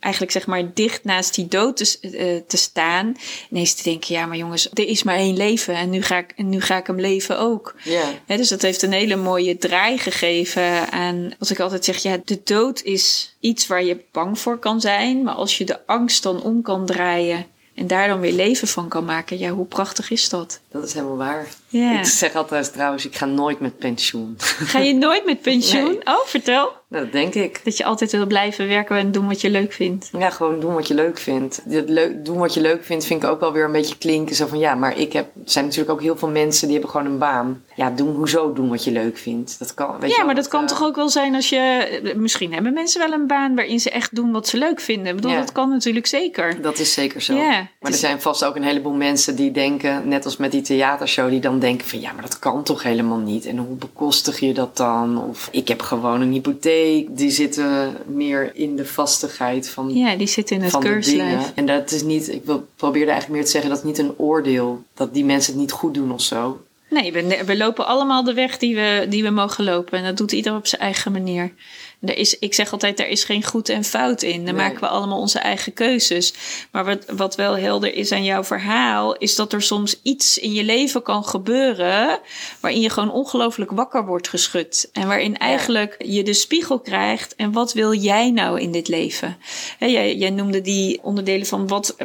eigenlijk 0.00 0.32
zeg 0.32 0.46
maar 0.46 0.74
dicht 0.74 1.04
naast 1.04 1.34
die 1.34 1.48
dood 1.48 1.76
te, 1.76 1.98
eh, 2.00 2.36
te 2.46 2.56
staan. 2.56 3.16
Ineens 3.50 3.74
te 3.74 3.82
denken, 3.82 4.14
ja 4.14 4.26
maar 4.26 4.36
jongens, 4.36 4.68
er 4.72 4.86
is 4.86 5.02
maar 5.02 5.16
één 5.16 5.36
leven. 5.36 5.74
En 5.74 5.90
nu 5.90 6.02
ga 6.02 6.18
ik, 6.18 6.32
en 6.36 6.48
nu 6.48 6.60
ga 6.60 6.76
ik 6.76 6.86
hem 6.86 7.00
leven 7.00 7.38
ook. 7.38 7.74
Ja. 7.84 8.04
Hè, 8.26 8.36
dus 8.36 8.48
dat 8.48 8.62
heeft 8.62 8.82
een 8.82 8.92
hele 8.92 9.16
mooie 9.16 9.58
draai 9.58 9.98
gegeven 9.98 10.90
aan 10.92 11.30
wat 11.38 11.50
ik 11.50 11.60
altijd 11.60 11.84
zeg. 11.84 12.02
Ja, 12.02 12.18
de 12.24 12.40
dood 12.44 12.82
is 12.82 13.29
iets 13.40 13.66
waar 13.66 13.84
je 13.84 14.04
bang 14.12 14.38
voor 14.38 14.58
kan 14.58 14.80
zijn. 14.80 15.22
Maar 15.22 15.34
als 15.34 15.58
je 15.58 15.64
de 15.64 15.86
angst 15.86 16.22
dan 16.22 16.42
om 16.42 16.62
kan 16.62 16.86
draaien 16.86 17.46
en 17.74 17.86
daar 17.86 18.08
dan 18.08 18.20
weer 18.20 18.32
leven 18.32 18.68
van 18.68 18.88
kan 18.88 19.04
maken. 19.04 19.38
Ja, 19.38 19.50
hoe 19.50 19.66
prachtig 19.66 20.10
is 20.10 20.28
dat? 20.28 20.60
Dat 20.70 20.84
is 20.84 20.94
helemaal 20.94 21.16
waar. 21.16 21.48
Ik 21.70 22.04
zeg 22.04 22.34
altijd 22.34 22.72
trouwens, 22.72 23.06
ik 23.06 23.16
ga 23.16 23.24
nooit 23.24 23.60
met 23.60 23.78
pensioen. 23.78 24.34
Ga 24.38 24.78
je 24.78 24.94
nooit 24.94 25.24
met 25.24 25.42
pensioen? 25.50 25.84
Nee. 25.84 26.06
Oh, 26.06 26.26
vertel. 26.26 26.72
Nou, 26.90 27.02
dat 27.04 27.12
denk 27.12 27.34
ik. 27.34 27.60
Dat 27.64 27.76
je 27.76 27.84
altijd 27.84 28.10
wil 28.12 28.26
blijven 28.26 28.68
werken 28.68 28.96
en 28.96 29.12
doen 29.12 29.26
wat 29.26 29.40
je 29.40 29.50
leuk 29.50 29.72
vindt. 29.72 30.10
Ja, 30.18 30.30
gewoon 30.30 30.60
doen 30.60 30.74
wat 30.74 30.88
je 30.88 30.94
leuk 30.94 31.18
vindt. 31.18 31.62
Dat 31.64 31.88
leuk, 31.88 32.24
doen 32.24 32.38
wat 32.38 32.54
je 32.54 32.60
leuk 32.60 32.84
vindt 32.84 33.04
vind 33.04 33.22
ik 33.22 33.28
ook 33.28 33.40
wel 33.40 33.52
weer 33.52 33.64
een 33.64 33.72
beetje 33.72 33.98
klinken. 33.98 34.36
Zo 34.36 34.46
van 34.46 34.58
ja, 34.58 34.74
maar 34.74 34.98
ik 34.98 35.12
heb. 35.12 35.24
Er 35.24 35.50
zijn 35.50 35.64
natuurlijk 35.64 35.92
ook 35.92 36.00
heel 36.02 36.16
veel 36.16 36.28
mensen 36.28 36.66
die 36.68 36.76
hebben 36.76 36.94
gewoon 36.96 37.12
een 37.12 37.18
baan. 37.18 37.62
Ja, 37.74 37.90
doen, 37.90 38.14
hoezo 38.14 38.52
doen 38.52 38.68
wat 38.68 38.84
je 38.84 38.90
leuk 38.90 39.18
vindt? 39.18 39.58
Dat 39.58 39.74
kan. 39.74 39.96
Weet 40.00 40.10
je 40.10 40.16
Ja, 40.16 40.24
maar 40.24 40.34
dat 40.34 40.48
kan 40.48 40.60
eh, 40.62 40.66
toch 40.68 40.82
ook 40.82 40.96
wel 40.96 41.08
zijn 41.08 41.34
als 41.34 41.48
je... 41.48 42.12
Misschien 42.16 42.52
hebben 42.52 42.72
mensen 42.72 43.00
wel 43.00 43.12
een 43.12 43.26
baan 43.26 43.54
waarin 43.54 43.80
ze 43.80 43.90
echt 43.90 44.14
doen 44.14 44.32
wat 44.32 44.48
ze 44.48 44.56
leuk 44.58 44.80
vinden. 44.80 45.06
Ik 45.06 45.14
bedoel, 45.14 45.30
Ja. 45.30 45.38
dat 45.38 45.52
kan 45.52 45.68
natuurlijk 45.68 46.06
zeker. 46.06 46.60
Dat 46.62 46.78
is 46.78 46.92
zeker 46.92 47.20
zo. 47.22 47.34
Ja, 47.34 47.48
maar 47.50 47.68
er 47.80 47.88
is- 47.88 48.00
zijn 48.00 48.20
vast 48.20 48.44
ook 48.44 48.56
een 48.56 48.62
heleboel 48.64 48.92
mensen 48.92 49.36
die 49.36 49.50
denken, 49.50 50.08
net 50.08 50.24
als 50.24 50.36
met 50.36 50.50
die 50.52 50.62
theatershow, 50.62 51.28
die 51.30 51.40
dan 51.40 51.58
denken 51.58 51.86
van 51.88 52.00
ja, 52.00 52.12
maar 52.12 52.22
dat 52.22 52.38
kan 52.38 52.62
toch 52.62 52.82
helemaal 52.82 53.18
niet. 53.18 53.46
En 53.46 53.56
hoe 53.58 53.76
bekostig 53.76 54.40
je 54.40 54.52
dat 54.54 54.76
dan? 54.76 55.24
Of 55.28 55.48
ik 55.52 55.68
heb 55.68 55.82
gewoon 55.82 56.20
een 56.20 56.32
hypotheek. 56.32 56.78
Die 57.10 57.30
zitten 57.30 57.96
meer 58.06 58.50
in 58.54 58.76
de 58.76 58.84
vastigheid 58.86 59.68
van, 59.68 59.94
Ja, 59.94 60.16
die 60.16 60.26
zit 60.26 60.50
in 60.50 60.62
het 60.62 60.78
keurslijf. 60.78 61.30
dingen. 61.30 61.52
En 61.54 61.66
dat 61.66 61.90
is 61.90 62.02
niet, 62.02 62.28
ik 62.28 62.44
wil, 62.44 62.66
probeerde 62.76 63.10
eigenlijk 63.10 63.36
meer 63.40 63.44
te 63.44 63.50
zeggen, 63.50 63.70
dat 63.70 63.78
is 63.78 63.84
niet 63.84 63.98
een 63.98 64.14
oordeel. 64.16 64.82
Dat 64.94 65.14
die 65.14 65.24
mensen 65.24 65.52
het 65.52 65.60
niet 65.60 65.72
goed 65.72 65.94
doen 65.94 66.12
of 66.12 66.20
zo. 66.20 66.60
Nee, 66.90 67.12
we, 67.12 67.42
we 67.46 67.56
lopen 67.56 67.86
allemaal 67.86 68.24
de 68.24 68.34
weg 68.34 68.58
die 68.58 68.74
we, 68.74 69.06
die 69.08 69.22
we 69.22 69.30
mogen 69.30 69.64
lopen. 69.64 69.98
En 69.98 70.04
dat 70.04 70.16
doet 70.16 70.32
ieder 70.32 70.54
op 70.56 70.66
zijn 70.66 70.80
eigen 70.82 71.12
manier. 71.12 71.52
Er 72.00 72.16
is, 72.16 72.38
ik 72.38 72.54
zeg 72.54 72.72
altijd, 72.72 73.00
er 73.00 73.08
is 73.08 73.24
geen 73.24 73.44
goed 73.44 73.68
en 73.68 73.84
fout 73.84 74.22
in. 74.22 74.44
Dan 74.44 74.54
Nee. 74.54 74.64
maken 74.64 74.80
we 74.80 74.86
allemaal 74.86 75.18
onze 75.18 75.38
eigen 75.38 75.72
keuzes. 75.72 76.34
Maar 76.70 76.84
wat, 76.84 77.04
wat 77.16 77.34
wel 77.36 77.56
helder 77.56 77.94
is 77.94 78.12
aan 78.12 78.24
jouw 78.24 78.44
verhaal... 78.44 79.16
is 79.16 79.34
dat 79.34 79.52
er 79.52 79.62
soms 79.62 80.00
iets 80.02 80.38
in 80.38 80.52
je 80.52 80.64
leven 80.64 81.02
kan 81.02 81.24
gebeuren... 81.24 82.18
waarin 82.60 82.80
je 82.80 82.90
gewoon 82.90 83.12
ongelooflijk 83.12 83.70
wakker 83.70 84.06
wordt 84.06 84.28
geschud. 84.28 84.88
En 84.92 85.06
waarin 85.06 85.38
eigenlijk 85.38 85.94
je 85.98 86.22
de 86.22 86.32
spiegel 86.32 86.78
krijgt... 86.78 87.34
en 87.34 87.52
wat 87.52 87.72
wil 87.72 87.94
jij 87.94 88.30
nou 88.30 88.60
in 88.60 88.72
dit 88.72 88.88
leven? 88.88 89.36
Jij, 89.78 90.16
jij 90.16 90.30
noemde 90.30 90.60
die 90.60 91.02
onderdelen 91.02 91.46
van 91.46 91.66
wat, 91.66 91.96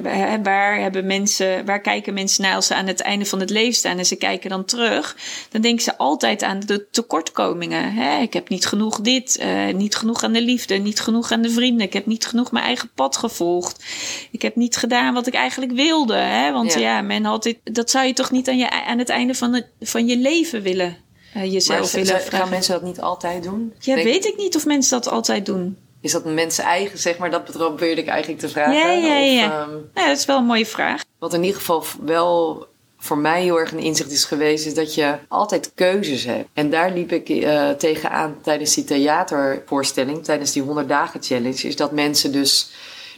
waar, 0.44 0.80
hebben 0.80 1.06
mensen, 1.06 1.66
waar 1.66 1.82
kijken 1.82 2.14
mensen 2.14 2.44
naar 2.44 2.56
als 2.56 2.68
ze 2.68 2.76
aan 2.76 2.88
het 2.88 3.02
einde 3.02 3.26
van 3.26 3.40
het 3.40 3.50
leven 3.50 3.76
staan... 3.76 3.98
en 3.98 4.06
ze 4.06 4.16
kijken 4.16 4.50
dan 4.50 4.66
terug... 4.66 5.18
dan 5.50 5.62
denken 5.62 5.84
ze 5.84 5.98
altijd 5.98 6.44
aan 6.44 6.60
de 6.60 6.88
tekortkomingen. 6.92 8.22
Ik 8.22 8.34
heb 8.34 8.50
niet 8.50 8.66
genoeg 8.66 9.02
dit, 9.02 9.46
niet 9.74 9.85
niet 9.86 9.96
genoeg 9.96 10.24
aan 10.24 10.32
de 10.34 10.42
liefde, 10.42 10.76
niet 10.76 11.00
genoeg 11.00 11.32
aan 11.32 11.42
de 11.42 11.50
vrienden. 11.50 11.86
Ik 11.86 11.94
heb 11.94 12.06
niet 12.06 12.26
genoeg 12.26 12.52
mijn 12.52 12.66
eigen 12.66 12.90
pad 12.96 13.18
gevolgd. 13.18 13.84
Ik 14.32 14.42
heb 14.42 14.56
niet 14.56 14.76
gedaan 14.78 15.14
wat 15.14 15.28
ik 15.28 15.34
eigenlijk 15.34 15.72
wilde. 15.72 16.16
Hè? 16.16 16.52
Want 16.52 16.74
ja, 16.74 16.80
Ja. 16.80 17.02
men 17.02 17.24
had 17.26 17.44
dit, 17.44 17.58
dat 17.64 17.90
zou 17.90 18.06
je 18.06 18.14
toch 18.14 18.32
niet 18.32 18.50
aan, 18.50 18.58
je, 18.58 18.70
aan 18.86 18.98
het 18.98 19.10
einde 19.10 19.34
van, 19.36 19.54
het, 19.54 19.68
van 19.82 20.08
je 20.08 20.18
leven 20.18 20.62
willen. 20.62 20.98
eh, 21.34 21.52
jezelf 21.52 21.92
willen 21.92 22.08
vragen. 22.08 22.32
gaan 22.38 22.50
mensen 22.50 22.74
dat 22.74 22.84
niet 22.84 23.02
altijd 23.02 23.44
doen? 23.44 23.74
Ja, 23.80 23.94
Denk- 23.96 24.08
weet 24.08 24.26
ik 24.26 24.38
niet 24.38 24.56
of 24.56 24.66
mensen 24.66 25.02
dat 25.02 25.12
altijd 25.14 25.46
doen. 25.46 25.78
Is 26.02 26.12
dat 26.12 26.26
mensen 26.26 26.64
eigen, 26.64 27.00
zeg 27.00 27.18
maar? 27.18 27.32
Dat 27.32 27.44
probeerde 27.44 28.02
ik 28.02 28.08
eigenlijk 28.08 28.40
te 28.42 28.50
vragen. 28.50 28.74
Ja, 28.74 28.92
ja, 28.92 29.18
ja. 29.18 29.46
Of, 29.46 29.52
ehm, 29.68 29.76
ja, 29.96 30.08
dat 30.08 30.18
is 30.18 30.26
wel 30.26 30.38
een 30.38 30.46
mooie 30.46 30.66
vraag. 30.66 31.04
wat 31.20 31.34
in 31.34 31.44
ieder 31.44 31.58
geval 31.60 31.84
wel 32.02 32.66
voor 33.06 33.18
mij 33.18 33.42
heel 33.42 33.60
erg 33.60 33.72
een 33.72 33.80
inzicht 33.80 34.12
is 34.12 34.26
geweest, 34.26 34.66
is 34.66 34.74
dat 34.74 34.96
je 34.96 35.16
altijd 35.28 35.72
keuzes 35.76 36.24
hebt. 36.24 36.48
En 36.54 36.70
daar 36.70 36.92
liep 36.92 37.12
ik 37.12 37.30
eh, 37.30 37.70
tegenaan 37.70 38.36
tijdens 38.42 38.74
die 38.74 38.84
theatervoorstelling, 38.84 40.24
tijdens 40.24 40.52
die 40.52 40.62
100 40.62 40.90
dagen 40.90 41.24
challenge, 41.24 41.68
is 41.68 41.76
dat 41.76 41.92
mensen 41.92 42.32
dus. 42.32 42.72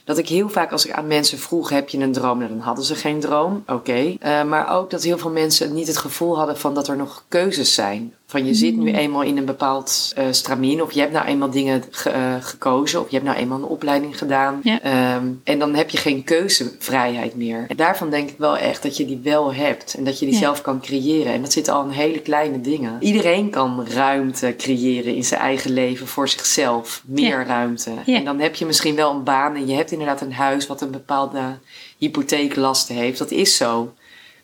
Dat 0.04 0.18
ik 0.18 0.28
heel 0.28 0.50
vaak 0.50 0.72
als 0.72 0.86
ik 0.86 0.92
aan 0.92 1.08
mensen 1.08 1.38
vroeg, 1.38 1.70
heb 1.70 1.90
je 1.90 1.98
een 1.98 2.12
droom? 2.12 2.38
Nou, 2.38 2.50
dan 2.50 2.60
hadden 2.60 2.86
ze 2.86 2.96
geen 2.96 3.20
droom, 3.20 3.64
oké. 3.68 4.16
Eh, 4.20 4.44
maar 4.44 4.76
ook 4.76 4.90
dat 4.90 5.04
heel 5.04 5.18
veel 5.18 5.32
mensen 5.32 5.74
niet 5.74 5.88
het 5.88 5.98
gevoel 5.98 6.38
hadden 6.38 6.58
van 6.58 6.74
dat 6.74 6.88
er 6.88 6.98
nog 6.98 7.24
keuzes 7.28 7.74
zijn. 7.74 8.14
Van 8.30 8.46
je 8.46 8.54
zit 8.54 8.78
nu 8.78 8.92
eenmaal 8.94 9.22
in 9.22 9.38
een 9.38 9.46
bepaald 9.46 10.12
eh 10.16 10.26
stramien, 10.32 10.82
of 10.82 10.92
je 10.92 11.00
hebt 11.00 11.12
nou 11.12 11.26
eenmaal 11.26 11.50
dingen 11.50 11.84
ge- 11.92 12.10
eh, 12.10 12.36
gekozen, 12.40 13.00
of 13.02 13.06
je 13.10 13.14
hebt 13.16 13.28
nou 13.28 13.38
eenmaal 13.40 13.58
een 13.58 13.64
opleiding 13.64 14.18
gedaan. 14.18 14.60
Ja. 14.64 14.82
Ehm, 14.82 15.28
en 15.44 15.60
dan 15.60 15.76
heb 15.76 15.90
je 15.90 15.98
geen 15.98 16.24
keuzevrijheid 16.24 17.36
meer. 17.36 17.66
En 17.68 17.76
daarvan 17.76 18.10
denk 18.10 18.30
ik 18.30 18.38
wel 18.38 18.58
echt 18.58 18.84
dat 18.84 18.98
je 18.98 19.06
die 19.06 19.20
wel 19.24 19.54
hebt. 19.54 19.94
En 19.98 20.04
dat 20.04 20.20
je 20.20 20.26
die 20.26 20.34
Ja. 20.34 20.40
zelf 20.40 20.62
kan 20.62 20.82
creëren. 20.82 21.34
En 21.34 21.42
dat 21.42 21.52
zit 21.52 21.70
al 21.70 21.84
in 21.84 21.90
hele 21.90 22.20
kleine 22.20 22.62
dingen. 22.62 22.98
Iedereen 23.00 23.50
kan 23.50 23.86
ruimte 23.88 24.54
creëren 24.58 25.16
in 25.16 25.24
zijn 25.26 25.42
eigen 25.42 25.72
leven 25.72 26.08
voor 26.08 26.30
zichzelf. 26.30 27.04
Meer 27.06 27.40
Ja. 27.40 27.44
ruimte. 27.44 27.92
En 28.06 28.26
dan 28.26 28.40
heb 28.40 28.56
je 28.56 28.66
misschien 28.66 28.96
wel 28.96 29.12
een 29.12 29.24
baan 29.24 29.56
en 29.56 29.68
je 29.68 29.76
hebt 29.76 29.92
inderdaad 29.92 30.22
een 30.22 30.34
huis 30.34 30.68
wat 30.68 30.82
een 30.82 30.92
bepaalde 30.92 31.40
hypotheeklasten 31.98 32.96
heeft. 32.96 33.18
Dat 33.18 33.32
is 33.32 33.56
zo. 33.58 33.94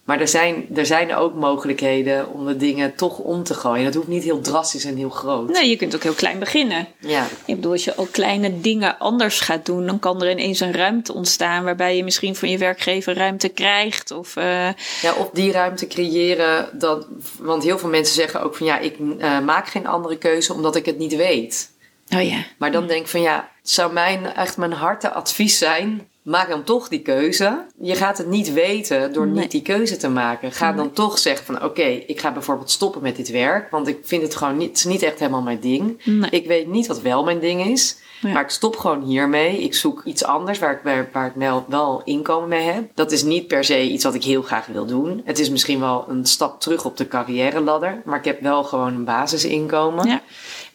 Maar 0.04 0.20
er 0.20 0.28
zijn, 0.28 0.68
er 0.76 0.86
zijn 0.86 1.16
ook 1.16 1.34
mogelijkheden 1.34 2.34
om 2.34 2.46
de 2.46 2.58
dingen 2.58 2.96
toch 2.96 3.18
om 3.18 3.44
te 3.44 3.54
gooien. 3.54 3.84
Dat 3.86 3.94
hoeft 3.94 4.08
niet 4.08 4.24
heel 4.24 4.42
drastisch 4.42 4.86
en 4.86 4.96
heel 4.96 5.10
groot. 5.10 5.50
Nee, 5.50 5.70
je 5.70 5.76
kunt 5.76 5.96
ook 5.96 6.04
heel 6.04 6.14
klein 6.14 6.40
beginnen. 6.40 6.88
Ja. 7.00 7.28
Ik 7.46 7.56
bedoel, 7.56 7.72
als 7.72 7.84
je 7.84 7.96
al 7.96 8.08
kleine 8.12 8.62
dingen 8.62 8.98
anders 9.00 9.40
gaat 9.40 9.66
doen, 9.66 9.86
dan 9.86 10.00
kan 10.00 10.22
er 10.22 10.32
ineens 10.32 10.60
een 10.60 10.74
ruimte 10.74 11.14
ontstaan 11.14 11.64
waarbij 11.64 11.96
je 11.96 12.04
misschien 12.04 12.36
van 12.36 12.50
je 12.50 12.58
werkgever 12.58 13.14
ruimte 13.14 13.50
krijgt. 13.50 14.12
Of 14.12 14.36
eh, 14.36 14.70
Ja, 15.02 15.14
of 15.18 15.30
die 15.34 15.52
ruimte 15.52 15.88
creëren. 15.88 16.70
Dat, 16.74 17.08
want 17.40 17.64
heel 17.64 17.80
veel 17.80 17.90
mensen 17.90 18.16
zeggen 18.16 18.42
ook 18.44 18.56
van 18.56 18.66
ja, 18.66 18.80
ik 18.80 18.98
eh, 19.20 19.40
maak 19.40 19.68
geen 19.68 19.88
andere 19.88 20.18
keuze 20.18 20.54
omdat 20.54 20.76
ik 20.76 20.86
het 20.86 20.98
niet 20.98 21.16
weet. 21.16 21.72
oh 22.16 22.22
ja, 22.22 22.44
Maar 22.58 22.72
dan 22.72 22.88
denk 22.88 23.02
ik 23.02 23.08
van 23.08 23.22
ja, 23.22 23.50
zou 23.62 23.94
mijn, 23.94 24.26
echt 24.26 24.58
mijn 24.58 24.74
harte 24.74 25.12
advies 25.12 25.58
zijn. 25.58 26.08
Maak 26.24 26.50
dan 26.50 26.64
toch 26.64 26.88
die 26.88 27.02
keuze. 27.02 27.66
Je 27.82 27.96
gaat 27.96 28.18
het 28.18 28.28
niet 28.28 28.54
weten 28.54 29.14
door 29.14 29.28
Nee. 29.28 29.42
niet 29.42 29.52
die 29.52 29.62
keuze 29.62 29.98
te 29.98 30.10
maken. 30.10 30.52
Ga 30.52 30.72
dan 30.72 30.92
toch 30.92 31.18
zeggen 31.18 31.46
van 31.46 31.64
oké, 31.64 31.84
ik 31.84 32.20
ga 32.20 32.32
bijvoorbeeld 32.32 32.72
stoppen 32.72 33.02
met 33.02 33.16
dit 33.16 33.30
werk. 33.32 33.72
Want 33.72 33.88
ik 33.88 33.98
vind 34.04 34.22
het 34.22 34.36
gewoon 34.36 34.58
niet, 34.58 34.68
het 34.68 34.78
is 34.78 34.86
niet 34.86 35.02
echt 35.02 35.20
helemaal 35.20 35.42
mijn 35.42 35.60
ding. 35.60 36.02
Nee. 36.06 36.30
Ik 36.30 36.48
weet 36.48 36.68
niet 36.68 36.88
wat 36.88 37.02
wel 37.02 37.24
mijn 37.24 37.40
ding 37.40 37.66
is. 37.66 38.02
Ja. 38.22 38.32
Maar 38.34 38.44
ik 38.44 38.50
stop 38.50 38.78
gewoon 38.78 39.02
hiermee. 39.04 39.58
Ik 39.64 39.74
zoek 39.76 40.02
iets 40.06 40.24
anders 40.24 40.60
waar 40.60 40.72
ik, 40.72 40.80
waar, 40.84 41.10
waar 41.12 41.28
ik 41.28 41.34
wel, 41.36 41.66
wel 41.68 42.02
inkomen 42.04 42.50
mee 42.50 42.62
heb. 42.66 42.84
Dat 42.94 43.12
is 43.12 43.24
niet 43.24 43.48
per 43.48 43.64
se 43.64 43.82
iets 43.82 44.04
wat 44.04 44.14
ik 44.14 44.24
heel 44.24 44.42
graag 44.42 44.66
wil 44.66 44.86
doen. 44.86 45.22
Het 45.26 45.40
is 45.40 45.50
misschien 45.50 45.80
wel 45.80 46.06
een 46.10 46.26
stap 46.26 46.62
terug 46.62 46.86
op 46.86 46.98
de 46.98 47.08
carrière 47.08 47.60
ladder. 47.60 48.02
Maar 48.06 48.18
ik 48.20 48.26
heb 48.26 48.42
wel 48.42 48.64
gewoon 48.64 48.94
een 48.94 49.04
basisinkomen. 49.06 50.08
Ja. 50.08 50.22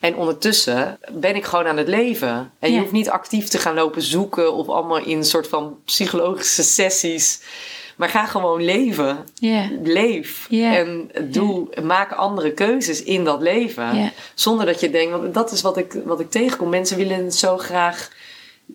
En 0.00 0.16
ondertussen 0.16 0.98
ben 1.12 1.37
ik 1.37 1.44
gewoon 1.44 1.66
aan 1.66 1.76
het 1.76 1.88
leven. 1.88 2.52
En 2.58 2.72
je 2.72 2.78
hoeft 2.78 2.92
niet 2.92 3.11
actief 3.11 3.48
te 3.48 3.58
gaan 3.58 3.74
lopen 3.74 4.02
zoeken 4.02 4.54
of 4.54 4.68
allemaal 4.68 4.98
in 4.98 5.16
een 5.16 5.24
soort 5.24 5.48
van 5.48 5.78
psychologische 5.84 6.62
sessies. 6.82 7.40
Maar 7.96 8.08
ga 8.08 8.26
gewoon 8.26 8.64
leven. 8.64 9.18
Leef. 9.82 10.46
En 10.74 11.11
doe, 11.30 11.68
maak 11.82 12.12
andere 12.12 12.52
keuzes 12.52 13.02
in 13.02 13.24
dat 13.24 13.42
leven. 13.42 14.12
Zonder 14.34 14.66
dat 14.66 14.80
je 14.80 14.90
denkt, 14.90 15.11
want 15.11 15.34
dat 15.34 15.52
is 15.52 15.62
wat 15.62 15.76
ik, 15.76 15.96
wat 16.04 16.20
ik 16.20 16.30
tegenkom. 16.30 16.68
Mensen 16.68 16.96
willen 16.96 17.32
zo 17.32 17.56
graag 17.56 18.11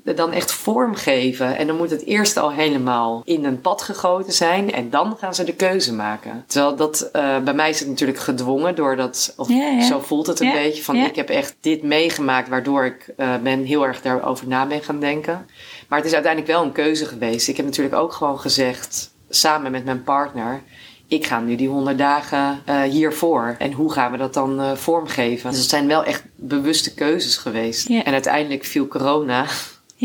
dan 0.03 0.31
echt 0.31 0.51
vormgeven. 0.51 1.57
En 1.57 1.67
dan 1.67 1.77
moet 1.77 1.89
het 1.89 2.05
eerst 2.05 2.37
al 2.37 2.51
helemaal 2.51 3.21
in 3.25 3.45
een 3.45 3.61
pad 3.61 3.81
gegoten 3.81 4.33
zijn. 4.33 4.71
En 4.71 4.89
dan 4.89 5.15
gaan 5.19 5.35
ze 5.35 5.43
de 5.43 5.53
keuze 5.53 5.93
maken. 5.93 6.43
Terwijl 6.47 6.75
dat, 6.75 7.09
eh, 7.11 7.39
bij 7.39 7.53
mij 7.53 7.69
is 7.69 7.79
het 7.79 7.87
natuurlijk 7.89 8.19
gedwongen. 8.19 8.75
Doordat, 8.75 9.33
of 9.37 9.49
Ja, 9.49 9.55
ja. 9.55 9.81
zo 9.81 9.99
voelt 9.99 10.27
het 10.27 10.39
een 10.39 10.47
Ja, 10.47 10.53
beetje. 10.53 10.83
Van 10.83 10.95
ik 10.95 11.15
heb 11.15 11.29
echt 11.29 11.55
dit 11.61 11.83
meegemaakt. 11.83 12.49
Waardoor 12.49 12.85
ik 12.85 13.13
eh, 13.17 13.35
ben 13.43 13.63
heel 13.63 13.85
erg 13.85 14.01
daarover 14.01 14.47
na 14.47 14.65
ben 14.65 14.83
gaan 14.83 14.99
denken. 14.99 15.45
Maar 15.87 15.97
het 15.97 16.07
is 16.07 16.13
uiteindelijk 16.13 16.53
wel 16.53 16.63
een 16.63 16.71
keuze 16.71 17.05
geweest. 17.05 17.47
Ik 17.47 17.57
heb 17.57 17.65
natuurlijk 17.65 17.95
ook 17.95 18.13
gewoon 18.13 18.39
gezegd. 18.39 19.11
Samen 19.29 19.71
met 19.71 19.85
mijn 19.85 20.03
partner 20.03 20.61
ik 21.07 21.25
ga 21.25 21.39
nu 21.39 21.55
die 21.55 21.67
100 21.67 21.97
dagen 21.97 22.61
eh, 22.65 22.81
hiervoor. 22.81 23.55
En 23.59 23.71
hoe 23.71 23.91
gaan 23.91 24.11
we 24.11 24.17
dat 24.17 24.33
dan 24.33 24.77
vormgeven? 24.77 25.49
Dus 25.49 25.59
het 25.59 25.69
zijn 25.69 25.87
wel 25.87 26.03
echt 26.03 26.23
bewuste 26.35 26.93
keuzes 26.93 27.37
geweest. 27.37 27.89
En 27.89 28.13
uiteindelijk 28.13 28.63
viel 28.63 28.87
corona. 28.87 29.45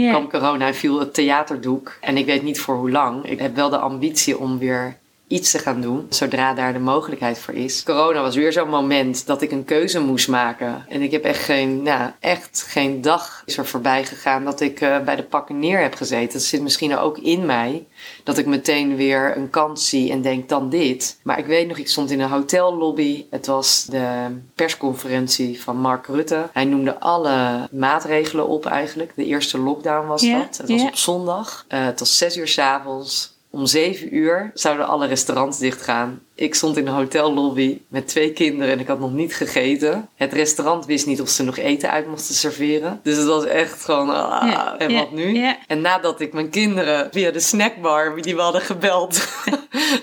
Ja. 0.02 0.10
kwam 0.10 0.28
corona 0.28 0.66
en 0.66 0.74
viel 0.74 0.98
het 0.98 1.14
theaterdoek. 1.14 1.96
En 2.00 2.16
ik 2.16 2.26
weet 2.26 2.42
niet 2.42 2.60
voor 2.60 2.76
hoe 2.76 2.90
lang. 2.90 3.24
Ik 3.24 3.38
heb 3.38 3.54
wel 3.54 3.70
de 3.70 3.78
ambitie 3.78 4.38
om 4.38 4.58
weer 4.58 4.96
iets 5.28 5.50
te 5.50 5.58
gaan 5.58 5.80
doen, 5.80 6.06
zodra 6.08 6.54
daar 6.54 6.72
de 6.72 6.78
mogelijkheid 6.78 7.38
voor 7.38 7.54
is. 7.54 7.82
Corona 7.82 8.20
was 8.20 8.36
weer 8.36 8.52
zo'n 8.52 8.68
moment 8.68 9.26
dat 9.26 9.42
ik 9.42 9.50
een 9.50 9.64
keuze 9.64 10.00
moest 10.00 10.28
maken. 10.28 10.84
En 10.88 11.02
ik 11.02 11.10
heb 11.10 11.24
echt 11.24 11.42
geen, 11.42 11.82
nou, 11.82 12.10
echt 12.20 12.64
geen 12.68 13.00
dag 13.00 13.42
is 13.46 13.56
er 13.56 13.66
voorbij 13.66 14.04
gegaan 14.04 14.44
dat 14.44 14.60
ik 14.60 14.80
eh, 14.80 15.00
bij 15.00 15.16
de 15.16 15.22
pakken 15.22 15.58
neer 15.58 15.80
heb 15.80 15.94
gezeten. 15.94 16.32
Dat 16.32 16.42
zit 16.42 16.62
misschien 16.62 16.96
ook 16.96 17.18
in 17.18 17.46
mij, 17.46 17.86
dat 18.24 18.38
ik 18.38 18.46
meteen 18.46 18.96
weer 18.96 19.36
een 19.36 19.50
kans 19.50 19.88
zie 19.88 20.10
en 20.10 20.22
denk 20.22 20.48
dan 20.48 20.68
dit. 20.68 21.18
Maar 21.22 21.38
ik 21.38 21.46
weet 21.46 21.68
nog, 21.68 21.76
ik 21.76 21.88
stond 21.88 22.10
in 22.10 22.20
een 22.20 22.30
hotellobby. 22.30 23.26
Het 23.30 23.46
was 23.46 23.84
de 23.84 24.36
persconferentie 24.54 25.62
van 25.62 25.76
Mark 25.76 26.06
Rutte. 26.06 26.48
Hij 26.52 26.64
noemde 26.64 27.00
alle 27.00 27.68
maatregelen 27.70 28.48
op 28.48 28.66
eigenlijk. 28.66 29.12
De 29.16 29.24
eerste 29.24 29.58
lockdown 29.58 30.06
was 30.06 30.22
dat. 30.22 30.56
Het 30.56 30.68
was 30.68 30.82
op 30.82 30.96
zondag. 30.96 31.64
Eh, 31.68 31.84
het 31.84 31.98
was 31.98 32.16
zes 32.16 32.36
uur 32.36 32.48
s'avonds. 32.48 33.36
Om 33.50 33.66
zeven 33.66 34.14
uur 34.16 34.50
zouden 34.54 34.86
alle 34.86 35.06
restaurants 35.06 35.58
dichtgaan. 35.58 36.20
Ik 36.38 36.54
stond 36.54 36.76
in 36.76 36.86
een 36.86 36.94
hotellobby 36.94 37.80
met 37.88 38.08
twee 38.08 38.32
kinderen 38.32 38.72
en 38.72 38.80
ik 38.80 38.86
had 38.86 38.98
nog 39.00 39.12
niet 39.12 39.34
gegeten. 39.34 40.08
Het 40.14 40.32
restaurant 40.32 40.86
wist 40.86 41.06
niet 41.06 41.20
of 41.20 41.28
ze 41.28 41.42
nog 41.42 41.56
eten 41.56 41.90
uit 41.90 42.06
mochten 42.06 42.34
serveren. 42.34 43.00
Dus 43.02 43.16
het 43.16 43.26
was 43.26 43.44
echt 43.44 43.84
gewoon, 43.84 44.10
ah, 44.10 44.50
Ja, 44.50 44.78
en 44.78 44.90
ja, 44.90 44.98
wat 44.98 45.12
nu? 45.12 45.32
ja. 45.34 45.56
En 45.66 45.80
nadat 45.80 46.20
ik 46.20 46.32
mijn 46.32 46.50
kinderen 46.50 47.08
via 47.12 47.30
de 47.30 47.40
snackbar 47.40 48.22
die 48.22 48.36
we 48.36 48.40
hadden 48.40 48.60
gebeld, 48.60 49.28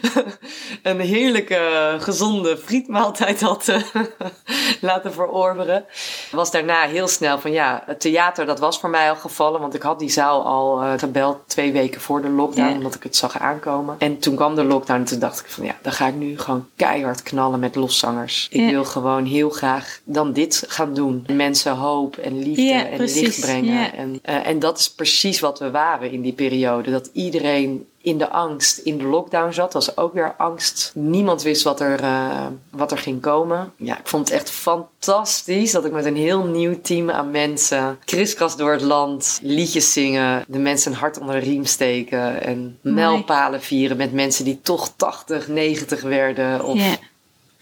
een 0.84 1.00
heerlijke 1.00 1.96
gezonde 2.00 2.58
frietmaaltijd 2.58 3.42
had 3.42 3.72
laten 4.82 5.14
verorberen, 5.14 5.86
was 6.32 6.52
daarna 6.52 6.82
heel 6.82 7.08
snel 7.08 7.40
van 7.40 7.52
ja, 7.52 7.84
het 7.86 8.00
theater 8.00 8.46
dat 8.46 8.60
was 8.60 8.80
voor 8.80 8.90
mij 8.90 9.10
al 9.10 9.16
gevallen, 9.16 9.62
want 9.62 9.74
ik 9.74 9.82
had 9.82 10.00
die 10.00 10.10
zaal 10.10 10.46
al 10.46 10.82
eh, 10.82 10.94
gebeld 10.98 11.40
twee 11.48 11.72
weken 11.72 12.02
voor 12.02 12.22
de 12.22 12.30
lockdown, 12.30 12.76
omdat 12.76 12.96
ik 12.96 13.04
het 13.04 13.16
zag 13.16 13.40
aankomen. 13.40 13.96
En 14.00 14.20
toen 14.20 14.36
kwam 14.36 14.56
de 14.56 14.64
lockdown 14.64 15.00
en 15.00 15.06
toen 15.06 15.20
dacht 15.20 15.40
ik 15.40 15.50
van 15.50 15.66
ja, 15.66 15.76
dan 15.82 15.92
ga 15.92 16.08
ik 16.08 16.14
nu 16.16 16.24
gewoon 16.36 16.66
keihard 16.76 17.24
knallen 17.24 17.60
met 17.60 17.76
loszangers. 17.76 18.48
Ik 18.52 18.60
Ja. 18.62 18.70
wil 18.70 18.86
gewoon 18.86 19.26
heel 19.26 19.50
graag 19.50 20.00
dan 20.04 20.34
dit 20.34 20.64
gaan 20.68 20.94
doen. 20.94 21.26
Mensen 21.32 21.76
hoop 21.76 22.18
en 22.18 22.40
liefde 22.40 22.62
Ja, 22.62 22.88
en 22.88 22.98
precies, 22.98 23.22
licht 23.22 23.40
brengen. 23.40 23.94
En, 23.94 24.20
eh, 24.22 24.48
en 24.48 24.60
dat 24.60 24.80
is 24.80 24.90
precies 24.90 25.40
wat 25.40 25.60
we 25.60 25.72
waren 25.72 26.12
in 26.12 26.22
die 26.22 26.34
periode. 26.34 26.92
Dat 26.92 27.10
iedereen 27.14 27.86
in 28.06 28.18
de 28.18 28.30
angst 28.30 28.78
in 28.78 28.98
de 28.98 29.04
lockdown 29.04 29.52
zat. 29.52 29.72
Dat 29.72 29.86
was 29.86 29.98
ook 29.98 30.14
weer 30.14 30.36
angst. 30.38 30.92
Niemand 30.96 31.42
wist 31.42 31.64
wat 31.64 31.80
er, 31.80 32.00
eh, 32.00 32.46
wat 32.72 32.92
er 32.92 32.98
ging 32.98 33.22
komen. 33.22 33.74
Ja, 33.78 34.00
ik 34.00 34.08
vond 34.08 34.30
het 34.30 34.38
echt 34.38 34.50
fantastisch 34.50 35.72
dat 35.72 35.86
ik 35.86 35.92
met 35.92 36.06
een 36.06 36.16
heel 36.16 36.44
nieuw 36.44 36.82
team 36.82 37.12
aan 37.12 37.32
mensen 37.32 38.00
kriskras 38.06 38.58
door 38.58 38.72
het 38.72 38.82
land 38.82 39.40
liedjes 39.42 39.94
zingen, 39.94 40.46
de 40.48 40.60
mensen 40.60 40.92
een 40.92 40.98
hart 40.98 41.20
onder 41.20 41.36
de 41.36 41.46
riem 41.46 41.66
steken 41.66 42.44
en 42.44 42.80
mijlpalen 42.82 43.62
vieren 43.62 43.98
met 43.98 44.14
mensen 44.14 44.46
die 44.46 44.60
toch 44.62 44.94
80, 44.96 45.48
90 45.48 46.02
werden 46.02 46.64
of. 46.64 46.98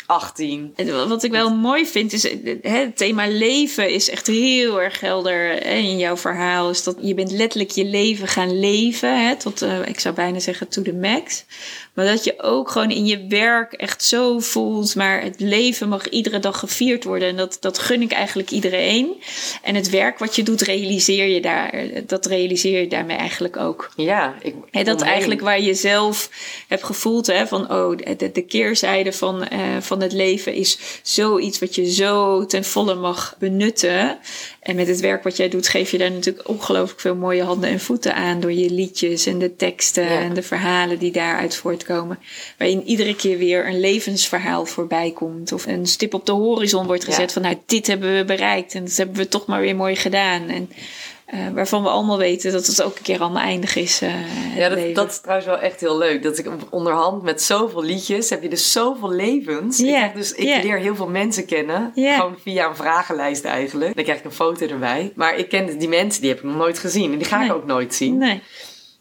18. 0.05 0.73
En 0.75 1.07
Wat 1.07 1.23
ik 1.23 1.31
wel 1.31 1.55
mooi 1.55 1.85
vind 1.85 2.13
is, 2.13 2.29
eh, 2.29 2.55
hè, 2.61 2.77
het 2.77 2.97
thema 2.97 3.27
leven 3.27 3.89
is 3.89 4.09
echt 4.09 4.27
heel 4.27 4.81
erg 4.81 4.99
helder 4.99 5.49
hè, 5.49 5.75
in 5.75 5.97
jouw 5.97 6.17
verhaal. 6.17 6.69
Is 6.69 6.83
dat 6.83 6.95
je 7.01 7.13
bent 7.13 7.31
letterlijk 7.31 7.71
je 7.71 7.85
leven 7.85 8.27
gaan 8.27 8.59
leven, 8.59 9.27
hè, 9.27 9.35
tot, 9.35 9.61
eh, 9.61 9.87
ik 9.87 9.99
zou 9.99 10.15
bijna 10.15 10.39
zeggen, 10.39 10.67
to 10.67 10.81
the 10.81 10.93
max. 10.93 11.45
Maar 11.93 12.05
dat 12.05 12.23
je 12.23 12.41
ook 12.41 12.69
gewoon 12.69 12.91
in 12.91 13.05
je 13.05 13.27
werk 13.27 13.73
echt 13.73 14.03
zo 14.03 14.39
voelt. 14.39 14.95
Maar 14.95 15.21
het 15.21 15.39
leven 15.39 15.89
mag 15.89 16.09
iedere 16.09 16.39
dag 16.39 16.59
gevierd 16.59 17.03
worden. 17.03 17.27
En 17.27 17.35
dat, 17.35 17.57
dat 17.59 17.79
gun 17.79 18.01
ik 18.01 18.11
eigenlijk 18.11 18.51
iedereen. 18.51 19.21
En 19.61 19.75
het 19.75 19.89
werk 19.89 20.19
wat 20.19 20.35
je 20.35 20.43
doet, 20.43 20.61
realiseer 20.61 21.27
je 21.27 21.41
daar. 21.41 21.83
Dat 22.05 22.25
realiseer 22.25 22.79
je 22.79 22.87
daarmee 22.87 23.17
eigenlijk 23.17 23.57
ook. 23.57 23.91
Ja, 23.95 24.35
ik, 24.41 24.55
He, 24.71 24.83
dat 24.83 25.01
eigenlijk 25.01 25.41
waar 25.41 25.61
je 25.61 25.73
zelf 25.73 26.29
hebt 26.67 26.83
gevoeld 26.83 27.27
hè, 27.27 27.47
van 27.47 27.71
oh, 27.71 27.97
de, 28.17 28.31
de 28.31 28.45
keerzijde 28.45 29.13
van, 29.13 29.47
uh, 29.53 29.59
van 29.79 30.01
het 30.01 30.13
leven 30.13 30.53
is 30.53 30.79
zoiets 31.01 31.59
wat 31.59 31.75
je 31.75 31.91
zo 31.91 32.45
ten 32.45 32.63
volle 32.63 32.95
mag 32.95 33.35
benutten. 33.39 34.17
En 34.59 34.75
met 34.75 34.87
het 34.87 34.99
werk 34.99 35.23
wat 35.23 35.37
jij 35.37 35.49
doet, 35.49 35.67
geef 35.67 35.91
je 35.91 35.97
daar 35.97 36.11
natuurlijk 36.11 36.47
ongelooflijk 36.47 36.99
veel 36.99 37.15
mooie 37.15 37.43
handen 37.43 37.69
en 37.69 37.79
voeten 37.79 38.15
aan. 38.15 38.39
Door 38.39 38.53
je 38.53 38.69
liedjes 38.69 39.25
en 39.25 39.39
de 39.39 39.55
teksten 39.55 40.07
en 40.07 40.33
de 40.33 40.43
verhalen 40.43 40.99
die 40.99 41.11
daaruit 41.11 41.55
voortkomen. 41.85 42.19
Waarin 42.57 42.83
iedere 42.83 43.15
keer 43.15 43.37
weer 43.37 43.67
een 43.67 43.79
levensverhaal 43.79 44.65
voorbij 44.65 45.11
komt. 45.11 45.51
Of 45.51 45.65
een 45.65 45.85
stip 45.85 46.13
op 46.13 46.25
de 46.25 46.31
horizon 46.31 46.87
wordt 46.87 47.03
gezet 47.03 47.33
van 47.33 47.41
nou, 47.41 47.55
dit 47.65 47.87
hebben 47.87 48.15
we 48.15 48.25
bereikt. 48.25 48.73
En 48.73 48.83
dat 48.83 48.95
hebben 48.95 49.15
we 49.15 49.27
toch 49.27 49.45
maar 49.45 49.61
weer 49.61 49.75
mooi 49.75 49.95
gedaan. 49.95 50.49
En 50.49 50.71
uh, 51.33 51.39
waarvan 51.53 51.83
we 51.83 51.89
allemaal 51.89 52.17
weten 52.17 52.51
dat 52.51 52.67
het 52.67 52.83
ook 52.83 52.97
een 52.97 53.03
keer 53.03 53.19
allemaal 53.19 53.43
eindig 53.43 53.75
is. 53.75 54.01
Uh, 54.01 54.57
ja, 54.57 54.69
dat, 54.69 54.95
dat, 54.95 55.09
is 55.09 55.19
trouwens 55.19 55.47
wel 55.47 55.59
echt 55.59 55.79
heel 55.79 55.97
leuk. 55.97 56.23
Dat 56.23 56.37
ik 56.37 56.47
onderhand 56.69 57.23
met 57.23 57.41
zoveel 57.41 57.83
liedjes 57.83 58.29
heb 58.29 58.41
je 58.41 58.49
dus 58.49 58.71
zoveel 58.71 59.11
levens. 59.11 59.77
Yeah. 59.77 60.05
Ik, 60.05 60.15
dus, 60.15 60.31
ik 60.31 60.63
leer 60.63 60.77
heel 60.77 60.95
veel 60.95 61.09
mensen 61.09 61.45
kennen. 61.45 61.91
Gewoon 61.95 62.35
via 62.43 62.69
een 62.69 62.75
vragenlijst 62.75 63.43
eigenlijk. 63.43 63.95
Dan 63.95 64.03
krijg 64.03 64.19
ik 64.19 64.25
een 64.25 64.31
foto 64.31 64.67
erbij. 64.67 65.11
Maar 65.15 65.35
ik 65.35 65.49
ken 65.49 65.77
die 65.77 65.89
mensen, 65.89 66.21
die 66.21 66.29
heb 66.29 66.39
ik 66.39 66.45
nog 66.45 66.55
nooit 66.55 66.79
gezien. 66.79 67.11
En 67.11 67.17
die 67.17 67.27
ga 67.27 67.43
ik 67.43 67.53
ook 67.53 67.65
nooit 67.65 67.95
zien. 67.95 68.17
Nee. 68.17 68.41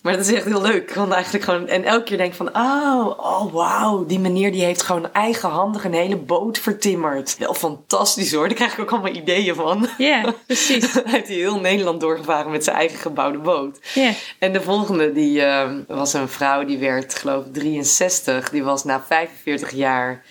Maar 0.03 0.17
dat 0.17 0.27
is 0.27 0.33
echt 0.33 0.45
heel 0.45 0.63
leuk. 0.63 0.95
Want 0.95 1.13
eigenlijk 1.13 1.45
gewoon, 1.45 1.69
en 1.69 1.85
elke 1.85 2.05
keer 2.05 2.17
denk 2.17 2.31
ik 2.31 2.37
van, 2.37 2.57
oh, 2.57 3.07
oh 3.19 3.53
wauw, 3.53 4.07
die 4.07 4.19
meneer 4.19 4.53
die 4.53 4.65
heeft 4.65 4.83
gewoon 4.83 5.13
eigenhandig 5.13 5.85
een 5.85 5.93
hele 5.93 6.17
boot 6.17 6.59
vertimmerd. 6.59 7.39
Wel 7.39 7.55
fantastisch 7.55 8.33
hoor, 8.33 8.49
daar 8.49 8.57
krijg 8.57 8.73
ik 8.73 8.79
ook 8.79 8.91
allemaal 8.91 9.15
ideeën 9.15 9.55
van. 9.55 9.89
Ja, 9.99 10.35
precies. 10.47 10.93
hij 10.93 11.03
heeft 11.07 11.29
heel 11.29 11.61
Nederland 11.61 12.01
doorgevaren 12.01 12.51
met 12.51 12.65
zijn 12.65 12.77
eigen 12.77 12.99
gebouwde 12.99 13.39
boot. 13.39 13.79
Ja. 13.95 14.13
En 14.39 14.53
de 14.53 14.63
volgende, 14.63 15.13
die 15.13 15.41
uh, 15.41 15.71
was 15.89 16.13
een 16.13 16.29
vrouw, 16.29 16.65
die 16.65 16.79
werd 16.79 17.15
geloof 17.15 17.45
ik 17.47 17.53
63. 17.53 18.51
Die 18.51 18.65
was 18.65 18.85
na 18.85 19.05
45 19.07 19.71
jaar 19.71 20.23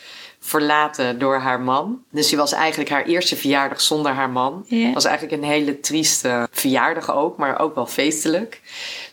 verlaten 0.44 1.20
door 1.20 1.38
haar 1.38 1.60
man. 1.60 2.04
Dus 2.12 2.30
die 2.30 2.38
was 2.38 2.52
eigenlijk 2.52 2.89
haar 2.89 3.06
eerste 3.06 3.36
verjaardag 3.36 3.82
zonder 3.82 4.12
haar 4.12 4.30
man. 4.30 4.66
Yeah. 4.68 4.94
Was 4.94 5.06
eigenlijk 5.06 5.42
een 5.42 5.50
hele 5.50 5.80
trieste 5.80 6.48
verjaardag 6.52 7.12
ook, 7.12 7.38
maar 7.38 7.60
ook 7.60 7.76
wel 7.76 7.86
feestelijk. 7.86 8.62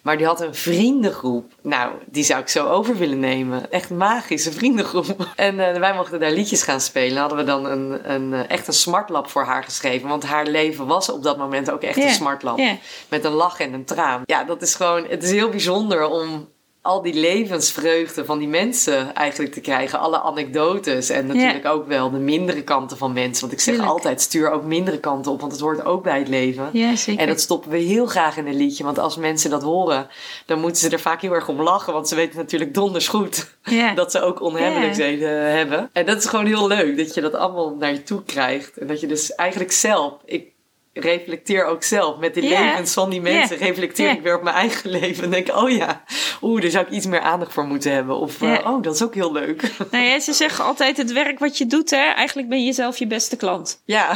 Maar 0.03 0.16
die 0.16 0.26
had 0.26 0.41
een 0.41 0.55
vriendengroep. 0.55 1.53
Nou, 1.62 1.93
die 2.07 2.24
zou 2.24 2.41
ik 2.41 2.49
zo 2.49 2.66
over 2.66 2.97
willen 2.97 3.20
nemen. 3.20 3.72
Echt 3.72 3.91
magische 3.91 4.53
vriendengroep. 4.53 5.26
En 5.37 5.55
uh, 5.55 5.76
wij 5.76 5.95
mochten 5.95 6.20
daar 6.20 6.31
liedjes 6.31 6.62
gaan 6.62 6.81
spelen. 6.81 7.18
Hadden 7.18 7.39
we 7.39 7.45
dan 7.45 7.66
een, 7.66 8.12
een, 8.12 8.33
uh, 8.33 8.51
echt 8.51 8.66
een 8.66 8.72
smartlap 8.72 9.29
voor 9.29 9.45
haar 9.45 9.64
geschreven. 9.64 10.09
Want 10.09 10.24
haar 10.24 10.47
leven 10.47 10.87
was 10.87 11.11
op 11.11 11.22
dat 11.22 11.39
moment 11.39 11.70
ook 11.70 11.83
echt 11.83 11.97
yeah. 11.97 12.09
een 12.09 12.14
smartlap. 12.14 12.59
Yeah. 12.59 12.72
Met 13.09 13.24
een 13.24 13.33
lach 13.33 13.61
en 13.61 13.72
een 13.72 13.85
traan. 13.85 14.22
Ja, 14.24 14.45
dat 14.45 14.62
is 14.62 14.74
gewoon... 14.74 15.07
Het 15.09 15.22
is 15.22 15.31
heel 15.31 15.49
bijzonder 15.49 16.09
om 16.09 16.49
al 16.89 17.03
die 17.03 17.14
levensvreugde 17.14 18.24
van 18.24 18.39
die 18.39 18.49
mensen 18.49 19.14
eigenlijk 19.14 19.53
te 19.53 19.61
krijgen. 19.61 19.99
Alle 19.99 20.20
anekdotes 20.20 21.11
en 21.11 21.26
natuurlijk 21.26 21.62
Ja. 21.62 21.70
ook 21.70 21.86
wel 21.86 22.11
de 22.11 22.18
mindere 22.18 22.62
kanten 22.62 22.97
van 22.97 23.12
mensen. 23.12 23.41
Want 23.41 23.53
ik 23.53 23.61
zeg 23.61 23.86
altijd, 23.86 24.20
stuur 24.20 24.51
ook 24.51 24.62
mindere 24.64 24.99
kanten 24.99 25.32
op, 25.32 25.41
want 25.41 25.53
het 25.53 25.61
hoort 25.61 25.84
ook 25.84 26.03
bij 26.03 26.18
het 26.18 26.28
leven. 26.28 26.68
Ja, 26.72 26.97
zeker. 26.97 27.22
En 27.22 27.28
dat 27.28 27.41
stoppen 27.41 27.70
we 27.70 27.76
heel 27.76 28.07
graag 28.07 28.36
in 28.36 28.47
een 28.47 28.57
liedje. 28.57 28.84
Want 28.84 28.99
als 28.99 29.16
mensen 29.16 29.51
dat 29.51 29.62
horen, 29.62 30.09
dan 30.47 30.61
moeten 30.61 30.80
ze 30.82 30.89
er 30.89 31.01
vaak 31.01 31.20
heel 31.22 31.32
erg 31.32 31.49
om 31.49 31.62
lachen. 31.62 31.93
Want 31.93 32.09
ze 32.09 32.14
weten 32.14 32.39
natuurlijk 32.39 32.74
donders 32.74 33.09
goed 33.09 33.55
Ja. 33.62 33.95
dat 34.03 34.11
ze 34.12 34.20
ook 34.20 34.41
onhebbelijkheden 34.41 35.57
hebben. 35.57 35.91
En 35.93 36.07
dat 36.07 36.16
is 36.16 36.26
gewoon 36.26 36.47
heel 36.47 36.66
leuk, 36.68 36.97
dat 36.97 37.14
je 37.14 37.20
dat 37.20 37.34
allemaal 37.34 37.74
naar 37.78 37.93
je 37.93 38.03
toe 38.03 38.22
krijgt. 38.24 38.76
En 38.76 38.86
dat 38.86 39.01
je 39.01 39.07
dus 39.07 39.34
eigenlijk 39.34 39.72
zelf... 39.72 40.12
Ik, 40.24 40.57
reflecteer 41.01 41.64
ook 41.64 41.82
zelf 41.82 42.18
met 42.18 42.34
de 42.34 42.42
Ja. 42.42 42.61
levens 42.61 42.92
van 42.92 43.11
die 43.11 43.20
mensen. 43.20 43.57
Reflecteer 43.57 44.11
ik 44.11 44.22
weer 44.22 44.36
op 44.36 44.42
mijn 44.42 44.57
eigen 44.57 44.90
leven. 45.01 45.24
En 45.24 45.30
denk, 45.30 45.49
oh 45.57 45.70
ja, 45.70 46.03
oeh, 46.42 46.61
daar 46.62 46.70
zou 46.70 46.86
ik 46.86 46.92
iets 46.92 47.07
meer 47.07 47.20
aandacht 47.20 47.53
voor 47.53 47.64
moeten 47.64 47.92
hebben. 47.92 48.16
Of, 48.18 48.42
eh, 48.42 48.59
oh, 48.64 48.82
dat 48.82 48.94
is 48.94 49.03
ook 49.03 49.14
heel 49.14 49.32
leuk. 49.32 49.62
Nou 49.90 50.05
ja, 50.05 50.20
ze 50.20 50.32
zeggen 50.32 50.64
altijd 50.64 50.96
het 50.96 51.12
werk 51.12 51.38
wat 51.38 51.59
je 51.59 51.66
doet, 51.66 51.90
hè, 51.90 51.96
eigenlijk 52.14 52.49
ben 52.49 52.64
je 52.64 52.72
zelf 52.72 52.99
je 52.99 53.07
beste 53.07 53.36
klant. 53.36 53.82
ja. 53.84 54.12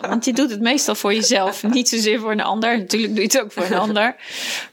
Want 0.00 0.24
je 0.24 0.32
doet 0.32 0.50
het 0.50 0.60
meestal 0.60 0.94
voor 0.94 1.14
jezelf, 1.14 1.62
niet 1.62 1.88
zozeer 1.88 2.20
voor 2.20 2.30
een 2.32 2.40
ander. 2.42 2.78
Natuurlijk 2.78 3.12
doe 3.14 3.22
je 3.24 3.28
het 3.32 3.40
ook 3.42 3.52
voor 3.52 3.62
een 3.64 3.78
ander. 3.88 4.16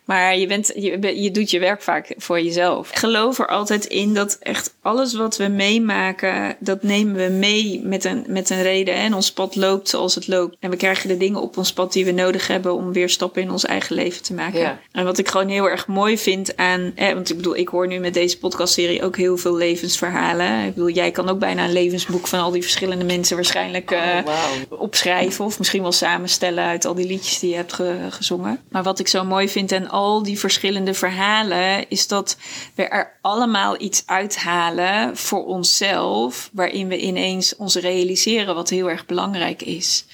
Maar 0.05 0.37
je, 0.37 0.47
bent, 0.47 0.71
je, 0.75 1.31
doet 1.31 1.51
je 1.51 1.59
werk 1.59 1.81
vaak 1.81 2.13
voor 2.17 2.41
jezelf. 2.41 2.89
Ik 2.89 2.97
geloof 2.97 3.39
er 3.39 3.47
altijd 3.47 3.85
in 3.85 4.13
dat 4.13 4.37
echt 4.41 4.75
alles 4.81 5.13
wat 5.13 5.37
we 5.37 5.47
meemaken, 5.47 6.55
dat 6.59 6.83
nemen 6.83 7.15
we 7.15 7.29
mee 7.29 7.81
met 7.83 8.03
een, 8.03 8.25
met 8.27 8.49
een 8.49 8.61
reden. 8.61 8.93
En 8.93 9.13
ons 9.13 9.31
pad 9.31 9.55
loopt 9.55 9.89
zoals 9.89 10.15
het 10.15 10.27
loopt. 10.27 10.55
En 10.59 10.69
we 10.69 10.75
krijgen 10.75 11.07
de 11.07 11.17
dingen 11.17 11.41
op 11.41 11.57
ons 11.57 11.73
pad 11.73 11.93
die 11.93 12.05
we 12.05 12.11
nodig 12.11 12.47
hebben 12.47 12.73
om 12.73 12.93
weer 12.93 13.09
stappen 13.09 13.41
in 13.41 13.51
ons 13.51 13.65
eigen 13.65 13.95
leven 13.95 14.23
te 14.23 14.33
maken. 14.33 14.59
Ja. 14.59 14.79
En 14.91 15.05
wat 15.05 15.17
ik 15.17 15.27
gewoon 15.27 15.47
heel 15.47 15.69
erg 15.69 15.87
mooi 15.87 16.17
vind 16.17 16.57
aan, 16.57 16.91
eh, 16.95 17.13
want 17.13 17.29
ik 17.29 17.35
bedoel, 17.35 17.55
ik 17.57 17.67
hoor 17.67 17.87
nu 17.87 17.99
met 17.99 18.13
deze 18.13 18.37
podcastserie 18.39 19.03
ook 19.03 19.17
heel 19.17 19.37
veel 19.37 19.55
levensverhalen. 19.55 20.65
Ik 20.65 20.73
bedoel, 20.73 20.89
jij 20.89 21.11
kan 21.11 21.29
ook 21.29 21.39
bijna 21.39 21.63
een 21.65 21.73
levensboek 21.73 22.27
van 22.27 22.39
al 22.39 22.51
die 22.51 22.61
verschillende 22.61 23.05
mensen 23.05 23.35
waarschijnlijk 23.35 23.91
eh, 23.91 23.99
Oh, 23.99 24.25
wauw. 24.25 24.79
opschrijven 24.79 25.45
of 25.45 25.57
misschien 25.57 25.81
wel 25.81 25.91
samenstellen 25.91 26.63
uit 26.63 26.85
al 26.85 26.95
die 26.95 27.07
liedjes 27.07 27.39
die 27.39 27.49
je 27.49 27.55
hebt 27.55 27.73
ge- 27.73 28.07
gezongen. 28.09 28.59
Maar 28.69 28.83
wat 28.83 28.99
ik 28.99 29.07
zo 29.07 29.23
mooi 29.23 29.49
vind 29.49 29.73
aan 29.73 29.89
al 29.95 30.23
die 30.23 30.39
verschillende 30.39 30.93
verhalen 30.93 31.89
is 31.89 32.07
dat 32.07 32.37
we 32.75 32.83
er 32.83 33.17
allemaal 33.21 33.81
iets 33.81 34.03
uithalen 34.05 35.17
voor 35.17 35.45
onszelf, 35.45 36.49
waarin 36.53 36.87
we 36.87 36.97
ineens 36.97 37.55
ons 37.55 37.75
realiseren 37.75 38.55
wat 38.55 38.69
heel 38.69 38.89
erg 38.89 39.05
belangrijk 39.05 39.61
is. 39.61 40.05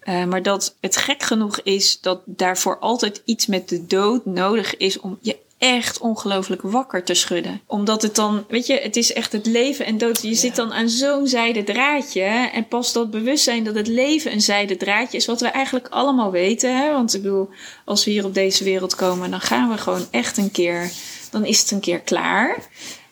Eh, 0.00 0.24
maar 0.24 0.42
dat 0.42 0.76
het 0.80 0.96
gek 0.96 1.22
genoeg 1.22 1.60
is 1.60 2.00
dat 2.00 2.20
daarvoor 2.24 2.78
altijd 2.78 3.22
iets 3.24 3.46
met 3.46 3.68
de 3.68 3.86
dood 3.86 4.24
nodig 4.24 4.76
is 4.76 5.00
om 5.00 5.18
je 5.20 5.36
echt 5.58 5.98
ongelooflijk 5.98 6.62
wakker 6.62 7.04
te 7.04 7.14
schudden. 7.14 7.60
Omdat 7.66 8.02
het 8.02 8.14
dan, 8.14 8.44
weet 8.48 8.66
je, 8.66 8.80
het 8.80 8.96
is 8.96 9.12
echt 9.12 9.32
het 9.32 9.46
leven 9.46 9.86
en 9.86 9.98
dood. 9.98 10.22
Je 10.22 10.34
zit 10.34 10.56
dan 10.56 10.72
aan 10.72 10.88
zo'n 10.88 11.26
zijden 11.26 11.64
draadje. 11.64 12.50
En 12.52 12.68
pas 12.68 12.92
dat 12.92 13.10
bewustzijn 13.10 13.64
dat 13.64 13.74
het 13.74 13.86
leven 13.86 14.32
een 14.32 14.40
zijden 14.40 14.78
draadje 14.78 15.16
is, 15.16 15.26
wat 15.26 15.40
we 15.40 15.48
eigenlijk 15.48 15.88
allemaal 15.88 16.30
weten. 16.30 16.76
Hè? 16.76 16.92
Want 16.92 17.14
ik 17.14 17.22
bedoel, 17.22 17.48
als 17.84 18.04
we 18.04 18.10
hier 18.10 18.24
op 18.24 18.34
deze 18.34 18.64
wereld 18.64 18.94
komen, 18.94 19.30
dan 19.30 19.40
gaan 19.40 19.68
we 19.68 19.78
gewoon 19.78 20.06
echt 20.10 20.36
een 20.36 20.50
keer, 20.50 20.90
dan 21.30 21.44
is 21.44 21.60
het 21.60 21.70
een 21.70 21.80
keer 21.80 22.00
klaar. 22.00 22.56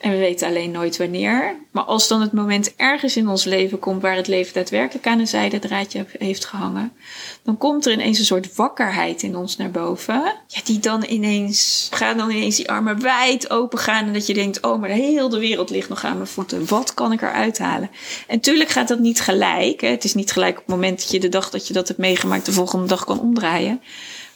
En 0.03 0.11
we 0.11 0.17
weten 0.17 0.49
alleen 0.49 0.71
nooit 0.71 0.97
wanneer. 0.97 1.57
Maar 1.71 1.85
als 1.85 2.09
dan 2.09 2.21
het 2.21 2.33
moment 2.33 2.77
ergens 2.77 3.17
in 3.17 3.29
ons 3.29 3.45
leven 3.45 3.79
komt 3.79 4.03
waar 4.03 4.17
het 4.17 4.27
leven 4.27 4.55
daadwerkelijk 4.55 5.07
aan 5.07 5.19
een 5.19 5.27
zijden 5.27 5.61
draadje 5.61 6.07
heeft 6.19 6.45
gehangen, 6.45 6.93
dan 7.43 7.59
komt 7.59 7.87
er 7.87 7.93
ineens 7.93 8.19
een 8.19 8.25
soort 8.25 8.55
wakkerheid 8.57 9.23
in 9.23 9.37
ons 9.37 9.57
naar 9.57 9.71
boven. 9.71 10.35
Ja, 10.47 10.61
die 10.65 10.79
dan 10.79 11.05
ineens, 11.09 11.89
gaan 11.93 12.17
dan 12.17 12.31
ineens 12.31 12.57
die 12.57 12.71
armen 12.71 13.03
wijd 13.03 13.51
open 13.51 13.79
gaan. 13.79 14.07
En 14.07 14.13
dat 14.13 14.27
je 14.27 14.35
denkt, 14.35 14.63
oh, 14.63 14.81
maar 14.81 14.89
de 14.89 14.95
hele 14.95 15.39
wereld 15.39 15.71
ligt 15.71 15.89
nog 15.89 16.05
aan 16.05 16.17
mijn 16.17 16.29
voeten. 16.29 16.67
Wat 16.67 16.95
kan 16.95 17.13
ik 17.13 17.23
eruit 17.23 17.59
halen? 17.59 17.91
En 18.27 18.41
tuurlijk 18.41 18.71
gaat 18.71 18.89
dat 18.89 18.99
niet 18.99 19.21
gelijk. 19.21 19.81
Hè? 19.81 19.89
Het 19.89 20.05
is 20.05 20.15
niet 20.15 20.33
gelijk 20.33 20.59
op 20.59 20.67
het 20.67 20.75
moment 20.75 20.99
dat 20.99 21.11
je 21.11 21.21
de 21.21 21.29
dag 21.29 21.51
dat 21.51 21.67
je 21.67 21.73
dat 21.73 21.89
hebt 21.89 22.01
meegemaakt, 22.01 22.47
de 22.47 22.53
volgende 22.53 22.87
dag 22.87 23.05
kan 23.05 23.21
omdraaien. 23.21 23.81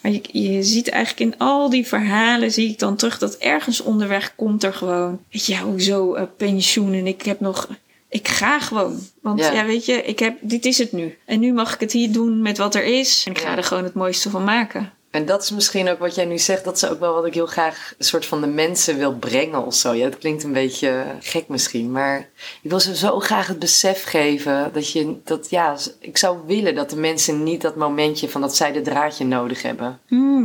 Maar 0.07 0.15
je, 0.15 0.43
je 0.53 0.63
ziet 0.63 0.89
eigenlijk 0.89 1.33
in 1.33 1.39
al 1.39 1.71
die 1.71 1.87
verhalen, 1.87 2.53
zie 2.53 2.69
ik 2.71 2.79
dan 2.79 2.97
terug 2.97 3.19
dat 3.19 3.35
ergens 3.37 3.81
onderweg 3.81 4.35
komt 4.37 4.63
er 4.63 4.73
gewoon, 4.75 5.21
weet 5.31 5.47
je, 5.47 5.57
hoezo 5.59 6.15
eh, 6.15 6.23
pensioen 6.37 6.93
en 6.93 7.07
ik 7.07 7.23
heb 7.23 7.41
nog, 7.41 7.69
ik 8.09 8.29
ga 8.29 8.61
gewoon. 8.61 8.99
Want 9.23 9.41
Ja. 9.41 9.53
ja. 9.53 9.65
weet 9.65 9.87
je, 9.87 9.93
ik 10.03 10.19
heb, 10.19 10.37
dit 10.41 10.65
is 10.65 10.79
het 10.79 10.93
nu. 10.93 11.19
En 11.25 11.41
nu 11.41 11.53
mag 11.53 11.75
ik 11.75 11.81
het 11.81 11.93
hier 11.93 12.13
doen 12.13 12.43
met 12.43 12.59
wat 12.59 12.75
er 12.75 12.85
is. 12.85 13.23
En 13.27 13.33
ik 13.33 13.39
ga 13.39 13.51
Ja. 13.51 13.57
er 13.57 13.65
gewoon 13.65 13.85
het 13.85 13.95
mooiste 13.95 14.31
van 14.31 14.45
maken. 14.45 14.93
En 15.17 15.27
dat 15.27 15.43
is 15.43 15.51
misschien 15.51 15.89
ook 15.89 15.99
wat 15.99 16.15
jij 16.15 16.25
nu 16.25 16.39
zegt. 16.39 16.65
Dat 16.65 16.77
is 16.77 16.89
ook 16.89 17.01
wel 17.01 17.15
wat 17.15 17.27
ik 17.27 17.35
heel 17.35 17.47
graag 17.47 17.95
een 17.99 18.05
soort 18.05 18.27
van 18.27 18.41
de 18.41 18.47
mensen 18.47 18.99
wil 18.99 19.15
brengen 19.15 19.67
of 19.67 19.75
zo. 19.75 19.93
Ja, 19.93 20.09
dat 20.09 20.19
klinkt 20.19 20.43
een 20.43 20.53
beetje 20.53 21.05
gek 21.21 21.49
misschien. 21.49 21.91
Maar 21.91 22.19
ik 22.63 22.71
wil 22.71 22.81
ze 22.81 22.97
zo 22.97 23.21
graag 23.21 23.47
het 23.47 23.59
besef 23.59 24.05
geven 24.05 24.71
dat 24.73 24.91
je... 24.91 25.17
Dat, 25.25 25.51
ja, 25.51 25.77
ik 26.01 26.17
zou 26.17 26.39
willen 26.47 26.75
dat 26.75 26.91
de 26.91 26.97
mensen 26.97 27.43
niet 27.43 27.61
dat 27.61 27.77
momentje 27.77 28.29
van 28.29 28.41
dat 28.41 28.57
zij 28.57 28.73
de 28.73 28.83
draadje 28.83 29.25
nodig 29.25 29.63
hebben. 29.63 30.01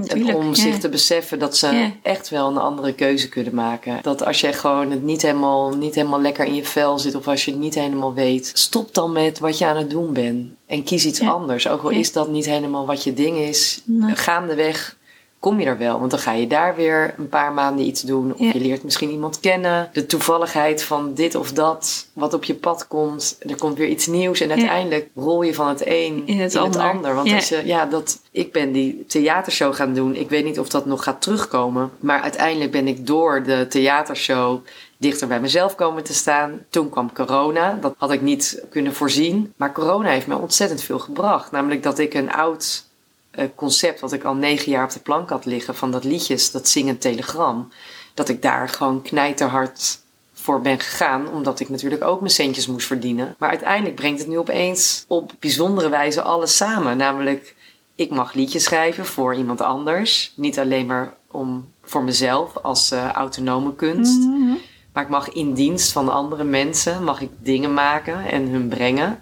En 0.07 0.35
om 0.35 0.53
zich 0.55 0.77
te 0.77 0.89
beseffen 0.89 1.39
dat 1.39 1.57
ze 1.57 1.91
echt 2.03 2.29
wel 2.29 2.47
een 2.47 2.57
andere 2.57 2.93
keuze 2.93 3.29
kunnen 3.29 3.55
maken. 3.55 3.99
Dat 4.01 4.25
als 4.25 4.41
jij 4.41 4.53
gewoon 4.53 4.91
het 4.91 5.03
niet 5.03 5.21
helemaal, 5.21 5.75
niet 5.75 5.95
helemaal 5.95 6.21
lekker 6.21 6.45
in 6.45 6.55
je 6.55 6.65
vel 6.65 6.99
zit 6.99 7.15
of 7.15 7.27
als 7.27 7.45
je 7.45 7.51
het 7.51 7.59
niet 7.59 7.75
helemaal 7.75 8.13
weet, 8.13 8.51
stop 8.53 8.93
dan 8.93 9.11
met 9.11 9.39
wat 9.39 9.57
je 9.57 9.65
aan 9.65 9.77
het 9.77 9.89
doen 9.89 10.13
bent. 10.13 10.49
En 10.71 10.83
kies 10.83 11.05
iets 11.05 11.19
Ja. 11.19 11.29
anders. 11.29 11.67
Ook 11.67 11.83
al 11.83 11.89
is 11.89 12.11
dat 12.11 12.27
niet 12.29 12.45
helemaal 12.45 12.85
wat 12.85 13.03
je 13.03 13.13
ding 13.13 13.37
is. 13.37 13.81
Nee. 13.85 14.15
Gaandeweg 14.15 14.97
kom 15.39 15.59
je 15.59 15.65
er 15.65 15.77
wel. 15.77 15.99
Want 15.99 16.11
dan 16.11 16.19
ga 16.19 16.31
je 16.33 16.47
daar 16.47 16.75
weer 16.75 17.13
een 17.17 17.29
paar 17.29 17.53
maanden 17.53 17.85
iets 17.85 18.01
doen. 18.01 18.33
Of 18.33 18.39
Ja. 18.39 18.49
je 18.53 18.59
leert 18.59 18.83
misschien 18.83 19.09
iemand 19.11 19.39
kennen. 19.39 19.89
De 19.93 20.05
toevalligheid 20.05 20.83
van 20.83 21.13
dit 21.13 21.35
of 21.35 21.51
dat, 21.51 22.07
wat 22.13 22.33
op 22.33 22.43
je 22.43 22.53
pad 22.55 22.87
komt. 22.87 23.37
Er 23.39 23.55
komt 23.55 23.77
weer 23.77 23.87
iets 23.87 24.07
nieuws. 24.07 24.39
En 24.39 24.49
uiteindelijk 24.51 25.09
rol 25.15 25.41
je 25.41 25.53
van 25.53 25.67
het 25.67 25.81
een 25.85 26.23
In 26.25 26.39
het 26.39 26.55
ander. 26.77 27.15
Want 27.15 27.27
Ja. 27.29 27.35
als 27.35 27.49
je, 27.49 27.61
ja, 27.65 27.85
dat, 27.85 28.19
ik 28.31 28.51
ben 28.51 28.71
die 28.71 29.05
theatershow 29.07 29.73
gaan 29.75 29.93
doen. 29.93 30.15
Ik 30.15 30.29
weet 30.29 30.43
niet 30.45 30.59
of 30.59 30.69
dat 30.69 30.85
nog 30.85 31.03
gaat 31.03 31.21
terugkomen. 31.21 31.91
Maar 31.99 32.21
uiteindelijk 32.21 32.71
ben 32.71 32.87
ik 32.87 33.07
door 33.07 33.43
de 33.43 33.65
theatershow 33.69 34.59
dichter 35.01 35.27
bij 35.27 35.39
mezelf 35.39 35.75
komen 35.75 36.03
te 36.03 36.13
staan. 36.13 36.65
Toen 36.69 36.89
kwam 36.89 37.13
corona. 37.13 37.77
Dat 37.81 37.93
had 37.97 38.11
ik 38.11 38.21
niet 38.21 38.63
kunnen 38.69 38.93
voorzien. 38.93 39.53
Maar 39.55 39.71
corona 39.71 40.09
heeft 40.09 40.27
me 40.27 40.37
ontzettend 40.37 40.81
veel 40.81 40.99
gebracht. 40.99 41.51
Namelijk 41.51 41.83
dat 41.83 41.99
ik 41.99 42.13
een 42.13 42.31
oud 42.31 42.85
eh, 43.31 43.45
concept 43.55 43.99
wat 43.99 44.13
ik 44.13 44.23
al 44.23 44.33
negen 44.33 44.71
jaar 44.71 44.83
op 44.83 44.91
de 44.91 44.99
plank 44.99 45.29
had 45.29 45.45
liggen 45.45 45.75
van 45.75 45.91
dat 45.91 46.03
liedjes, 46.03 46.51
dat 46.51 46.67
zingend 46.67 47.01
telegram, 47.01 47.71
dat 48.13 48.29
ik 48.29 48.41
daar 48.41 48.69
gewoon 48.69 49.01
knijterhard 49.01 49.99
voor 50.33 50.61
ben 50.61 50.79
gegaan, 50.79 51.29
omdat 51.29 51.59
ik 51.59 51.69
natuurlijk 51.69 52.03
ook 52.03 52.19
mijn 52.19 52.31
centjes 52.31 52.67
moest 52.67 52.87
verdienen. 52.87 53.35
Maar 53.37 53.49
uiteindelijk 53.49 53.95
brengt 53.95 54.19
het 54.19 54.27
nu 54.27 54.37
opeens 54.37 55.05
op 55.07 55.31
bijzondere 55.39 55.89
wijze 55.89 56.21
alles 56.21 56.55
samen. 56.55 56.97
Namelijk, 56.97 57.55
ik 57.95 58.09
mag 58.09 58.33
liedjes 58.33 58.63
schrijven 58.63 59.05
voor 59.05 59.35
iemand 59.35 59.61
anders. 59.61 60.33
Niet 60.35 60.59
alleen 60.59 60.85
maar 60.85 61.13
om, 61.31 61.71
voor 61.83 62.03
mezelf 62.03 62.57
als 62.57 62.91
eh, 62.91 63.11
autonome 63.11 63.75
kunst. 63.75 64.19
Mhm. 64.19 64.53
Maar 64.93 65.03
ik 65.03 65.09
mag 65.09 65.29
in 65.29 65.53
dienst 65.53 65.91
van 65.91 66.09
andere 66.09 66.43
mensen, 66.43 67.03
mag 67.03 67.21
ik 67.21 67.29
dingen 67.39 67.73
maken 67.73 68.25
en 68.25 68.47
hun 68.47 68.67
brengen. 68.67 69.19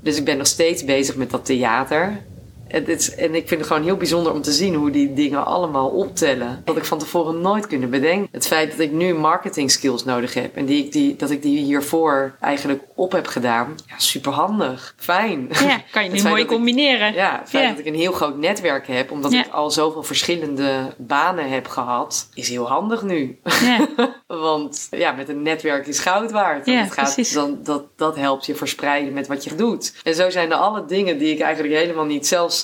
Dus 0.00 0.16
ik 0.16 0.24
ben 0.24 0.36
nog 0.36 0.46
steeds 0.46 0.84
bezig 0.84 1.16
met 1.16 1.30
dat 1.30 1.44
theater. 1.44 2.24
En, 2.68 2.86
is, 2.86 3.14
en 3.14 3.34
ik 3.34 3.48
vind 3.48 3.60
het 3.60 3.68
gewoon 3.68 3.82
heel 3.84 3.96
bijzonder 3.96 4.32
om 4.32 4.42
te 4.42 4.52
zien 4.52 4.74
hoe 4.74 4.90
die 4.90 5.12
dingen 5.14 5.46
allemaal 5.46 5.88
optellen. 5.88 6.62
Dat 6.64 6.76
ik 6.76 6.84
van 6.84 6.98
tevoren 6.98 7.40
nooit 7.40 7.66
kunnen 7.66 7.90
bedenken. 7.90 8.28
Het 8.32 8.46
feit 8.46 8.70
dat 8.70 8.80
ik 8.80 8.92
nu 8.92 9.14
marketing 9.14 9.70
skills 9.70 10.04
nodig 10.04 10.34
heb 10.34 10.56
en 10.56 10.64
die, 10.66 10.88
die, 10.88 11.16
dat 11.16 11.30
ik 11.30 11.42
die 11.42 11.58
hiervoor 11.58 12.34
eigenlijk 12.40 12.82
op 12.94 13.12
heb 13.12 13.26
gedaan. 13.26 13.74
Ja, 13.86 13.94
superhandig. 13.98 14.94
Fijn. 14.96 15.48
Ja, 15.50 15.80
kan 15.90 16.04
je 16.04 16.10
nu 16.22 16.22
mooi 16.22 16.42
ik- 16.42 16.48
combineren. 16.48 17.12
Ja, 17.14 17.38
het 17.40 17.48
feit 17.48 17.62
Ja. 17.64 17.70
dat 17.70 17.78
ik 17.78 17.86
een 17.86 17.94
heel 17.94 18.12
groot 18.12 18.36
netwerk 18.36 18.86
heb, 18.86 19.10
omdat 19.10 19.32
Ja. 19.32 19.44
ik 19.44 19.52
al 19.52 19.70
zoveel 19.70 20.02
verschillende 20.02 20.92
banen 20.96 21.48
heb 21.50 21.66
gehad, 21.68 22.28
is 22.34 22.48
heel 22.48 22.68
handig 22.68 23.02
nu. 23.02 23.38
Ja. 23.60 23.88
Want 24.26 24.86
ja, 24.90 25.12
met 25.12 25.28
een 25.28 25.42
netwerk 25.42 25.86
is 25.86 25.98
goud 25.98 26.30
waard. 26.30 26.66
Ja, 26.66 26.72
het 26.82 26.92
gaat, 26.92 27.14
precies. 27.14 27.32
dan, 27.32 27.58
dat, 27.62 27.82
dat 27.96 28.16
helpt 28.16 28.46
je 28.46 28.54
verspreiden 28.54 29.12
met 29.12 29.26
wat 29.26 29.44
je 29.44 29.54
doet. 29.54 29.94
En 30.04 30.14
zo 30.14 30.30
zijn 30.30 30.50
er 30.50 30.56
alle 30.56 30.84
dingen 30.84 31.18
die 31.18 31.32
ik 31.34 31.40
eigenlijk 31.40 31.74
helemaal 31.74 32.04
niet, 32.04 32.26
zelfs 32.26 32.57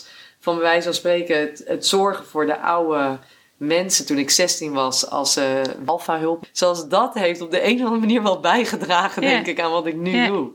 van 0.44 0.54
bij 0.54 0.64
wijze 0.64 0.82
van 0.84 0.94
spreken, 0.94 1.40
het, 1.40 1.62
het 1.66 1.86
zorgen 1.86 2.26
voor 2.26 2.46
de 2.46 2.58
oude 2.60 3.18
mensen 3.56 4.06
toen 4.06 4.18
ik 4.18 4.30
16 4.30 4.72
was 4.72 5.10
als 5.10 5.36
eh 5.36 5.60
alfa-hulp. 5.84 6.44
Zelfs 6.52 6.88
dat 6.88 7.14
heeft 7.14 7.40
op 7.40 7.50
de 7.50 7.64
een 7.66 7.74
of 7.74 7.80
andere 7.80 8.00
manier 8.00 8.22
wel 8.22 8.40
bijgedragen, 8.40 9.22
Ja. 9.22 9.28
denk 9.28 9.46
ik, 9.46 9.60
aan 9.60 9.70
wat 9.70 9.86
ik 9.86 9.94
nu 9.96 10.16
Ja. 10.16 10.26
doe. 10.26 10.50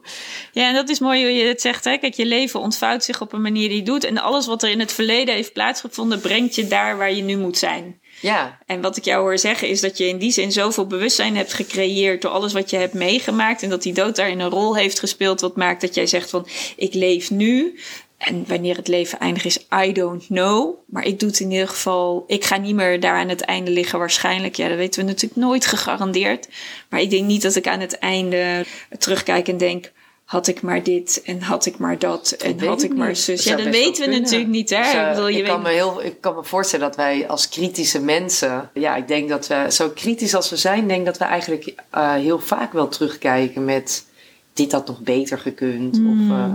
Ja, 0.51 0.67
en 0.67 0.73
dat 0.73 0.89
is 0.89 0.99
mooi 0.99 1.21
hoe 1.21 1.33
je 1.33 1.43
het 1.47 1.61
zegt. 1.61 1.83
Hè? 1.85 1.97
Kijk, 1.97 2.13
je 2.13 2.25
leven 2.25 2.59
ontvouwt 2.59 3.03
zich 3.03 3.21
op 3.21 3.33
een 3.33 3.41
manier 3.41 3.67
die 3.69 3.77
je 3.77 3.83
doet. 3.83 4.03
En 4.03 4.17
alles 4.17 4.45
wat 4.47 4.63
er 4.63 4.69
in 4.69 4.79
het 4.79 4.91
verleden 4.93 5.35
heeft 5.35 5.53
plaatsgevonden, 5.53 6.19
brengt 6.19 6.55
je 6.55 6.67
daar 6.67 6.97
waar 6.97 7.13
je 7.13 7.21
nu 7.21 7.37
moet 7.37 7.57
zijn. 7.57 7.99
Ja, 8.21 8.57
En 8.65 8.81
wat 8.81 8.97
ik 8.97 9.05
jou 9.05 9.21
hoor 9.21 9.37
zeggen 9.37 9.67
is 9.67 9.81
dat 9.81 9.97
je 9.97 10.07
in 10.07 10.17
die 10.17 10.31
zin 10.31 10.51
zoveel 10.51 10.87
bewustzijn 10.87 11.35
hebt 11.35 11.53
gecreëerd 11.53 12.21
door 12.21 12.31
alles 12.31 12.53
wat 12.53 12.69
je 12.69 12.77
hebt 12.77 12.93
meegemaakt. 12.93 13.63
En 13.63 13.69
dat 13.69 13.83
die 13.83 13.93
dood 13.93 14.15
daarin 14.15 14.39
een 14.39 14.49
rol 14.49 14.75
heeft 14.75 14.99
gespeeld. 14.99 15.41
Wat 15.41 15.55
maakt 15.55 15.81
dat 15.81 15.95
jij 15.95 16.07
zegt 16.07 16.29
van 16.29 16.47
ik 16.75 16.93
leef 16.93 17.29
nu. 17.31 17.79
En 18.19 18.43
wanneer 18.47 18.75
het 18.75 18.87
leven 18.87 19.19
eindig 19.19 19.45
is, 19.45 19.65
I 19.85 19.91
don't 19.91 20.25
know. 20.25 20.75
Maar 20.85 21.03
ik 21.03 21.19
doe 21.19 21.29
het 21.29 21.39
in 21.39 21.51
ieder 21.51 21.67
geval. 21.67 22.23
Ik 22.27 22.45
ga 22.45 22.57
niet 22.57 22.75
meer 22.75 22.99
daar 22.99 23.15
aan 23.15 23.29
het 23.29 23.41
einde 23.41 23.71
liggen 23.71 23.99
waarschijnlijk. 23.99 24.55
Ja, 24.55 24.67
dat 24.67 24.77
weten 24.77 25.01
we 25.01 25.07
natuurlijk 25.07 25.41
nooit 25.41 25.65
gegarandeerd. 25.65 26.49
Maar 26.89 27.01
ik 27.01 27.09
denk 27.09 27.25
niet 27.25 27.41
dat 27.41 27.55
ik 27.55 27.67
aan 27.67 27.79
het 27.79 27.97
einde 27.97 28.65
terugkijk 28.97 29.47
en 29.47 29.57
denk... 29.57 29.91
Had 30.23 30.47
ik 30.47 30.61
maar 30.61 30.83
dit 30.83 31.21
en 31.25 31.41
had 31.41 31.65
ik 31.65 31.77
maar 31.77 31.99
dat 31.99 32.31
en 32.31 32.59
had 32.59 32.83
ik 32.83 32.95
maar 32.95 33.15
zus. 33.15 33.43
Ja, 33.43 33.55
dat 33.55 33.65
weten 33.65 34.09
we 34.09 34.19
natuurlijk 34.19 34.49
niet. 34.49 34.69
Hè? 34.69 34.77
Dus, 34.77 34.93
eh, 34.93 35.01
ik 35.01 35.09
bedoel, 35.09 35.27
je 35.27 35.37
ik, 35.37 35.45
kan 35.45 35.61
me 35.61 35.69
heel, 35.69 36.03
ik 36.03 36.21
kan 36.21 36.35
me 36.35 36.43
voorstellen 36.43 36.87
dat 36.87 36.95
wij 36.95 37.27
als 37.27 37.49
kritische 37.49 38.01
mensen, 38.01 38.69
ja, 38.73 38.95
ik 38.95 39.07
denk 39.07 39.29
dat 39.29 39.47
we 39.47 39.65
zo 39.69 39.89
kritisch 39.89 40.35
als 40.35 40.49
we 40.49 40.55
zijn, 40.55 40.87
denk 40.87 41.05
dat 41.05 41.17
we 41.17 41.23
eigenlijk 41.23 41.73
eh, 41.89 42.13
heel 42.13 42.39
vaak 42.39 42.73
wel 42.73 42.87
terugkijken 42.87 43.65
met 43.65 44.05
dit 44.53 44.71
had 44.71 44.87
nog 44.87 44.99
beter 44.99 45.37
gekund. 45.37 45.97
Hmm. 45.97 46.31
Of 46.31 46.37
eh, 46.37 46.53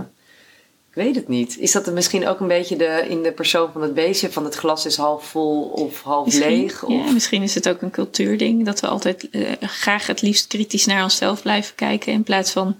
ik 0.94 1.02
weet 1.02 1.14
het 1.14 1.28
niet. 1.28 1.58
Is 1.58 1.72
dat 1.72 1.86
er 1.86 1.92
misschien 1.92 2.26
ook 2.26 2.40
een 2.40 2.48
beetje 2.48 2.76
de, 2.76 3.04
in 3.08 3.22
de 3.22 3.32
persoon 3.32 3.72
van 3.72 3.82
het 3.82 3.94
beestje 3.94 4.32
van 4.32 4.44
het 4.44 4.54
glas 4.54 4.86
is 4.86 4.96
half 4.96 5.24
vol 5.24 5.62
of 5.62 6.02
half 6.02 6.24
Misschien, 6.24 6.48
leeg? 6.48 6.82
Of, 6.82 6.90
ja, 6.90 7.10
misschien 7.10 7.42
is 7.42 7.54
het 7.54 7.68
ook 7.68 7.82
een 7.82 7.90
cultuurding 7.90 8.64
dat 8.64 8.80
we 8.80 8.86
altijd 8.86 9.30
eh, 9.30 9.42
graag 9.60 10.06
het 10.06 10.22
liefst 10.22 10.46
kritisch 10.46 10.86
naar 10.86 11.02
onszelf 11.02 11.42
blijven 11.42 11.74
kijken 11.74 12.12
in 12.12 12.22
plaats 12.22 12.52
van 12.52 12.76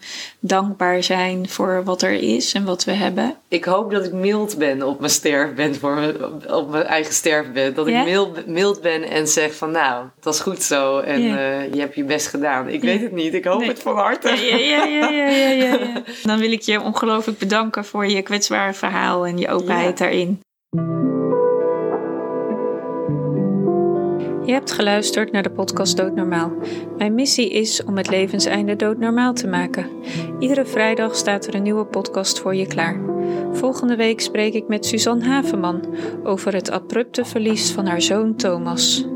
dankbaar 0.47 1.03
zijn 1.03 1.49
voor 1.49 1.83
wat 1.85 2.03
er 2.03 2.13
is 2.13 2.53
en 2.55 2.65
wat 2.65 2.85
we 2.85 2.93
hebben. 2.93 3.35
Ik 3.49 3.65
hoop 3.65 3.91
dat 3.91 4.05
ik 4.05 4.13
mild 4.13 4.59
ben 4.59 4.83
op 4.83 4.99
mijn 4.99 5.11
sterfbed, 5.13 5.79
voor 5.79 5.95
mijn, 5.95 6.15
op- 6.53 6.71
mijn 6.71 6.85
eigen 6.85 7.15
sterfbed. 7.15 7.77
Dat 7.77 7.87
ik 7.87 8.05
mild, 8.05 8.47
mild 8.47 8.81
ben 8.81 9.03
en 9.03 9.29
zeg 9.29 9.55
van 9.55 9.71
nou, 9.71 10.05
het 10.17 10.25
was 10.25 10.41
goed 10.41 10.63
zo 10.63 10.99
en 10.99 11.21
eh, 11.39 11.73
je 11.73 11.81
hebt 11.81 11.95
je 11.95 12.05
best 12.05 12.27
gedaan. 12.27 12.69
Ik 12.69 12.81
weet 12.83 13.01
het 13.03 13.13
niet, 13.13 13.35
ik 13.35 13.45
hoop 13.45 13.59
Nee. 13.61 13.69
het 13.69 13.83
van 13.83 13.95
harte. 13.97 14.29
Ja, 14.29 14.57
ja, 14.57 14.85
ja, 14.85 15.09
ja, 15.09 15.29
ja, 15.29 15.49
ja, 15.49 15.75
ja. 15.75 16.03
Dan 16.23 16.39
wil 16.39 16.53
ik 16.53 16.63
je 16.63 16.81
ongelooflijk 16.81 17.39
bedanken 17.39 17.85
voor 17.85 18.07
je 18.07 18.23
kwetsbare 18.23 18.73
verhaal 18.73 19.27
en 19.27 19.39
je 19.39 19.49
openheid 19.49 19.99
daarin. 19.99 20.41
Je 24.45 24.53
hebt 24.53 24.73
geluisterd 24.73 25.33
naar 25.33 25.43
de 25.43 25.51
podcast 25.51 25.97
Doodnormaal. 25.97 26.53
Mijn 26.99 27.15
missie 27.15 27.51
is 27.51 27.85
om 27.85 27.97
het 27.97 28.11
levenseinde 28.11 28.77
doodnormaal 28.77 29.35
te 29.35 29.47
maken. 29.47 29.91
Iedere 30.39 30.65
vrijdag 30.65 31.17
staat 31.17 31.47
er 31.47 31.55
een 31.55 31.63
nieuwe 31.63 31.85
podcast 31.85 32.39
voor 32.39 32.55
je 32.55 32.67
klaar. 32.67 33.01
Volgende 33.53 33.97
week 33.97 34.21
spreek 34.21 34.55
ik 34.55 34.69
met 34.69 34.87
Suzanne 34.87 35.25
Haveman 35.25 35.85
over 36.23 36.55
het 36.55 36.71
abrupte 36.71 37.25
verlies 37.25 37.71
van 37.71 37.87
haar 37.87 38.03
zoon 38.03 38.37
Thomas. 38.37 39.07